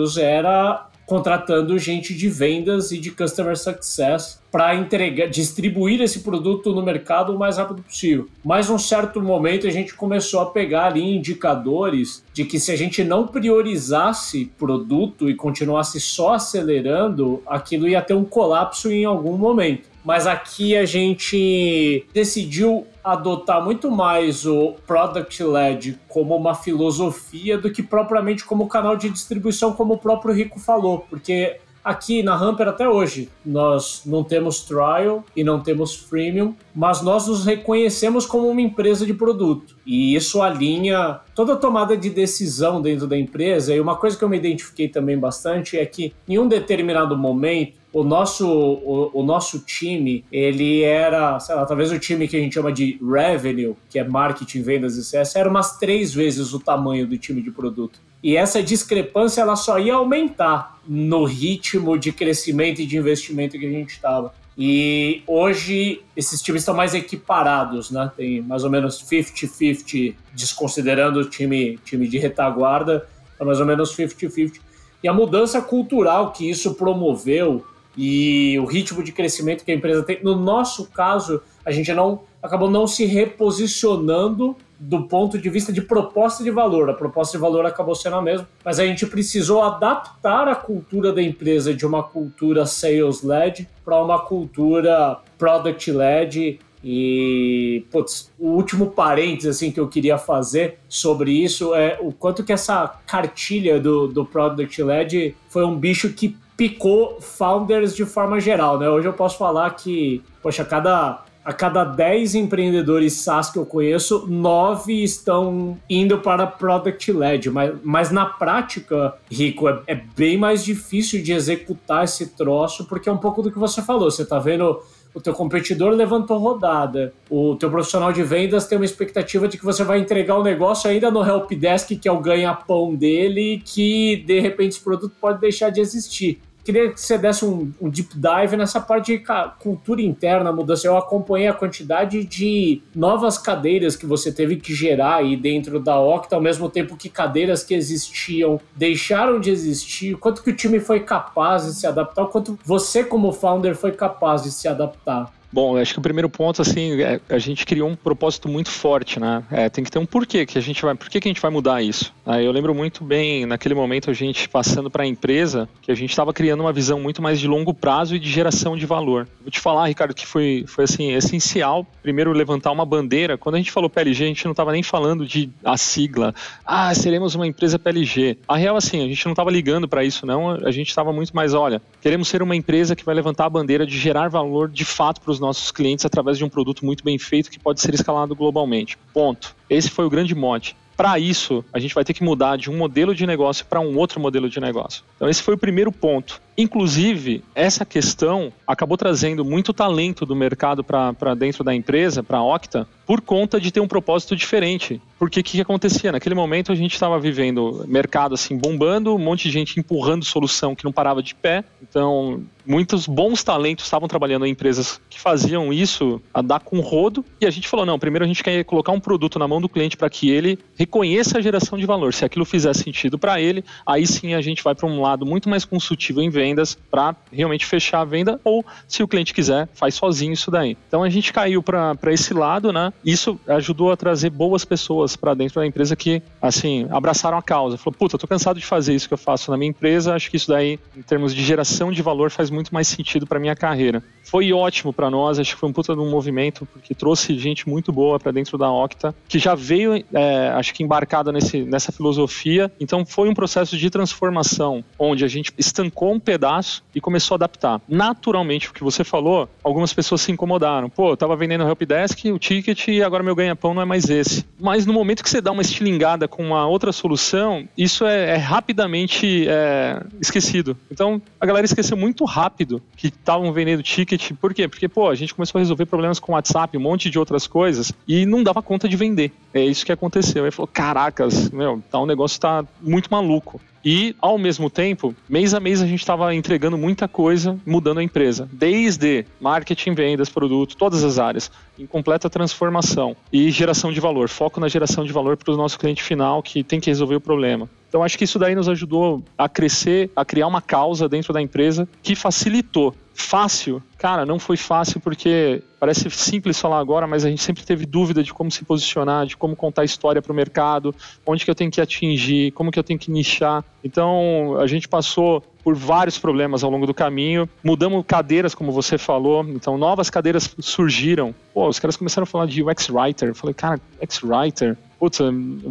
rápidos 0.00 0.16
era 0.16 0.86
contratando 1.04 1.76
gente 1.76 2.14
de 2.14 2.28
vendas 2.28 2.92
e 2.92 2.98
de 2.98 3.10
customer 3.10 3.58
success 3.58 4.40
para 4.48 4.76
entregar, 4.76 5.26
distribuir 5.28 6.00
esse 6.00 6.20
produto 6.20 6.72
no 6.72 6.84
mercado 6.84 7.34
o 7.34 7.38
mais 7.38 7.56
rápido 7.58 7.82
possível. 7.82 8.28
Mas 8.44 8.70
um 8.70 8.78
certo 8.78 9.20
momento 9.20 9.66
a 9.66 9.70
gente 9.70 9.92
começou 9.94 10.38
a 10.38 10.46
pegar 10.46 10.86
ali 10.86 11.02
indicadores 11.02 12.24
de 12.32 12.44
que 12.44 12.60
se 12.60 12.70
a 12.70 12.76
gente 12.76 13.02
não 13.02 13.26
priorizasse 13.26 14.52
produto 14.56 15.28
e 15.28 15.34
continuasse 15.34 16.00
só 16.00 16.34
acelerando, 16.34 17.42
aquilo 17.44 17.88
ia 17.88 18.00
ter 18.00 18.14
um 18.14 18.24
colapso 18.24 18.88
em 18.88 19.04
algum 19.04 19.36
momento. 19.36 19.88
Mas 20.04 20.28
aqui 20.28 20.76
a 20.76 20.84
gente 20.84 22.06
decidiu 22.14 22.86
adotar 23.02 23.62
muito 23.62 23.90
mais 23.90 24.46
o 24.46 24.74
Product 24.86 25.42
Led 25.42 25.98
como 26.08 26.36
uma 26.36 26.54
filosofia 26.54 27.58
do 27.58 27.70
que 27.70 27.82
propriamente 27.82 28.44
como 28.44 28.68
canal 28.68 28.96
de 28.96 29.08
distribuição, 29.10 29.72
como 29.72 29.94
o 29.94 29.98
próprio 29.98 30.34
Rico 30.34 30.58
falou, 30.58 31.06
porque 31.08 31.58
Aqui 31.82 32.22
na 32.22 32.34
Hamper 32.34 32.68
até 32.68 32.86
hoje, 32.86 33.30
nós 33.44 34.02
não 34.04 34.22
temos 34.22 34.60
trial 34.60 35.24
e 35.34 35.42
não 35.42 35.60
temos 35.60 35.94
freemium, 35.96 36.54
mas 36.74 37.00
nós 37.00 37.26
nos 37.26 37.46
reconhecemos 37.46 38.26
como 38.26 38.48
uma 38.48 38.60
empresa 38.60 39.06
de 39.06 39.14
produto. 39.14 39.76
E 39.86 40.14
isso 40.14 40.42
alinha 40.42 41.20
toda 41.34 41.54
a 41.54 41.56
tomada 41.56 41.96
de 41.96 42.10
decisão 42.10 42.82
dentro 42.82 43.06
da 43.06 43.16
empresa. 43.16 43.74
E 43.74 43.80
uma 43.80 43.96
coisa 43.96 44.16
que 44.16 44.22
eu 44.22 44.28
me 44.28 44.36
identifiquei 44.36 44.88
também 44.88 45.18
bastante 45.18 45.78
é 45.78 45.86
que 45.86 46.12
em 46.28 46.38
um 46.38 46.46
determinado 46.46 47.16
momento 47.16 47.79
o 47.92 48.04
nosso, 48.04 48.46
o, 48.48 49.10
o, 49.12 49.22
nosso 49.22 49.60
time, 49.60 50.24
ele 50.30 50.82
era, 50.82 51.40
sei 51.40 51.54
lá, 51.54 51.66
talvez 51.66 51.90
o 51.90 51.98
time 51.98 52.28
que 52.28 52.36
a 52.36 52.40
gente 52.40 52.54
chama 52.54 52.72
de 52.72 52.98
revenue, 53.02 53.74
que 53.88 53.98
é 53.98 54.04
marketing, 54.04 54.62
vendas 54.62 54.96
e 54.96 55.04
CS, 55.04 55.34
era 55.34 55.48
umas 55.48 55.76
três 55.78 56.14
vezes 56.14 56.52
o 56.52 56.60
tamanho 56.60 57.06
do 57.06 57.18
time 57.18 57.42
de 57.42 57.50
produto. 57.50 58.00
E 58.22 58.36
essa 58.36 58.62
discrepância 58.62 59.40
ela 59.40 59.56
só 59.56 59.78
ia 59.78 59.94
aumentar 59.94 60.78
no 60.86 61.24
ritmo 61.24 61.98
de 61.98 62.12
crescimento 62.12 62.80
e 62.80 62.86
de 62.86 62.96
investimento 62.96 63.58
que 63.58 63.66
a 63.66 63.70
gente 63.70 63.90
estava. 63.90 64.32
E 64.56 65.22
hoje 65.26 66.02
esses 66.14 66.42
times 66.42 66.62
estão 66.62 66.74
mais 66.74 66.94
equiparados, 66.94 67.90
né? 67.90 68.10
Tem 68.14 68.42
mais 68.42 68.62
ou 68.62 68.70
menos 68.70 69.02
50-50, 69.02 70.14
desconsiderando 70.34 71.20
o 71.20 71.24
time, 71.24 71.78
time 71.84 72.06
de 72.06 72.18
retaguarda, 72.18 73.08
é 73.38 73.44
mais 73.44 73.58
ou 73.58 73.66
menos 73.66 73.96
50-50. 73.96 74.60
E 75.02 75.08
a 75.08 75.14
mudança 75.14 75.62
cultural 75.62 76.32
que 76.32 76.48
isso 76.48 76.74
promoveu 76.74 77.64
e 77.96 78.58
o 78.58 78.64
ritmo 78.64 79.02
de 79.02 79.12
crescimento 79.12 79.64
que 79.64 79.72
a 79.72 79.74
empresa 79.74 80.02
tem, 80.02 80.22
no 80.22 80.36
nosso 80.36 80.86
caso, 80.90 81.42
a 81.64 81.70
gente 81.70 81.92
não 81.92 82.22
acabou 82.42 82.70
não 82.70 82.86
se 82.86 83.04
reposicionando 83.04 84.56
do 84.78 85.02
ponto 85.02 85.38
de 85.38 85.50
vista 85.50 85.70
de 85.70 85.82
proposta 85.82 86.42
de 86.42 86.50
valor. 86.50 86.88
A 86.88 86.94
proposta 86.94 87.36
de 87.36 87.42
valor 87.42 87.66
acabou 87.66 87.94
sendo 87.94 88.16
a 88.16 88.22
mesma, 88.22 88.48
mas 88.64 88.78
a 88.78 88.86
gente 88.86 89.04
precisou 89.06 89.60
adaptar 89.60 90.48
a 90.48 90.54
cultura 90.54 91.12
da 91.12 91.22
empresa 91.22 91.74
de 91.74 91.84
uma 91.84 92.02
cultura 92.02 92.64
sales-led 92.64 93.68
para 93.84 94.02
uma 94.02 94.18
cultura 94.18 95.18
product-led. 95.36 96.58
E, 96.82 97.84
putz, 97.90 98.32
o 98.38 98.48
último 98.48 98.86
parênteses 98.86 99.56
assim, 99.56 99.70
que 99.70 99.78
eu 99.78 99.86
queria 99.86 100.16
fazer 100.16 100.78
sobre 100.88 101.30
isso 101.30 101.74
é 101.74 101.98
o 102.00 102.10
quanto 102.10 102.42
que 102.42 102.54
essa 102.54 102.88
cartilha 103.06 103.78
do, 103.78 104.08
do 104.08 104.24
Product-Led 104.24 105.36
foi 105.50 105.62
um 105.62 105.76
bicho 105.76 106.08
que 106.14 106.34
picou 106.60 107.18
founders 107.22 107.96
de 107.96 108.04
forma 108.04 108.38
geral, 108.38 108.78
né? 108.78 108.86
Hoje 108.86 109.08
eu 109.08 109.14
posso 109.14 109.38
falar 109.38 109.70
que, 109.70 110.22
poxa, 110.42 110.62
cada 110.62 111.24
a 111.42 111.54
cada 111.54 111.84
10 111.84 112.34
empreendedores 112.34 113.14
SaaS 113.14 113.48
que 113.48 113.58
eu 113.58 113.64
conheço, 113.64 114.26
9 114.28 115.02
estão 115.02 115.78
indo 115.88 116.18
para 116.18 116.46
Product 116.46 117.10
Led. 117.12 117.50
Mas, 117.50 117.74
mas 117.82 118.10
na 118.10 118.26
prática, 118.26 119.14
Rico, 119.30 119.70
é, 119.70 119.80
é, 119.86 119.94
bem 119.94 120.36
mais 120.36 120.62
difícil 120.62 121.22
de 121.22 121.32
executar 121.32 122.04
esse 122.04 122.36
troço, 122.36 122.84
porque 122.84 123.08
é 123.08 123.12
um 123.12 123.16
pouco 123.16 123.40
do 123.40 123.50
que 123.50 123.58
você 123.58 123.80
falou. 123.80 124.10
Você 124.10 124.20
está 124.20 124.38
vendo 124.38 124.82
o 125.14 125.20
teu 125.20 125.32
competidor 125.32 125.92
levantou 125.92 126.38
rodada, 126.38 127.12
o 127.28 127.56
teu 127.56 127.70
profissional 127.70 128.12
de 128.12 128.22
vendas 128.22 128.66
tem 128.66 128.78
uma 128.78 128.84
expectativa 128.84 129.48
de 129.48 129.58
que 129.58 129.64
você 129.64 129.82
vai 129.82 129.98
entregar 129.98 130.36
o 130.36 130.42
negócio 130.42 130.88
ainda 130.88 131.10
no 131.10 131.24
helpdesk, 131.26 131.98
que 131.98 132.08
é 132.08 132.12
o 132.12 132.20
ganha-pão 132.20 132.94
dele, 132.94 133.62
que 133.64 134.22
de 134.26 134.38
repente 134.40 134.72
esse 134.72 134.80
produto 134.80 135.14
pode 135.20 135.40
deixar 135.40 135.70
de 135.70 135.80
existir 135.80 136.40
queria 136.64 136.92
que 136.92 137.00
você 137.00 137.18
desse 137.18 137.44
um, 137.44 137.72
um, 137.80 137.88
deep 137.88 138.10
dive 138.14 138.56
nessa 138.56 138.80
parte 138.80 139.18
de 139.18 139.24
cultura 139.58 140.02
interna, 140.02 140.52
mudança. 140.52 140.86
Eu 140.86 140.96
acompanhei 140.96 141.48
a 141.48 141.54
quantidade 141.54 142.24
de 142.24 142.82
novas 142.94 143.38
cadeiras 143.38 143.96
que 143.96 144.06
você 144.06 144.32
teve 144.32 144.56
que 144.56 144.74
gerar 144.74 145.16
aí 145.16 145.36
dentro 145.36 145.80
da 145.80 145.98
Octa, 146.00 146.36
ao 146.36 146.42
mesmo 146.42 146.68
tempo 146.68 146.96
que 146.96 147.08
cadeiras 147.08 147.62
que 147.62 147.74
existiam 147.74 148.60
deixaram 148.76 149.40
de 149.40 149.50
existir, 149.50 150.16
quanto 150.16 150.42
que 150.42 150.50
o 150.50 150.56
time 150.56 150.80
foi 150.80 151.00
capaz 151.00 151.64
de 151.64 151.74
se 151.74 151.86
adaptar, 151.86 152.26
quanto 152.26 152.58
você 152.64 153.02
como 153.04 153.32
founder 153.32 153.74
foi 153.74 153.92
capaz 153.92 154.42
de 154.42 154.50
se 154.50 154.68
adaptar. 154.68 155.39
Bom, 155.52 155.76
acho 155.76 155.92
que 155.92 155.98
o 155.98 156.02
primeiro 156.02 156.30
ponto, 156.30 156.62
assim, 156.62 157.00
é, 157.02 157.20
a 157.28 157.38
gente 157.38 157.66
criou 157.66 157.88
um 157.88 157.96
propósito 157.96 158.48
muito 158.48 158.70
forte, 158.70 159.18
né? 159.18 159.42
É, 159.50 159.68
tem 159.68 159.82
que 159.82 159.90
ter 159.90 159.98
um 159.98 160.06
porquê 160.06 160.46
que 160.46 160.56
a 160.56 160.60
gente 160.60 160.80
vai, 160.80 160.94
por 160.94 161.10
que 161.10 161.18
a 161.18 161.20
gente 161.20 161.40
vai 161.40 161.50
mudar 161.50 161.82
isso? 161.82 162.14
Aí 162.24 162.44
eu 162.44 162.52
lembro 162.52 162.72
muito 162.72 163.02
bem, 163.02 163.44
naquele 163.46 163.74
momento, 163.74 164.10
a 164.10 164.12
gente 164.12 164.48
passando 164.48 164.88
para 164.88 165.02
a 165.02 165.06
empresa, 165.06 165.68
que 165.82 165.90
a 165.90 165.94
gente 165.94 166.10
estava 166.10 166.32
criando 166.32 166.60
uma 166.60 166.72
visão 166.72 167.00
muito 167.00 167.20
mais 167.20 167.40
de 167.40 167.48
longo 167.48 167.74
prazo 167.74 168.14
e 168.14 168.20
de 168.20 168.30
geração 168.30 168.76
de 168.76 168.86
valor. 168.86 169.26
Vou 169.40 169.50
te 169.50 169.58
falar, 169.58 169.86
Ricardo, 169.88 170.14
que 170.14 170.24
foi, 170.24 170.64
foi 170.68 170.84
assim, 170.84 171.12
essencial, 171.12 171.84
primeiro, 172.00 172.30
levantar 172.32 172.70
uma 172.70 172.86
bandeira. 172.86 173.36
Quando 173.36 173.56
a 173.56 173.58
gente 173.58 173.72
falou 173.72 173.90
PLG, 173.90 174.22
a 174.22 174.28
gente 174.28 174.44
não 174.44 174.52
estava 174.52 174.70
nem 174.70 174.84
falando 174.84 175.26
de 175.26 175.50
a 175.64 175.76
sigla, 175.76 176.32
ah, 176.64 176.94
seremos 176.94 177.34
uma 177.34 177.46
empresa 177.46 177.76
PLG. 177.76 178.38
A 178.46 178.56
real, 178.56 178.76
assim, 178.76 179.04
a 179.04 179.08
gente 179.08 179.24
não 179.24 179.32
estava 179.32 179.50
ligando 179.50 179.88
para 179.88 180.04
isso, 180.04 180.24
não, 180.24 180.50
a 180.50 180.70
gente 180.70 180.90
estava 180.90 181.12
muito 181.12 181.34
mais, 181.34 181.54
olha, 181.54 181.82
queremos 182.00 182.28
ser 182.28 182.40
uma 182.40 182.54
empresa 182.54 182.94
que 182.94 183.04
vai 183.04 183.16
levantar 183.16 183.46
a 183.46 183.50
bandeira 183.50 183.84
de 183.84 183.98
gerar 183.98 184.28
valor 184.28 184.68
de 184.68 184.84
fato 184.84 185.20
para 185.20 185.32
os 185.32 185.39
nossos 185.40 185.70
clientes 185.70 186.04
através 186.04 186.38
de 186.38 186.44
um 186.44 186.48
produto 186.48 186.84
muito 186.84 187.02
bem 187.02 187.18
feito 187.18 187.50
que 187.50 187.58
pode 187.58 187.80
ser 187.80 187.94
escalado 187.94 188.34
globalmente. 188.36 188.98
Ponto. 189.12 189.54
Esse 189.68 189.90
foi 189.90 190.04
o 190.04 190.10
grande 190.10 190.34
mote. 190.34 190.76
Para 191.00 191.18
isso, 191.18 191.64
a 191.72 191.78
gente 191.78 191.94
vai 191.94 192.04
ter 192.04 192.12
que 192.12 192.22
mudar 192.22 192.58
de 192.58 192.70
um 192.70 192.76
modelo 192.76 193.14
de 193.14 193.26
negócio 193.26 193.64
para 193.64 193.80
um 193.80 193.96
outro 193.96 194.20
modelo 194.20 194.50
de 194.50 194.60
negócio. 194.60 195.02
Então, 195.16 195.30
esse 195.30 195.42
foi 195.42 195.54
o 195.54 195.58
primeiro 195.58 195.90
ponto. 195.90 196.42
Inclusive, 196.58 197.42
essa 197.54 197.86
questão 197.86 198.52
acabou 198.66 198.98
trazendo 198.98 199.42
muito 199.42 199.72
talento 199.72 200.26
do 200.26 200.36
mercado 200.36 200.84
para 200.84 201.34
dentro 201.34 201.64
da 201.64 201.74
empresa, 201.74 202.22
para 202.22 202.36
a 202.36 202.44
Octa, 202.44 202.86
por 203.10 203.20
conta 203.20 203.60
de 203.60 203.72
ter 203.72 203.80
um 203.80 203.88
propósito 203.88 204.36
diferente. 204.36 205.02
Porque 205.18 205.40
o 205.40 205.42
que, 205.42 205.56
que, 205.56 205.60
acontecia? 205.60 206.12
Naquele 206.12 206.36
momento 206.36 206.70
a 206.70 206.76
gente 206.76 206.94
estava 206.94 207.18
vivendo 207.18 207.84
mercado 207.88 208.36
assim 208.36 208.56
bombando, 208.56 209.16
um 209.16 209.18
monte 209.18 209.48
de 209.48 209.50
gente 209.50 209.80
empurrando 209.80 210.24
solução 210.24 210.76
que 210.76 210.84
não 210.84 210.92
parava 210.92 211.20
de 211.20 211.34
pé. 211.34 211.64
Então, 211.82 212.40
muitos 212.64 213.06
bons 213.06 213.42
talentos 213.42 213.84
estavam 213.84 214.06
trabalhando 214.08 214.46
em 214.46 214.50
empresas 214.50 215.00
que 215.10 215.18
faziam 215.20 215.72
isso 215.72 216.22
a 216.32 216.40
dar 216.40 216.60
com 216.60 216.80
rodo. 216.80 217.24
E 217.40 217.46
a 217.46 217.50
gente 217.50 217.68
falou: 217.68 217.84
não, 217.84 217.98
primeiro 217.98 218.24
a 218.24 218.28
gente 218.28 218.42
quer 218.42 218.64
colocar 218.64 218.92
um 218.92 219.00
produto 219.00 219.38
na 219.38 219.48
mão 219.48 219.60
do 219.60 219.68
cliente 219.68 219.96
para 219.96 220.08
que 220.08 220.30
ele 220.30 220.58
reconheça 220.76 221.36
a 221.36 221.42
geração 221.42 221.76
de 221.76 221.84
valor. 221.84 222.14
Se 222.14 222.24
aquilo 222.24 222.44
fizer 222.44 222.74
sentido 222.74 223.18
para 223.18 223.40
ele, 223.40 223.64
aí 223.84 224.06
sim 224.06 224.34
a 224.34 224.40
gente 224.40 224.62
vai 224.62 224.74
para 224.74 224.86
um 224.86 225.02
lado 225.02 225.26
muito 225.26 225.50
mais 225.50 225.64
consultivo 225.64 226.22
em 226.22 226.30
vendas 226.30 226.78
para 226.90 227.14
realmente 227.32 227.66
fechar 227.66 228.00
a 228.00 228.04
venda. 228.04 228.40
Ou, 228.44 228.64
se 228.86 229.02
o 229.02 229.08
cliente 229.08 229.34
quiser, 229.34 229.68
faz 229.74 229.96
sozinho 229.96 230.32
isso 230.32 230.50
daí. 230.50 230.78
Então 230.86 231.02
a 231.02 231.10
gente 231.10 231.32
caiu 231.32 231.62
para 231.62 232.12
esse 232.12 232.32
lado, 232.32 232.72
né? 232.72 232.92
Isso 233.04 233.38
ajudou 233.46 233.90
a 233.90 233.96
trazer 233.96 234.30
boas 234.30 234.64
pessoas 234.64 235.16
para 235.16 235.34
dentro 235.34 235.60
da 235.60 235.66
empresa 235.66 235.96
que, 235.96 236.22
assim, 236.40 236.86
abraçaram 236.90 237.38
a 237.38 237.42
causa. 237.42 237.76
Falou: 237.76 237.96
puta, 237.98 238.18
tô 238.18 238.26
cansado 238.26 238.58
de 238.58 238.66
fazer 238.66 238.94
isso 238.94 239.08
que 239.08 239.14
eu 239.14 239.18
faço 239.18 239.50
na 239.50 239.56
minha 239.56 239.70
empresa. 239.70 240.14
Acho 240.14 240.30
que 240.30 240.36
isso 240.36 240.48
daí, 240.48 240.78
em 240.96 241.02
termos 241.02 241.34
de 241.34 241.42
geração 241.42 241.90
de 241.90 242.02
valor, 242.02 242.30
faz 242.30 242.50
muito 242.50 242.72
mais 242.72 242.88
sentido 242.88 243.26
para 243.26 243.38
minha 243.38 243.56
carreira. 243.56 244.02
Foi 244.24 244.52
ótimo 244.52 244.92
para 244.92 245.10
nós, 245.10 245.38
acho 245.38 245.54
que 245.54 245.60
foi 245.60 245.68
um 245.68 245.72
puta 245.72 245.94
de 245.94 246.00
um 246.00 246.10
movimento, 246.10 246.66
porque 246.66 246.94
trouxe 246.94 247.36
gente 247.38 247.68
muito 247.68 247.92
boa 247.92 248.18
para 248.18 248.30
dentro 248.30 248.56
da 248.56 248.70
Octa, 248.70 249.14
que 249.28 249.38
já 249.38 249.54
veio, 249.54 250.04
é, 250.12 250.48
acho 250.54 250.72
que 250.72 250.82
embarcada 250.82 251.32
nesse, 251.32 251.62
nessa 251.62 251.90
filosofia. 251.90 252.70
Então 252.78 253.04
foi 253.04 253.28
um 253.28 253.34
processo 253.34 253.76
de 253.76 253.90
transformação, 253.90 254.84
onde 254.98 255.24
a 255.24 255.28
gente 255.28 255.52
estancou 255.58 256.12
um 256.12 256.20
pedaço 256.20 256.84
e 256.94 257.00
começou 257.00 257.34
a 257.34 257.36
adaptar. 257.36 257.80
Naturalmente, 257.88 258.68
o 258.68 258.72
que 258.72 258.84
você 258.84 259.02
falou, 259.02 259.48
algumas 259.64 259.92
pessoas 259.92 260.20
se 260.20 260.30
incomodaram. 260.30 260.88
Pô, 260.88 261.10
eu 261.10 261.16
tava 261.16 261.34
vendendo 261.34 261.64
o 261.64 261.68
helpdesk, 261.68 262.26
o 262.26 262.38
ticket 262.38 262.89
e 262.90 263.02
agora 263.02 263.22
meu 263.22 263.34
ganha-pão 263.34 263.74
não 263.74 263.82
é 263.82 263.84
mais 263.84 264.08
esse. 264.08 264.44
Mas 264.58 264.86
no 264.86 264.92
momento 264.92 265.22
que 265.22 265.30
você 265.30 265.40
dá 265.40 265.52
uma 265.52 265.62
estilingada 265.62 266.28
com 266.28 266.44
uma 266.44 266.66
outra 266.66 266.92
solução, 266.92 267.68
isso 267.76 268.04
é, 268.04 268.30
é 268.30 268.36
rapidamente 268.36 269.46
é, 269.48 270.02
esquecido. 270.20 270.76
Então 270.90 271.20
a 271.40 271.46
galera 271.46 271.64
esqueceu 271.64 271.96
muito 271.96 272.24
rápido 272.24 272.82
que 272.96 273.08
estavam 273.08 273.52
vendendo 273.52 273.82
ticket. 273.82 274.32
Por 274.40 274.52
quê? 274.54 274.68
Porque, 274.68 274.88
pô, 274.88 275.08
a 275.08 275.14
gente 275.14 275.34
começou 275.34 275.58
a 275.58 275.60
resolver 275.60 275.86
problemas 275.86 276.18
com 276.18 276.32
WhatsApp, 276.32 276.76
um 276.76 276.80
monte 276.80 277.10
de 277.10 277.18
outras 277.18 277.46
coisas, 277.46 277.92
e 278.06 278.26
não 278.26 278.42
dava 278.42 278.62
conta 278.62 278.88
de 278.88 278.96
vender. 278.96 279.32
É 279.52 279.64
isso 279.64 279.84
que 279.84 279.92
aconteceu. 279.92 280.44
Aí 280.44 280.50
falou: 280.50 280.68
caracas, 280.68 281.50
meu, 281.50 281.82
tá, 281.90 281.98
o 281.98 282.06
negócio 282.06 282.40
tá 282.40 282.64
muito 282.80 283.10
maluco. 283.10 283.60
E, 283.84 284.14
ao 284.20 284.36
mesmo 284.36 284.68
tempo, 284.68 285.14
mês 285.28 285.54
a 285.54 285.60
mês 285.60 285.80
a 285.80 285.86
gente 285.86 286.00
estava 286.00 286.34
entregando 286.34 286.76
muita 286.76 287.08
coisa, 287.08 287.58
mudando 287.64 287.98
a 287.98 288.02
empresa. 288.02 288.48
Desde 288.52 289.24
marketing, 289.40 289.94
vendas, 289.94 290.28
produto, 290.28 290.76
todas 290.76 291.02
as 291.02 291.18
áreas, 291.18 291.50
em 291.78 291.86
completa 291.86 292.28
transformação. 292.28 293.16
E 293.32 293.50
geração 293.50 293.92
de 293.92 294.00
valor, 294.00 294.28
foco 294.28 294.60
na 294.60 294.68
geração 294.68 295.04
de 295.04 295.12
valor 295.12 295.36
para 295.36 295.52
o 295.52 295.56
nosso 295.56 295.78
cliente 295.78 296.02
final 296.02 296.42
que 296.42 296.62
tem 296.62 296.78
que 296.78 296.90
resolver 296.90 297.16
o 297.16 297.20
problema. 297.20 297.68
Então, 297.88 298.04
acho 298.04 298.16
que 298.16 298.24
isso 298.24 298.38
daí 298.38 298.54
nos 298.54 298.68
ajudou 298.68 299.22
a 299.36 299.48
crescer, 299.48 300.10
a 300.14 300.24
criar 300.24 300.46
uma 300.46 300.62
causa 300.62 301.08
dentro 301.08 301.32
da 301.32 301.42
empresa 301.42 301.88
que 302.02 302.14
facilitou 302.14 302.94
Fácil? 303.20 303.82
Cara, 303.98 304.24
não 304.26 304.38
foi 304.38 304.56
fácil 304.56 305.00
porque 305.00 305.62
parece 305.78 306.10
simples 306.10 306.58
falar 306.58 306.78
agora, 306.78 307.06
mas 307.06 307.24
a 307.24 307.28
gente 307.28 307.42
sempre 307.42 307.64
teve 307.64 307.86
dúvida 307.86 308.22
de 308.22 308.32
como 308.32 308.50
se 308.50 308.64
posicionar, 308.64 309.26
de 309.26 309.36
como 309.36 309.54
contar 309.54 309.84
história 309.84 310.20
para 310.20 310.32
o 310.32 310.34
mercado, 310.34 310.94
onde 311.24 311.44
que 311.44 311.50
eu 311.50 311.54
tenho 311.54 311.70
que 311.70 311.80
atingir, 311.80 312.50
como 312.52 312.70
que 312.70 312.78
eu 312.78 312.82
tenho 312.82 312.98
que 312.98 313.10
nichar. 313.10 313.64
Então, 313.84 314.56
a 314.58 314.66
gente 314.66 314.88
passou 314.88 315.42
por 315.62 315.74
vários 315.74 316.18
problemas 316.18 316.64
ao 316.64 316.70
longo 316.70 316.86
do 316.86 316.94
caminho. 316.94 317.48
Mudamos 317.62 318.04
cadeiras, 318.06 318.54
como 318.54 318.72
você 318.72 318.98
falou. 318.98 319.44
Então, 319.44 319.78
novas 319.78 320.10
cadeiras 320.10 320.54
surgiram. 320.58 321.34
Pô, 321.52 321.68
os 321.68 321.78
caras 321.78 321.96
começaram 321.96 322.24
a 322.24 322.26
falar 322.26 322.46
de 322.46 322.62
UX 322.62 322.88
Writer. 322.88 323.28
Eu 323.28 323.34
falei, 323.34 323.54
cara, 323.54 323.80
UX 324.02 324.22
Writer? 324.22 324.76
Putz, 324.98 325.18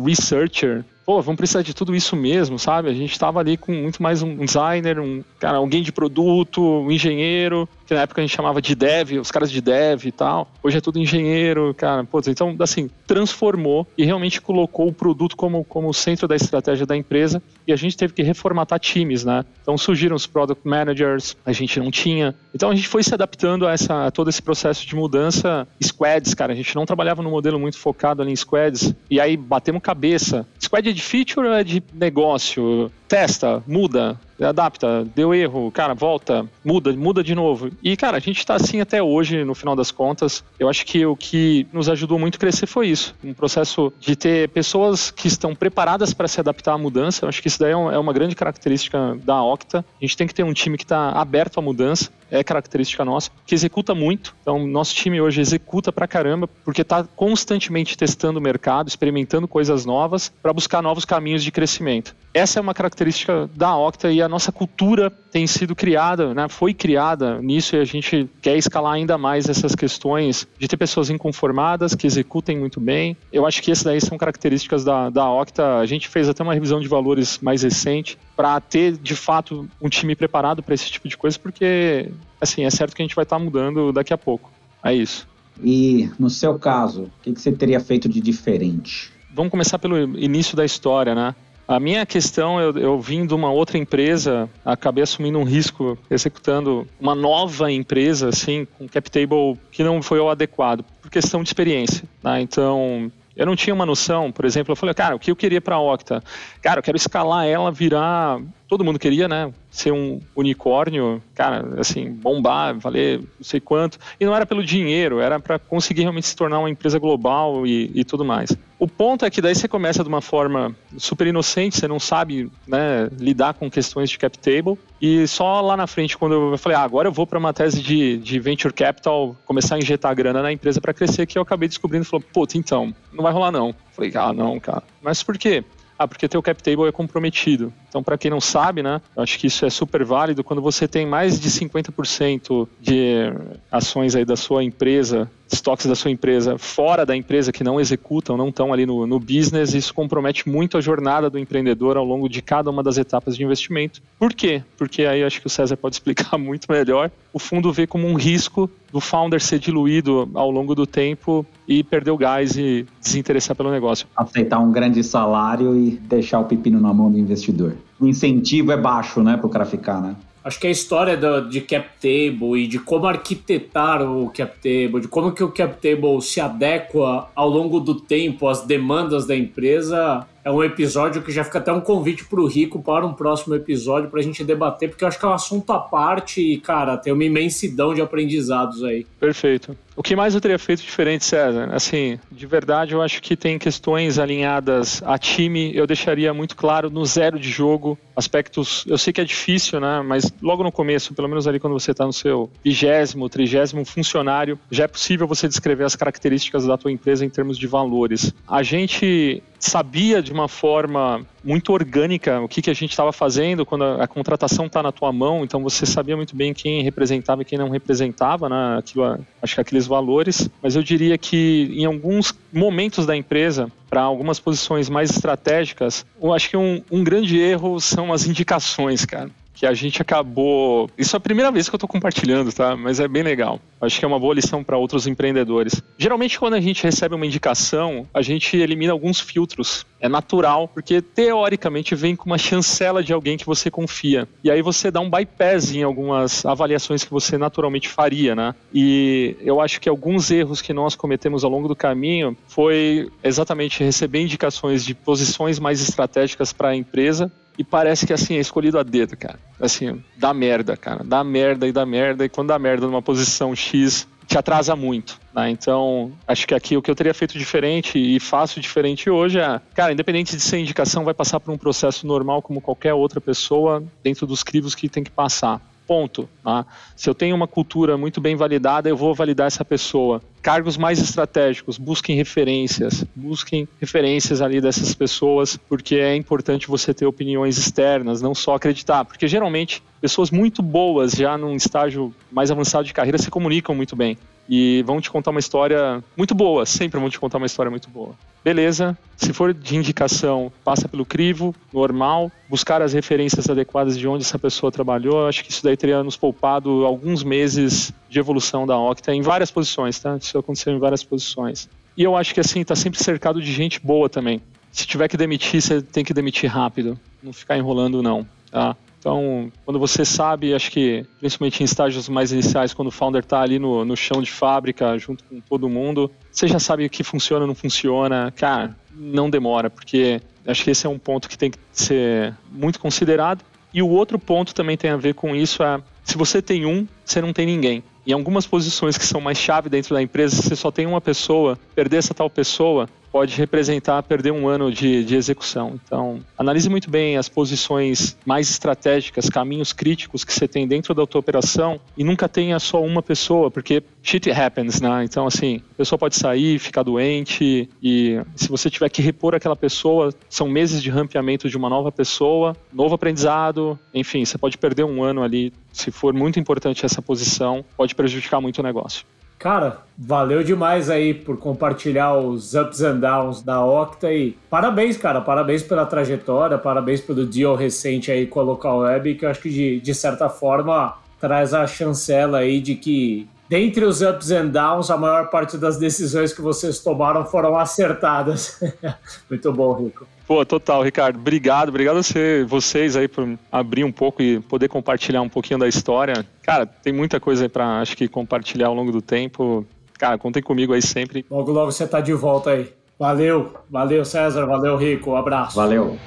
researcher 0.06 0.86
pô, 1.10 1.24
vamos 1.24 1.38
precisar 1.38 1.64
de 1.64 1.74
tudo 1.74 1.96
isso 1.96 2.16
mesmo, 2.16 2.60
sabe? 2.60 2.88
A 2.88 2.94
gente 2.94 3.14
estava 3.14 3.40
ali 3.40 3.58
com 3.58 3.72
muito 3.72 4.04
mais 4.04 4.22
um 4.22 4.46
designer, 4.46 5.00
um 5.00 5.24
cara, 5.40 5.58
alguém 5.58 5.82
de 5.82 5.92
produto, 5.92 6.62
um 6.62 6.92
engenheiro, 6.92 7.68
que 7.88 7.96
na 7.96 8.02
época 8.02 8.22
a 8.22 8.24
gente 8.24 8.36
chamava 8.36 8.62
de 8.62 8.76
dev, 8.76 9.14
os 9.20 9.32
caras 9.32 9.50
de 9.50 9.60
dev 9.60 10.06
e 10.06 10.12
tal. 10.12 10.48
Hoje 10.62 10.78
é 10.78 10.82
tudo 10.82 11.00
engenheiro, 11.00 11.74
cara. 11.74 12.04
Pô, 12.04 12.22
então, 12.28 12.56
assim, 12.60 12.88
transformou 13.08 13.88
e 13.98 14.06
realmente 14.06 14.40
colocou 14.40 14.88
o 14.88 14.94
produto 14.94 15.36
como, 15.36 15.64
como 15.64 15.92
centro 15.92 16.28
da 16.28 16.36
estratégia 16.36 16.86
da 16.86 16.96
empresa 16.96 17.42
e 17.66 17.74
a 17.74 17.76
gente 17.76 17.98
teve 17.98 18.14
que 18.14 18.22
reformatar 18.22 18.80
times, 18.80 19.26
né? 19.26 19.44
Então 19.64 19.76
surgiram 19.76 20.16
os 20.16 20.28
product 20.28 20.68
managers, 20.68 21.36
a 21.44 21.52
gente 21.52 21.80
não 21.80 21.90
tinha. 21.90 22.36
Então 22.54 22.70
a 22.70 22.76
gente 22.76 22.88
foi 22.88 23.02
se 23.02 23.12
adaptando 23.12 23.66
a, 23.66 23.72
essa, 23.72 24.06
a 24.06 24.12
todo 24.12 24.30
esse 24.30 24.44
processo 24.44 24.86
de 24.86 24.96
mudança. 24.96 25.68
Squads, 25.84 26.36
cara, 26.36 26.54
a 26.54 26.56
gente 26.56 26.76
não 26.76 26.86
trabalhava 26.86 27.24
num 27.24 27.32
modelo 27.32 27.60
muito 27.60 27.80
focado 27.80 28.22
ali 28.22 28.32
em 28.32 28.36
squads 28.36 28.94
e 29.10 29.20
aí 29.20 29.36
batemos 29.36 29.82
cabeça. 29.82 30.46
Squad 30.62 30.88
é 30.88 30.94
de 31.00 31.04
feature 31.06 31.48
ou 31.48 31.54
é 31.54 31.64
de 31.64 31.82
negócio? 31.94 32.92
Testa, 33.08 33.64
muda, 33.66 34.20
adapta, 34.46 35.06
deu 35.16 35.34
erro, 35.34 35.72
cara, 35.72 35.94
volta, 35.94 36.46
muda, 36.64 36.92
muda 36.94 37.24
de 37.24 37.36
novo. 37.36 37.70
E, 37.84 37.96
cara, 37.98 38.18
a 38.18 38.20
gente 38.20 38.40
está 38.40 38.56
assim 38.56 38.82
até 38.82 39.02
hoje, 39.02 39.44
no 39.44 39.56
final 39.56 39.76
das 39.76 39.92
contas. 39.92 40.44
Eu 40.60 40.70
acho 40.70 40.86
que 40.86 41.06
o 41.06 41.16
que 41.16 41.68
nos 41.74 41.90
ajudou 41.90 42.18
muito 42.18 42.36
a 42.36 42.40
crescer 42.40 42.68
foi 42.68 42.88
isso. 42.88 43.16
Um 43.24 43.34
processo 43.34 43.92
de 44.00 44.16
ter 44.16 44.50
pessoas 44.50 45.12
que 45.12 45.28
estão 45.28 45.56
preparadas 45.56 46.14
para 46.14 46.28
se 46.28 46.40
adaptar 46.40 46.74
à 46.74 46.78
mudança. 46.78 47.26
Eu 47.26 47.30
acho 47.30 47.42
que 47.42 47.48
isso 47.48 47.60
daí 47.60 47.72
é, 47.72 47.74
é 47.74 47.98
uma 47.98 48.14
grande 48.14 48.36
característica 48.36 49.18
da 49.24 49.42
Octa. 49.44 49.80
A 49.80 50.06
gente 50.06 50.18
tem 50.18 50.28
que 50.28 50.34
ter 50.34 50.44
um 50.44 50.54
time 50.54 50.78
que 50.78 50.84
está 50.84 51.12
aberto 51.12 51.60
à 51.60 51.62
mudança 51.62 52.12
é 52.32 52.44
característica 52.44 53.04
nossa, 53.04 53.32
que 53.46 53.56
executa 53.56 53.96
muito. 53.96 54.36
Então, 54.42 54.66
nosso 54.68 54.94
time 54.96 55.20
hoje 55.20 55.42
executa 55.42 55.92
pra 55.92 56.08
caramba, 56.08 56.48
porque 56.64 56.82
está 56.82 57.04
constantemente 57.04 57.98
testando 57.98 58.40
o 58.40 58.42
mercado, 58.42 58.88
experimentando 58.88 59.48
coisas 59.48 59.86
novas 59.86 60.32
para 60.42 60.54
buscar 60.54 60.82
novos 60.82 61.06
caminhos 61.06 61.44
de 61.44 61.52
crescimento. 61.52 62.16
Essa 62.34 62.60
é 62.60 62.62
uma 62.62 62.74
característica 62.74 63.50
da 63.56 63.76
Octa 63.76 64.12
e 64.12 64.22
a 64.22 64.29
nossa 64.30 64.52
cultura 64.52 65.10
tem 65.10 65.46
sido 65.46 65.76
criada, 65.76 66.34
né, 66.34 66.48
foi 66.48 66.74
criada 66.74 67.42
nisso 67.42 67.76
e 67.76 67.80
a 67.80 67.84
gente 67.84 68.30
quer 68.42 68.58
escalar 68.58 68.94
ainda 68.94 69.18
mais 69.18 69.50
essas 69.50 69.76
questões 69.76 70.48
de 70.58 70.68
ter 70.68 70.78
pessoas 70.78 71.10
inconformadas, 71.10 71.94
que 71.96 72.08
executem 72.08 72.58
muito 72.58 72.80
bem. 72.80 73.18
Eu 73.32 73.46
acho 73.46 73.62
que 73.62 73.72
essas 73.72 73.90
daí 73.90 74.00
são 74.00 74.18
características 74.18 74.84
da, 74.84 75.10
da 75.10 75.30
Octa. 75.30 75.78
A 75.78 75.86
gente 75.86 76.08
fez 76.08 76.30
até 76.30 76.44
uma 76.44 76.54
revisão 76.54 76.80
de 76.80 76.88
valores 76.88 77.40
mais 77.40 77.64
recente 77.64 78.18
para 78.36 78.60
ter, 78.62 78.98
de 78.98 79.16
fato, 79.16 79.68
um 79.82 79.90
time 79.90 80.16
preparado 80.16 80.62
para 80.62 80.74
esse 80.74 80.90
tipo 80.90 81.08
de 81.08 81.18
coisa, 81.18 81.38
porque, 81.40 82.10
assim, 82.40 82.64
é 82.64 82.70
certo 82.70 82.96
que 82.96 83.02
a 83.02 83.06
gente 83.06 83.16
vai 83.16 83.24
estar 83.24 83.38
tá 83.38 83.44
mudando 83.44 83.92
daqui 83.92 84.14
a 84.14 84.18
pouco. 84.18 84.52
É 84.84 84.94
isso. 84.94 85.28
E, 85.62 86.10
no 86.18 86.30
seu 86.30 86.58
caso, 86.58 87.04
o 87.04 87.12
que, 87.22 87.34
que 87.34 87.42
você 87.42 87.52
teria 87.52 87.80
feito 87.80 88.08
de 88.08 88.22
diferente? 88.22 89.12
Vamos 89.34 89.52
começar 89.52 89.78
pelo 89.78 89.98
início 90.18 90.56
da 90.56 90.64
história, 90.64 91.14
né? 91.14 91.36
A 91.70 91.80
minha 91.80 92.04
questão, 92.04 92.60
eu, 92.60 92.76
eu 92.80 93.00
vim 93.00 93.28
de 93.28 93.34
uma 93.36 93.52
outra 93.52 93.78
empresa, 93.78 94.50
acabei 94.66 95.04
assumindo 95.04 95.38
um 95.38 95.44
risco 95.44 95.96
executando 96.10 96.88
uma 97.00 97.14
nova 97.14 97.72
empresa, 97.72 98.30
assim, 98.30 98.66
com 98.66 98.88
cap 98.88 99.12
table 99.12 99.56
que 99.72 99.84
não 99.84 100.02
foi 100.02 100.20
o 100.20 100.32
adequado, 100.32 100.84
por 101.00 101.12
questão 101.12 101.44
de 101.44 101.50
experiência. 101.50 102.06
Né? 102.24 102.42
Então, 102.42 103.12
eu 103.38 103.46
não 103.46 103.56
tinha 103.56 103.72
uma 103.72 103.86
noção, 103.86 104.32
por 104.32 104.46
exemplo, 104.46 104.72
eu 104.72 104.76
falei, 104.76 104.96
cara, 104.96 105.16
o 105.16 105.20
que 105.20 105.30
eu 105.30 105.36
queria 105.36 105.62
para 105.62 105.76
a 105.76 105.80
Octa? 105.80 106.24
Cara, 106.60 106.80
eu 106.80 106.84
quero 106.84 106.98
escalar 106.98 107.46
ela, 107.46 107.72
virar. 107.72 108.42
Todo 108.70 108.86
mundo 108.86 109.00
queria, 109.00 109.28
né? 109.28 109.52
Ser 109.72 109.92
um 109.92 110.22
unicórnio, 110.36 111.20
cara, 111.34 111.68
assim, 111.80 112.12
bombar, 112.12 112.78
valer 112.78 113.18
não 113.18 113.26
sei 113.42 113.60
quanto. 113.60 113.98
E 114.20 114.26
não 114.26 114.36
era 114.36 114.46
pelo 114.46 114.64
dinheiro, 114.64 115.20
era 115.20 115.40
para 115.40 115.58
conseguir 115.58 116.04
realmente 116.04 116.28
se 116.28 116.36
tornar 116.36 116.60
uma 116.60 116.70
empresa 116.70 117.00
global 117.00 117.66
e, 117.66 117.90
e 117.96 118.04
tudo 118.04 118.24
mais. 118.24 118.56
O 118.78 118.88
ponto 118.88 119.26
é 119.26 119.30
que 119.30 119.42
daí 119.42 119.56
você 119.56 119.68
começa 119.68 120.04
de 120.04 120.08
uma 120.08 120.22
forma 120.22 120.74
super 120.98 121.26
inocente, 121.26 121.78
você 121.78 121.88
não 121.88 122.00
sabe 122.00 122.50
né, 122.68 123.10
lidar 123.20 123.56
com 123.56 123.72
questões 123.72 124.10
de 124.10 124.20
cap 124.20 124.38
table. 124.38 124.78
E 125.02 125.28
só 125.28 125.62
lá 125.62 125.76
na 125.76 125.88
frente, 125.88 126.16
quando 126.16 126.52
eu 126.54 126.58
falei, 126.58 126.78
ah, 126.78 126.84
agora 126.84 127.08
eu 127.08 127.12
vou 127.12 127.26
para 127.26 127.40
uma 127.40 127.52
tese 127.52 127.82
de, 127.82 128.18
de 128.18 128.40
venture 128.40 128.74
capital, 128.74 129.36
começar 129.46 129.76
a 129.76 129.80
injetar 129.80 130.16
grana 130.16 130.44
na 130.44 130.52
empresa 130.52 130.80
para 130.80 130.94
crescer, 130.94 131.26
que 131.26 131.40
eu 131.40 131.42
acabei 131.42 131.68
descobrindo, 131.68 132.06
falou, 132.06 132.24
puta, 132.32 132.58
então, 132.58 132.94
não 133.12 133.24
vai 133.24 133.34
rolar 133.34 133.52
não. 133.52 133.74
Falei, 133.94 134.12
ah, 134.16 134.32
não, 134.32 134.60
cara. 134.60 134.84
Mas 135.02 135.24
por 135.24 135.38
quê? 135.38 135.64
Ah, 136.00 136.08
porque 136.08 136.30
teu 136.30 136.42
cap 136.42 136.64
table 136.64 136.88
é 136.88 136.94
comprometido. 136.94 137.74
Então, 137.90 138.02
para 138.02 138.18
quem 138.18 138.32
não 138.32 138.40
sabe, 138.40 138.82
né, 138.82 139.02
acho 139.18 139.38
que 139.38 139.48
isso 139.48 139.66
é 139.66 139.70
super 139.70 140.06
válido 140.06 140.46
quando 140.46 140.62
você 140.62 140.88
tem 140.88 141.06
mais 141.06 141.38
de 141.38 141.50
50% 141.50 142.70
de 142.80 143.34
ações 143.70 144.16
aí 144.16 144.24
da 144.24 144.38
sua 144.38 144.64
empresa 144.64 145.30
estoques 145.52 145.86
da 145.86 145.96
sua 145.96 146.12
empresa 146.12 146.58
fora 146.58 147.06
da 147.06 147.16
empresa 147.16 147.52
que 147.52 147.64
não 147.64 147.80
executam, 147.80 148.38
não 148.38 148.50
estão 148.50 148.72
ali 148.72 148.86
no, 148.86 149.06
no 149.06 149.20
business, 149.20 149.74
isso 149.74 149.94
compromete 149.94 150.48
muito 150.48 150.78
a 150.78 150.82
jornada 150.82 151.30
do 151.30 151.40
empreendedor 151.40 151.98
ao 151.98 152.06
longo 152.06 152.30
de 152.30 152.42
cada 152.42 152.70
uma 152.70 152.84
das 152.84 152.98
etapas 152.98 153.36
de 153.36 153.44
investimento. 153.44 154.02
Por 154.18 154.34
quê? 154.34 154.64
Porque 154.78 155.04
aí 155.04 155.24
acho 155.24 155.42
que 155.42 155.48
o 155.48 155.50
César 155.50 155.76
pode 155.76 155.96
explicar 155.98 156.38
muito 156.38 156.72
melhor. 156.72 157.12
O 157.34 157.40
fundo 157.40 157.72
vê 157.72 157.86
como 157.86 158.08
um 158.08 158.16
risco 158.16 158.70
do 158.92 159.00
founder 159.00 159.42
ser 159.42 159.60
diluído 159.60 160.30
ao 160.34 160.50
longo 160.50 160.74
do 160.74 160.86
tempo 160.86 161.46
e 161.68 161.84
perder 161.84 162.12
o 162.12 162.18
gás 162.18 162.58
e 162.58 162.86
desinteressar 163.00 163.56
pelo 163.56 163.72
negócio. 163.72 164.08
Aceitar 164.16 164.60
um 164.60 164.72
grande 164.72 165.04
salário 165.04 165.76
e 165.76 165.92
deixar 165.92 166.40
o 166.40 166.46
pepino 166.46 166.80
na 166.80 166.94
mão 166.94 167.12
do 167.12 167.18
investidor. 167.18 167.76
O 168.00 168.08
incentivo 168.08 168.72
é 168.72 168.78
baixo, 168.78 169.22
né, 169.22 169.38
para 169.38 169.46
o 169.46 169.50
cara 169.50 169.66
ficar, 169.66 170.02
né? 170.02 170.16
Acho 170.50 170.60
que 170.60 170.66
a 170.66 170.72
história 170.72 171.16
do, 171.16 171.48
de 171.48 171.62
cap 171.62 171.88
table 172.02 172.64
e 172.64 172.68
de 172.68 172.80
como 172.80 173.06
arquitetar 173.06 174.02
o 174.02 174.32
cap 174.32 174.56
table, 174.56 175.00
de 175.00 175.08
como 175.08 175.32
que 175.32 175.44
o 175.44 175.52
cap 175.52 175.76
table 175.80 176.20
se 176.24 176.42
adequa 176.42 177.30
ao 177.36 177.48
longo 177.48 177.80
do 177.80 177.94
tempo 177.94 178.48
às 178.48 178.64
demandas 178.64 179.28
da 179.28 179.36
empresa, 179.36 180.26
é 180.44 180.50
um 180.52 180.64
episódio 180.64 181.22
que 181.22 181.32
já 181.32 181.44
fica 181.44 181.60
até 181.60 181.72
um 181.72 181.80
convite 181.80 182.26
para 182.26 182.42
o 182.42 182.48
Rico 182.48 182.82
para 182.82 183.06
um 183.06 183.14
próximo 183.14 183.54
episódio 183.54 184.10
para 184.10 184.20
a 184.20 184.24
gente 184.24 184.44
debater, 184.44 184.90
porque 184.90 185.04
eu 185.04 185.08
acho 185.08 185.20
que 185.20 185.26
é 185.26 185.28
um 185.28 185.34
assunto 185.34 185.72
à 185.72 185.78
parte 185.78 186.42
e, 186.42 186.60
cara, 186.60 186.98
tem 186.98 187.14
uma 187.14 187.24
imensidão 187.24 187.94
de 187.94 188.02
aprendizados 188.02 188.84
aí. 188.84 189.06
Perfeito. 189.20 189.78
O 189.96 190.02
que 190.02 190.16
mais 190.16 190.34
eu 190.34 190.42
teria 190.42 190.58
feito 190.58 190.82
diferente, 190.82 191.26
César? 191.26 191.70
Assim, 191.74 192.18
de 192.32 192.48
verdade, 192.48 192.94
eu 192.94 193.02
acho 193.02 193.22
que 193.22 193.36
tem 193.36 193.60
questões 193.60 194.18
alinhadas 194.18 195.04
a 195.06 195.18
time. 195.18 195.76
Eu 195.76 195.86
deixaria 195.86 196.34
muito 196.34 196.56
claro 196.56 196.90
no 196.90 197.06
zero 197.06 197.38
de 197.38 197.50
jogo 197.50 197.98
aspectos. 198.20 198.86
Eu 198.88 198.98
sei 198.98 199.12
que 199.12 199.22
é 199.22 199.24
difícil, 199.24 199.80
né? 199.80 200.02
Mas 200.02 200.32
logo 200.42 200.64
no 200.64 200.72
começo, 200.72 201.14
pelo 201.14 201.28
menos 201.28 201.48
ali 201.48 201.60
quando 201.60 201.74
você 201.74 201.92
está 201.92 202.06
no 202.06 202.14
seu 202.14 202.50
vigésimo, 202.64 203.30
trigésimo 203.30 203.84
funcionário, 203.86 204.60
já 204.70 204.84
é 204.84 204.88
possível 204.88 205.28
você 205.28 205.48
descrever 205.48 205.86
as 205.86 205.96
características 205.96 206.66
da 206.66 206.78
tua 206.78 206.92
empresa 206.92 207.26
em 207.26 207.30
termos 207.30 207.58
de 207.58 207.66
valores. 207.66 208.34
A 208.48 208.62
gente 208.62 209.42
sabia 209.60 210.22
de 210.22 210.32
uma 210.32 210.48
forma 210.48 211.26
muito 211.44 211.72
orgânica 211.74 212.40
o 212.42 212.48
que, 212.48 212.62
que 212.62 212.70
a 212.70 212.74
gente 212.74 212.92
estava 212.92 213.12
fazendo 213.12 213.66
quando 213.66 213.84
a, 213.84 214.04
a 214.04 214.08
contratação 214.08 214.66
está 214.66 214.82
na 214.82 214.92
tua 214.92 215.12
mão, 215.12 215.44
então 215.44 215.62
você 215.62 215.86
sabia 215.86 216.16
muito 216.16 216.36
bem 216.36 216.54
quem 216.54 216.82
representava 216.82 217.42
e 217.42 217.46
quem 217.46 217.58
não 217.58 217.70
representava, 217.70 218.50
né, 218.50 218.78
aquilo, 218.80 219.20
acho 219.42 219.56
que 219.56 219.62
aqueles 219.62 219.86
valores, 219.86 220.50
mas 220.62 220.76
eu 220.76 220.84
diria 220.84 221.18
que 221.18 221.70
em 221.74 221.86
alguns 221.86 222.34
momentos 222.52 223.06
da 223.06 223.16
empresa, 223.16 223.72
para 223.90 224.02
algumas 224.02 224.40
posições 224.40 224.90
mais 224.90 225.10
estratégicas, 225.10 226.06
eu 226.22 226.34
acho 226.34 226.50
que 226.50 226.58
um, 226.58 226.82
um 226.92 227.04
grande 227.04 227.38
erro 227.40 227.80
são 227.80 228.14
as 228.14 228.26
indicações, 228.26 229.06
cara 229.06 229.30
que 229.60 229.66
a 229.66 229.74
gente 229.74 230.02
acabou. 230.02 230.90
Isso 230.98 231.14
é 231.14 231.18
a 231.18 231.20
primeira 231.20 231.52
vez 231.52 231.68
que 231.68 231.76
eu 231.76 231.78
estou 231.78 231.90
compartilhando, 231.90 232.54
tá? 232.54 232.78
Mas 232.78 233.02
é 233.02 233.10
bem 233.10 233.24
legal. 233.24 233.60
Acho 233.82 234.00
que 234.00 234.06
é 234.06 234.08
uma 234.08 234.18
boa 234.18 234.34
lição 234.34 234.64
para 234.64 234.78
outros 234.78 235.06
empreendedores. 235.06 235.82
Geralmente, 235.98 236.40
quando 236.40 236.54
a 236.54 236.62
gente 236.62 236.82
recebe 236.82 237.14
uma 237.14 237.26
indicação, 237.26 238.08
a 238.14 238.22
gente 238.22 238.56
elimina 238.56 238.94
alguns 238.94 239.20
filtros. 239.20 239.86
É 240.00 240.08
natural, 240.08 240.70
porque 240.70 241.02
teoricamente 241.02 241.94
vem 241.94 242.16
com 242.16 242.26
uma 242.26 242.38
chancela 242.38 243.04
de 243.04 243.12
alguém 243.12 243.36
que 243.36 243.46
você 243.46 243.70
confia. 243.70 244.30
E 244.42 244.50
aí 244.50 244.62
você 244.62 244.90
dá 244.90 245.02
um 245.02 245.10
bypass 245.10 245.76
em 245.76 245.84
algumas 245.84 246.46
avaliações 246.46 247.04
que 247.04 247.12
você 247.12 247.38
naturalmente 247.38 247.90
faria, 247.90 248.34
né? 248.34 248.56
E 248.74 249.36
eu 249.42 249.60
acho 249.60 249.82
que 249.82 249.90
alguns 249.90 250.32
erros 250.32 250.62
que 250.62 250.72
nós 250.72 250.96
cometemos 250.96 251.44
ao 251.44 251.52
longo 251.52 251.68
do 251.68 251.76
caminho 251.76 252.38
foi 252.48 253.12
exatamente 253.22 253.84
receber 253.84 254.22
indicações 254.22 254.86
de 254.86 254.94
posições 254.96 255.60
mais 255.60 255.82
estratégicas 255.82 256.54
para 256.54 256.70
a 256.70 256.76
empresa 256.78 257.30
e 257.60 257.64
parece 257.66 258.08
que 258.08 258.14
assim, 258.14 258.38
é 258.38 258.40
escolhido 258.40 258.80
a 258.80 258.84
dedo, 258.84 259.18
cara. 259.18 259.38
Assim, 259.60 260.02
dá 260.16 260.34
merda, 260.34 260.78
cara. 260.78 261.04
Dá 261.04 261.26
merda 261.26 261.68
e 261.68 261.74
dá 261.74 261.86
merda. 261.86 262.24
E 262.24 262.30
quando 262.30 262.48
dá 262.48 262.58
merda 262.58 262.88
numa 262.88 263.02
posição 263.02 263.54
X, 263.54 264.08
te 264.26 264.38
atrasa 264.38 264.78
muito. 264.78 265.20
Né? 265.36 265.50
Então, 265.50 266.14
acho 266.26 266.48
que 266.48 266.56
aqui 266.56 266.78
o 266.78 266.82
que 266.82 266.90
eu 266.90 266.96
teria 266.96 267.14
feito 267.14 267.38
diferente 267.38 268.00
e 268.00 268.18
faço 268.18 268.62
diferente 268.62 269.10
hoje 269.10 269.40
é, 269.40 269.60
cara, 269.76 269.92
independente 269.92 270.38
de 270.38 270.42
ser 270.42 270.58
indicação, 270.58 271.04
vai 271.04 271.14
passar 271.14 271.42
por 271.42 271.54
um 271.54 271.58
processo 271.58 272.08
normal 272.08 272.42
como 272.42 272.62
qualquer 272.62 272.94
outra 272.94 273.20
pessoa, 273.20 273.84
dentro 274.02 274.26
dos 274.26 274.42
crivos 274.42 274.74
que 274.74 274.88
tem 274.88 275.04
que 275.04 275.12
passar. 275.12 275.60
Ponto. 275.86 276.30
Tá? 276.42 276.66
Se 276.96 277.10
eu 277.10 277.14
tenho 277.14 277.36
uma 277.36 277.48
cultura 277.48 277.98
muito 277.98 278.22
bem 278.22 278.38
validada, 278.38 278.88
eu 278.88 278.96
vou 278.96 279.14
validar 279.14 279.48
essa 279.48 279.66
pessoa. 279.66 280.22
Cargos 280.42 280.78
mais 280.78 281.00
estratégicos, 281.00 281.78
busquem 281.78 282.16
referências, 282.16 283.04
busquem 283.16 283.68
referências 283.80 284.42
ali 284.42 284.62
dessas 284.62 284.94
pessoas, 284.94 285.58
porque 285.58 285.96
é 285.96 286.16
importante 286.16 286.68
você 286.68 286.94
ter 286.94 287.06
opiniões 287.06 287.58
externas, 287.58 288.22
não 288.22 288.34
só 288.34 288.56
acreditar, 288.56 289.06
porque 289.06 289.28
geralmente 289.28 289.84
pessoas 290.00 290.32
muito 290.32 290.62
boas 290.62 291.12
já 291.12 291.38
num 291.38 291.56
estágio 291.56 292.14
mais 292.32 292.50
avançado 292.52 292.86
de 292.86 292.94
carreira 292.94 293.18
se 293.18 293.30
comunicam 293.30 293.76
muito 293.76 293.96
bem 293.96 294.18
e 294.50 294.82
vão 294.82 295.00
te 295.00 295.12
contar 295.12 295.30
uma 295.30 295.40
história 295.40 296.04
muito 296.18 296.34
boa, 296.34 296.66
sempre 296.66 297.00
vão 297.00 297.08
te 297.08 297.20
contar 297.20 297.38
uma 297.38 297.46
história 297.46 297.70
muito 297.70 297.88
boa. 297.88 298.16
Beleza, 298.44 298.98
se 299.16 299.32
for 299.32 299.54
de 299.54 299.76
indicação, 299.76 300.52
passa 300.64 300.88
pelo 300.88 301.06
crivo, 301.06 301.54
normal, 301.72 302.32
buscar 302.50 302.82
as 302.82 302.94
referências 302.94 303.48
adequadas 303.48 303.96
de 303.96 304.08
onde 304.08 304.24
essa 304.24 304.40
pessoa 304.40 304.72
trabalhou, 304.72 305.28
acho 305.28 305.44
que 305.44 305.52
isso 305.52 305.64
daí 305.64 305.78
teria 305.78 306.02
nos 306.02 306.18
poupado 306.18 306.84
alguns 306.84 307.24
meses 307.24 307.94
de 308.10 308.18
evolução 308.18 308.66
da 308.66 308.76
Octa 308.76 309.14
em 309.14 309.22
várias 309.22 309.52
posições, 309.52 310.00
tá? 310.00 310.18
Isso 310.18 310.36
aconteceu 310.38 310.74
em 310.74 310.80
várias 310.80 311.04
posições. 311.04 311.70
E 311.96 312.02
eu 312.02 312.16
acho 312.16 312.34
que 312.34 312.40
assim, 312.40 312.64
tá 312.64 312.76
sempre 312.76 312.98
cercado 313.04 313.40
de 313.40 313.52
gente 313.52 313.80
boa 313.80 314.10
também. 314.10 314.42
Se 314.72 314.88
tiver 314.88 315.08
que 315.08 315.18
demitir, 315.18 315.62
você 315.62 315.82
tem 315.82 316.04
que 316.04 316.14
demitir 316.14 316.50
rápido, 316.50 317.00
não 317.22 317.34
ficar 317.34 317.56
enrolando 317.58 318.02
não, 318.02 318.26
tá? 318.50 318.76
Então, 319.00 319.50
quando 319.64 319.80
você 319.80 320.04
sabe, 320.04 320.54
acho 320.54 320.70
que 320.70 321.06
principalmente 321.20 321.62
em 321.62 321.64
estágios 321.64 322.10
mais 322.10 322.34
iniciais, 322.34 322.74
quando 322.74 322.90
o 322.90 322.92
founder 322.92 323.22
está 323.24 323.42
ali 323.42 323.58
no, 323.58 323.86
no 323.86 323.96
chão 323.96 324.22
de 324.22 324.30
fábrica, 324.30 324.98
junto 324.98 325.24
com 325.24 325.40
todo 325.40 325.70
mundo, 325.70 326.12
você 326.30 326.48
já 326.48 326.60
sabe 326.60 326.86
o 326.86 326.90
que 326.90 327.04
funciona, 327.04 327.48
não 327.48 327.56
funciona. 327.56 328.32
Cara, 328.36 328.76
não 328.94 329.30
demora, 329.30 329.70
porque 329.70 330.22
acho 330.46 330.64
que 330.64 330.72
esse 330.72 330.86
é 330.86 330.90
um 330.90 331.00
ponto 331.00 331.30
que 331.30 331.38
tem 331.38 331.50
que 331.50 331.58
ser 331.72 332.36
muito 332.52 332.80
considerado. 332.80 333.42
E 333.74 333.82
o 333.82 333.88
outro 333.88 334.20
ponto 334.20 334.54
também 334.54 334.76
tem 334.76 334.90
a 334.90 334.98
ver 334.98 335.14
com 335.14 335.36
isso 335.36 335.64
é, 335.64 335.82
se 336.04 336.18
você 336.18 336.42
tem 336.42 336.66
um, 336.66 336.86
você 337.06 337.22
não 337.22 337.32
tem 337.32 337.46
ninguém. 337.46 337.84
Em 338.06 338.12
algumas 338.12 338.48
posições 338.48 338.98
que 338.98 339.06
são 339.06 339.22
mais 339.22 339.38
chave 339.38 339.70
dentro 339.70 339.94
da 339.94 340.02
empresa, 340.02 340.36
se 340.36 340.42
você 340.42 340.56
só 340.56 340.72
tem 340.72 340.88
uma 340.88 341.00
pessoa, 341.00 341.58
perder 341.76 341.98
essa 341.98 342.14
tal 342.14 342.30
pessoa, 342.30 342.90
pode 343.12 343.36
representar 343.36 344.02
perder 344.04 344.32
um 344.32 344.48
ano 344.48 344.72
de, 344.72 345.04
de 345.04 345.16
execução. 345.16 345.80
Então, 345.84 346.20
analise 346.38 346.70
muito 346.70 346.90
bem 346.90 347.18
as 347.18 347.28
posições 347.30 348.18
mais 348.26 348.50
estratégicas, 348.50 349.30
caminhos 349.30 349.74
críticos 349.74 350.24
que 350.24 350.34
você 350.34 350.48
tem 350.48 350.68
dentro 350.68 350.94
da 350.94 351.06
tua 351.06 351.20
operação 351.20 351.80
e 351.98 352.04
nunca 352.04 352.28
tenha 352.28 352.60
só 352.60 352.82
uma 352.82 353.02
pessoa, 353.02 353.50
porque 353.50 353.84
shit 354.02 354.30
happens, 354.32 354.82
né? 354.82 355.04
Então, 355.04 355.26
assim, 355.26 355.62
a 355.74 355.76
pessoa 355.76 355.98
pode 355.98 356.16
sair, 356.16 356.60
ficar 356.60 356.84
doente 356.84 357.70
e 357.82 358.22
se 358.36 358.48
você 358.48 358.70
tiver 358.70 358.90
que 358.90 359.02
repor 359.02 359.36
aquela 359.36 359.56
pessoa, 359.56 360.14
são 360.30 360.48
meses 360.48 360.82
de 360.82 360.90
rampeamento 360.90 361.50
de 361.50 361.58
uma 361.58 361.70
nova 361.70 361.92
pessoa, 361.92 362.56
novo 362.72 362.96
aprendizado, 362.96 363.78
enfim, 363.94 364.24
você 364.26 364.38
pode 364.38 364.58
perder 364.58 364.84
um 364.84 365.04
ano 365.04 365.24
ali. 365.24 365.54
Se 365.72 365.92
for 365.92 366.14
muito 366.14 366.40
importante 366.40 366.86
essa 366.86 367.02
posição, 367.02 367.64
pode 367.78 367.96
prejudicar 367.96 368.42
muito 368.42 368.60
o 368.60 368.64
negócio. 368.64 369.06
Cara, 369.40 369.78
valeu 369.98 370.44
demais 370.44 370.90
aí 370.90 371.14
por 371.14 371.38
compartilhar 371.38 372.14
os 372.18 372.56
ups 372.56 372.82
and 372.82 372.98
downs 373.00 373.42
da 373.42 373.64
Octa 373.66 374.12
e 374.12 374.38
parabéns, 374.50 374.98
cara, 374.98 375.22
parabéns 375.22 375.64
pela 375.64 375.86
trajetória, 375.86 376.58
parabéns 376.58 377.00
pelo 377.00 377.26
deal 377.26 377.56
recente 377.56 378.12
aí 378.12 378.28
com 378.28 378.42
a 378.42 378.44
Local 378.44 378.80
Web, 378.80 379.16
que 379.16 379.26
eu 379.26 379.30
acho 379.30 379.42
que 379.42 379.50
de, 379.50 379.80
de 379.80 379.96
certa 379.96 380.28
forma 380.28 380.98
traz 381.22 381.54
a 381.54 381.66
chancela 381.66 382.40
aí 382.40 382.60
de 382.60 382.76
que 382.76 383.30
dentre 383.50 383.84
os 383.84 384.02
ups 384.02 384.30
and 384.32 384.48
downs, 384.50 384.92
a 384.92 384.98
maior 384.98 385.30
parte 385.30 385.58
das 385.58 385.78
decisões 385.78 386.32
que 386.32 386.42
vocês 386.42 386.80
tomaram 386.80 387.26
foram 387.26 387.58
acertadas. 387.58 388.62
Muito 389.28 389.52
bom, 389.52 389.74
Rico. 389.74 390.08
Pô, 390.28 390.46
total, 390.46 390.84
Ricardo. 390.84 391.18
Obrigado, 391.18 391.70
obrigado 391.70 391.98
a 391.98 392.04
você, 392.04 392.46
vocês 392.48 392.96
aí 392.96 393.08
por 393.08 393.28
abrir 393.52 393.84
um 393.84 393.92
pouco 393.92 394.22
e 394.22 394.40
poder 394.40 394.68
compartilhar 394.68 395.24
um 395.24 395.30
pouquinho 395.30 395.60
da 395.60 395.68
história. 395.68 396.24
Cara, 396.44 396.68
tem 396.68 396.94
muita 396.94 397.20
coisa 397.20 397.46
aí 397.46 397.50
pra, 397.50 397.82
acho 397.82 397.98
que, 397.98 398.08
compartilhar 398.08 398.68
ao 398.68 398.76
longo 398.76 398.92
do 398.92 399.02
tempo. 399.02 399.66
Cara, 399.98 400.20
contem 400.20 400.44
comigo 400.44 400.72
aí 400.72 400.82
sempre. 400.84 401.26
Logo, 401.30 401.52
logo 401.52 401.72
você 401.72 401.88
tá 401.88 402.00
de 402.00 402.14
volta 402.14 402.52
aí. 402.52 402.72
Valeu, 403.00 403.54
valeu 403.70 404.06
César, 404.06 404.46
valeu 404.46 404.78
Rico, 404.78 405.12
um 405.12 405.16
abraço. 405.16 405.56
Valeu. 405.56 405.98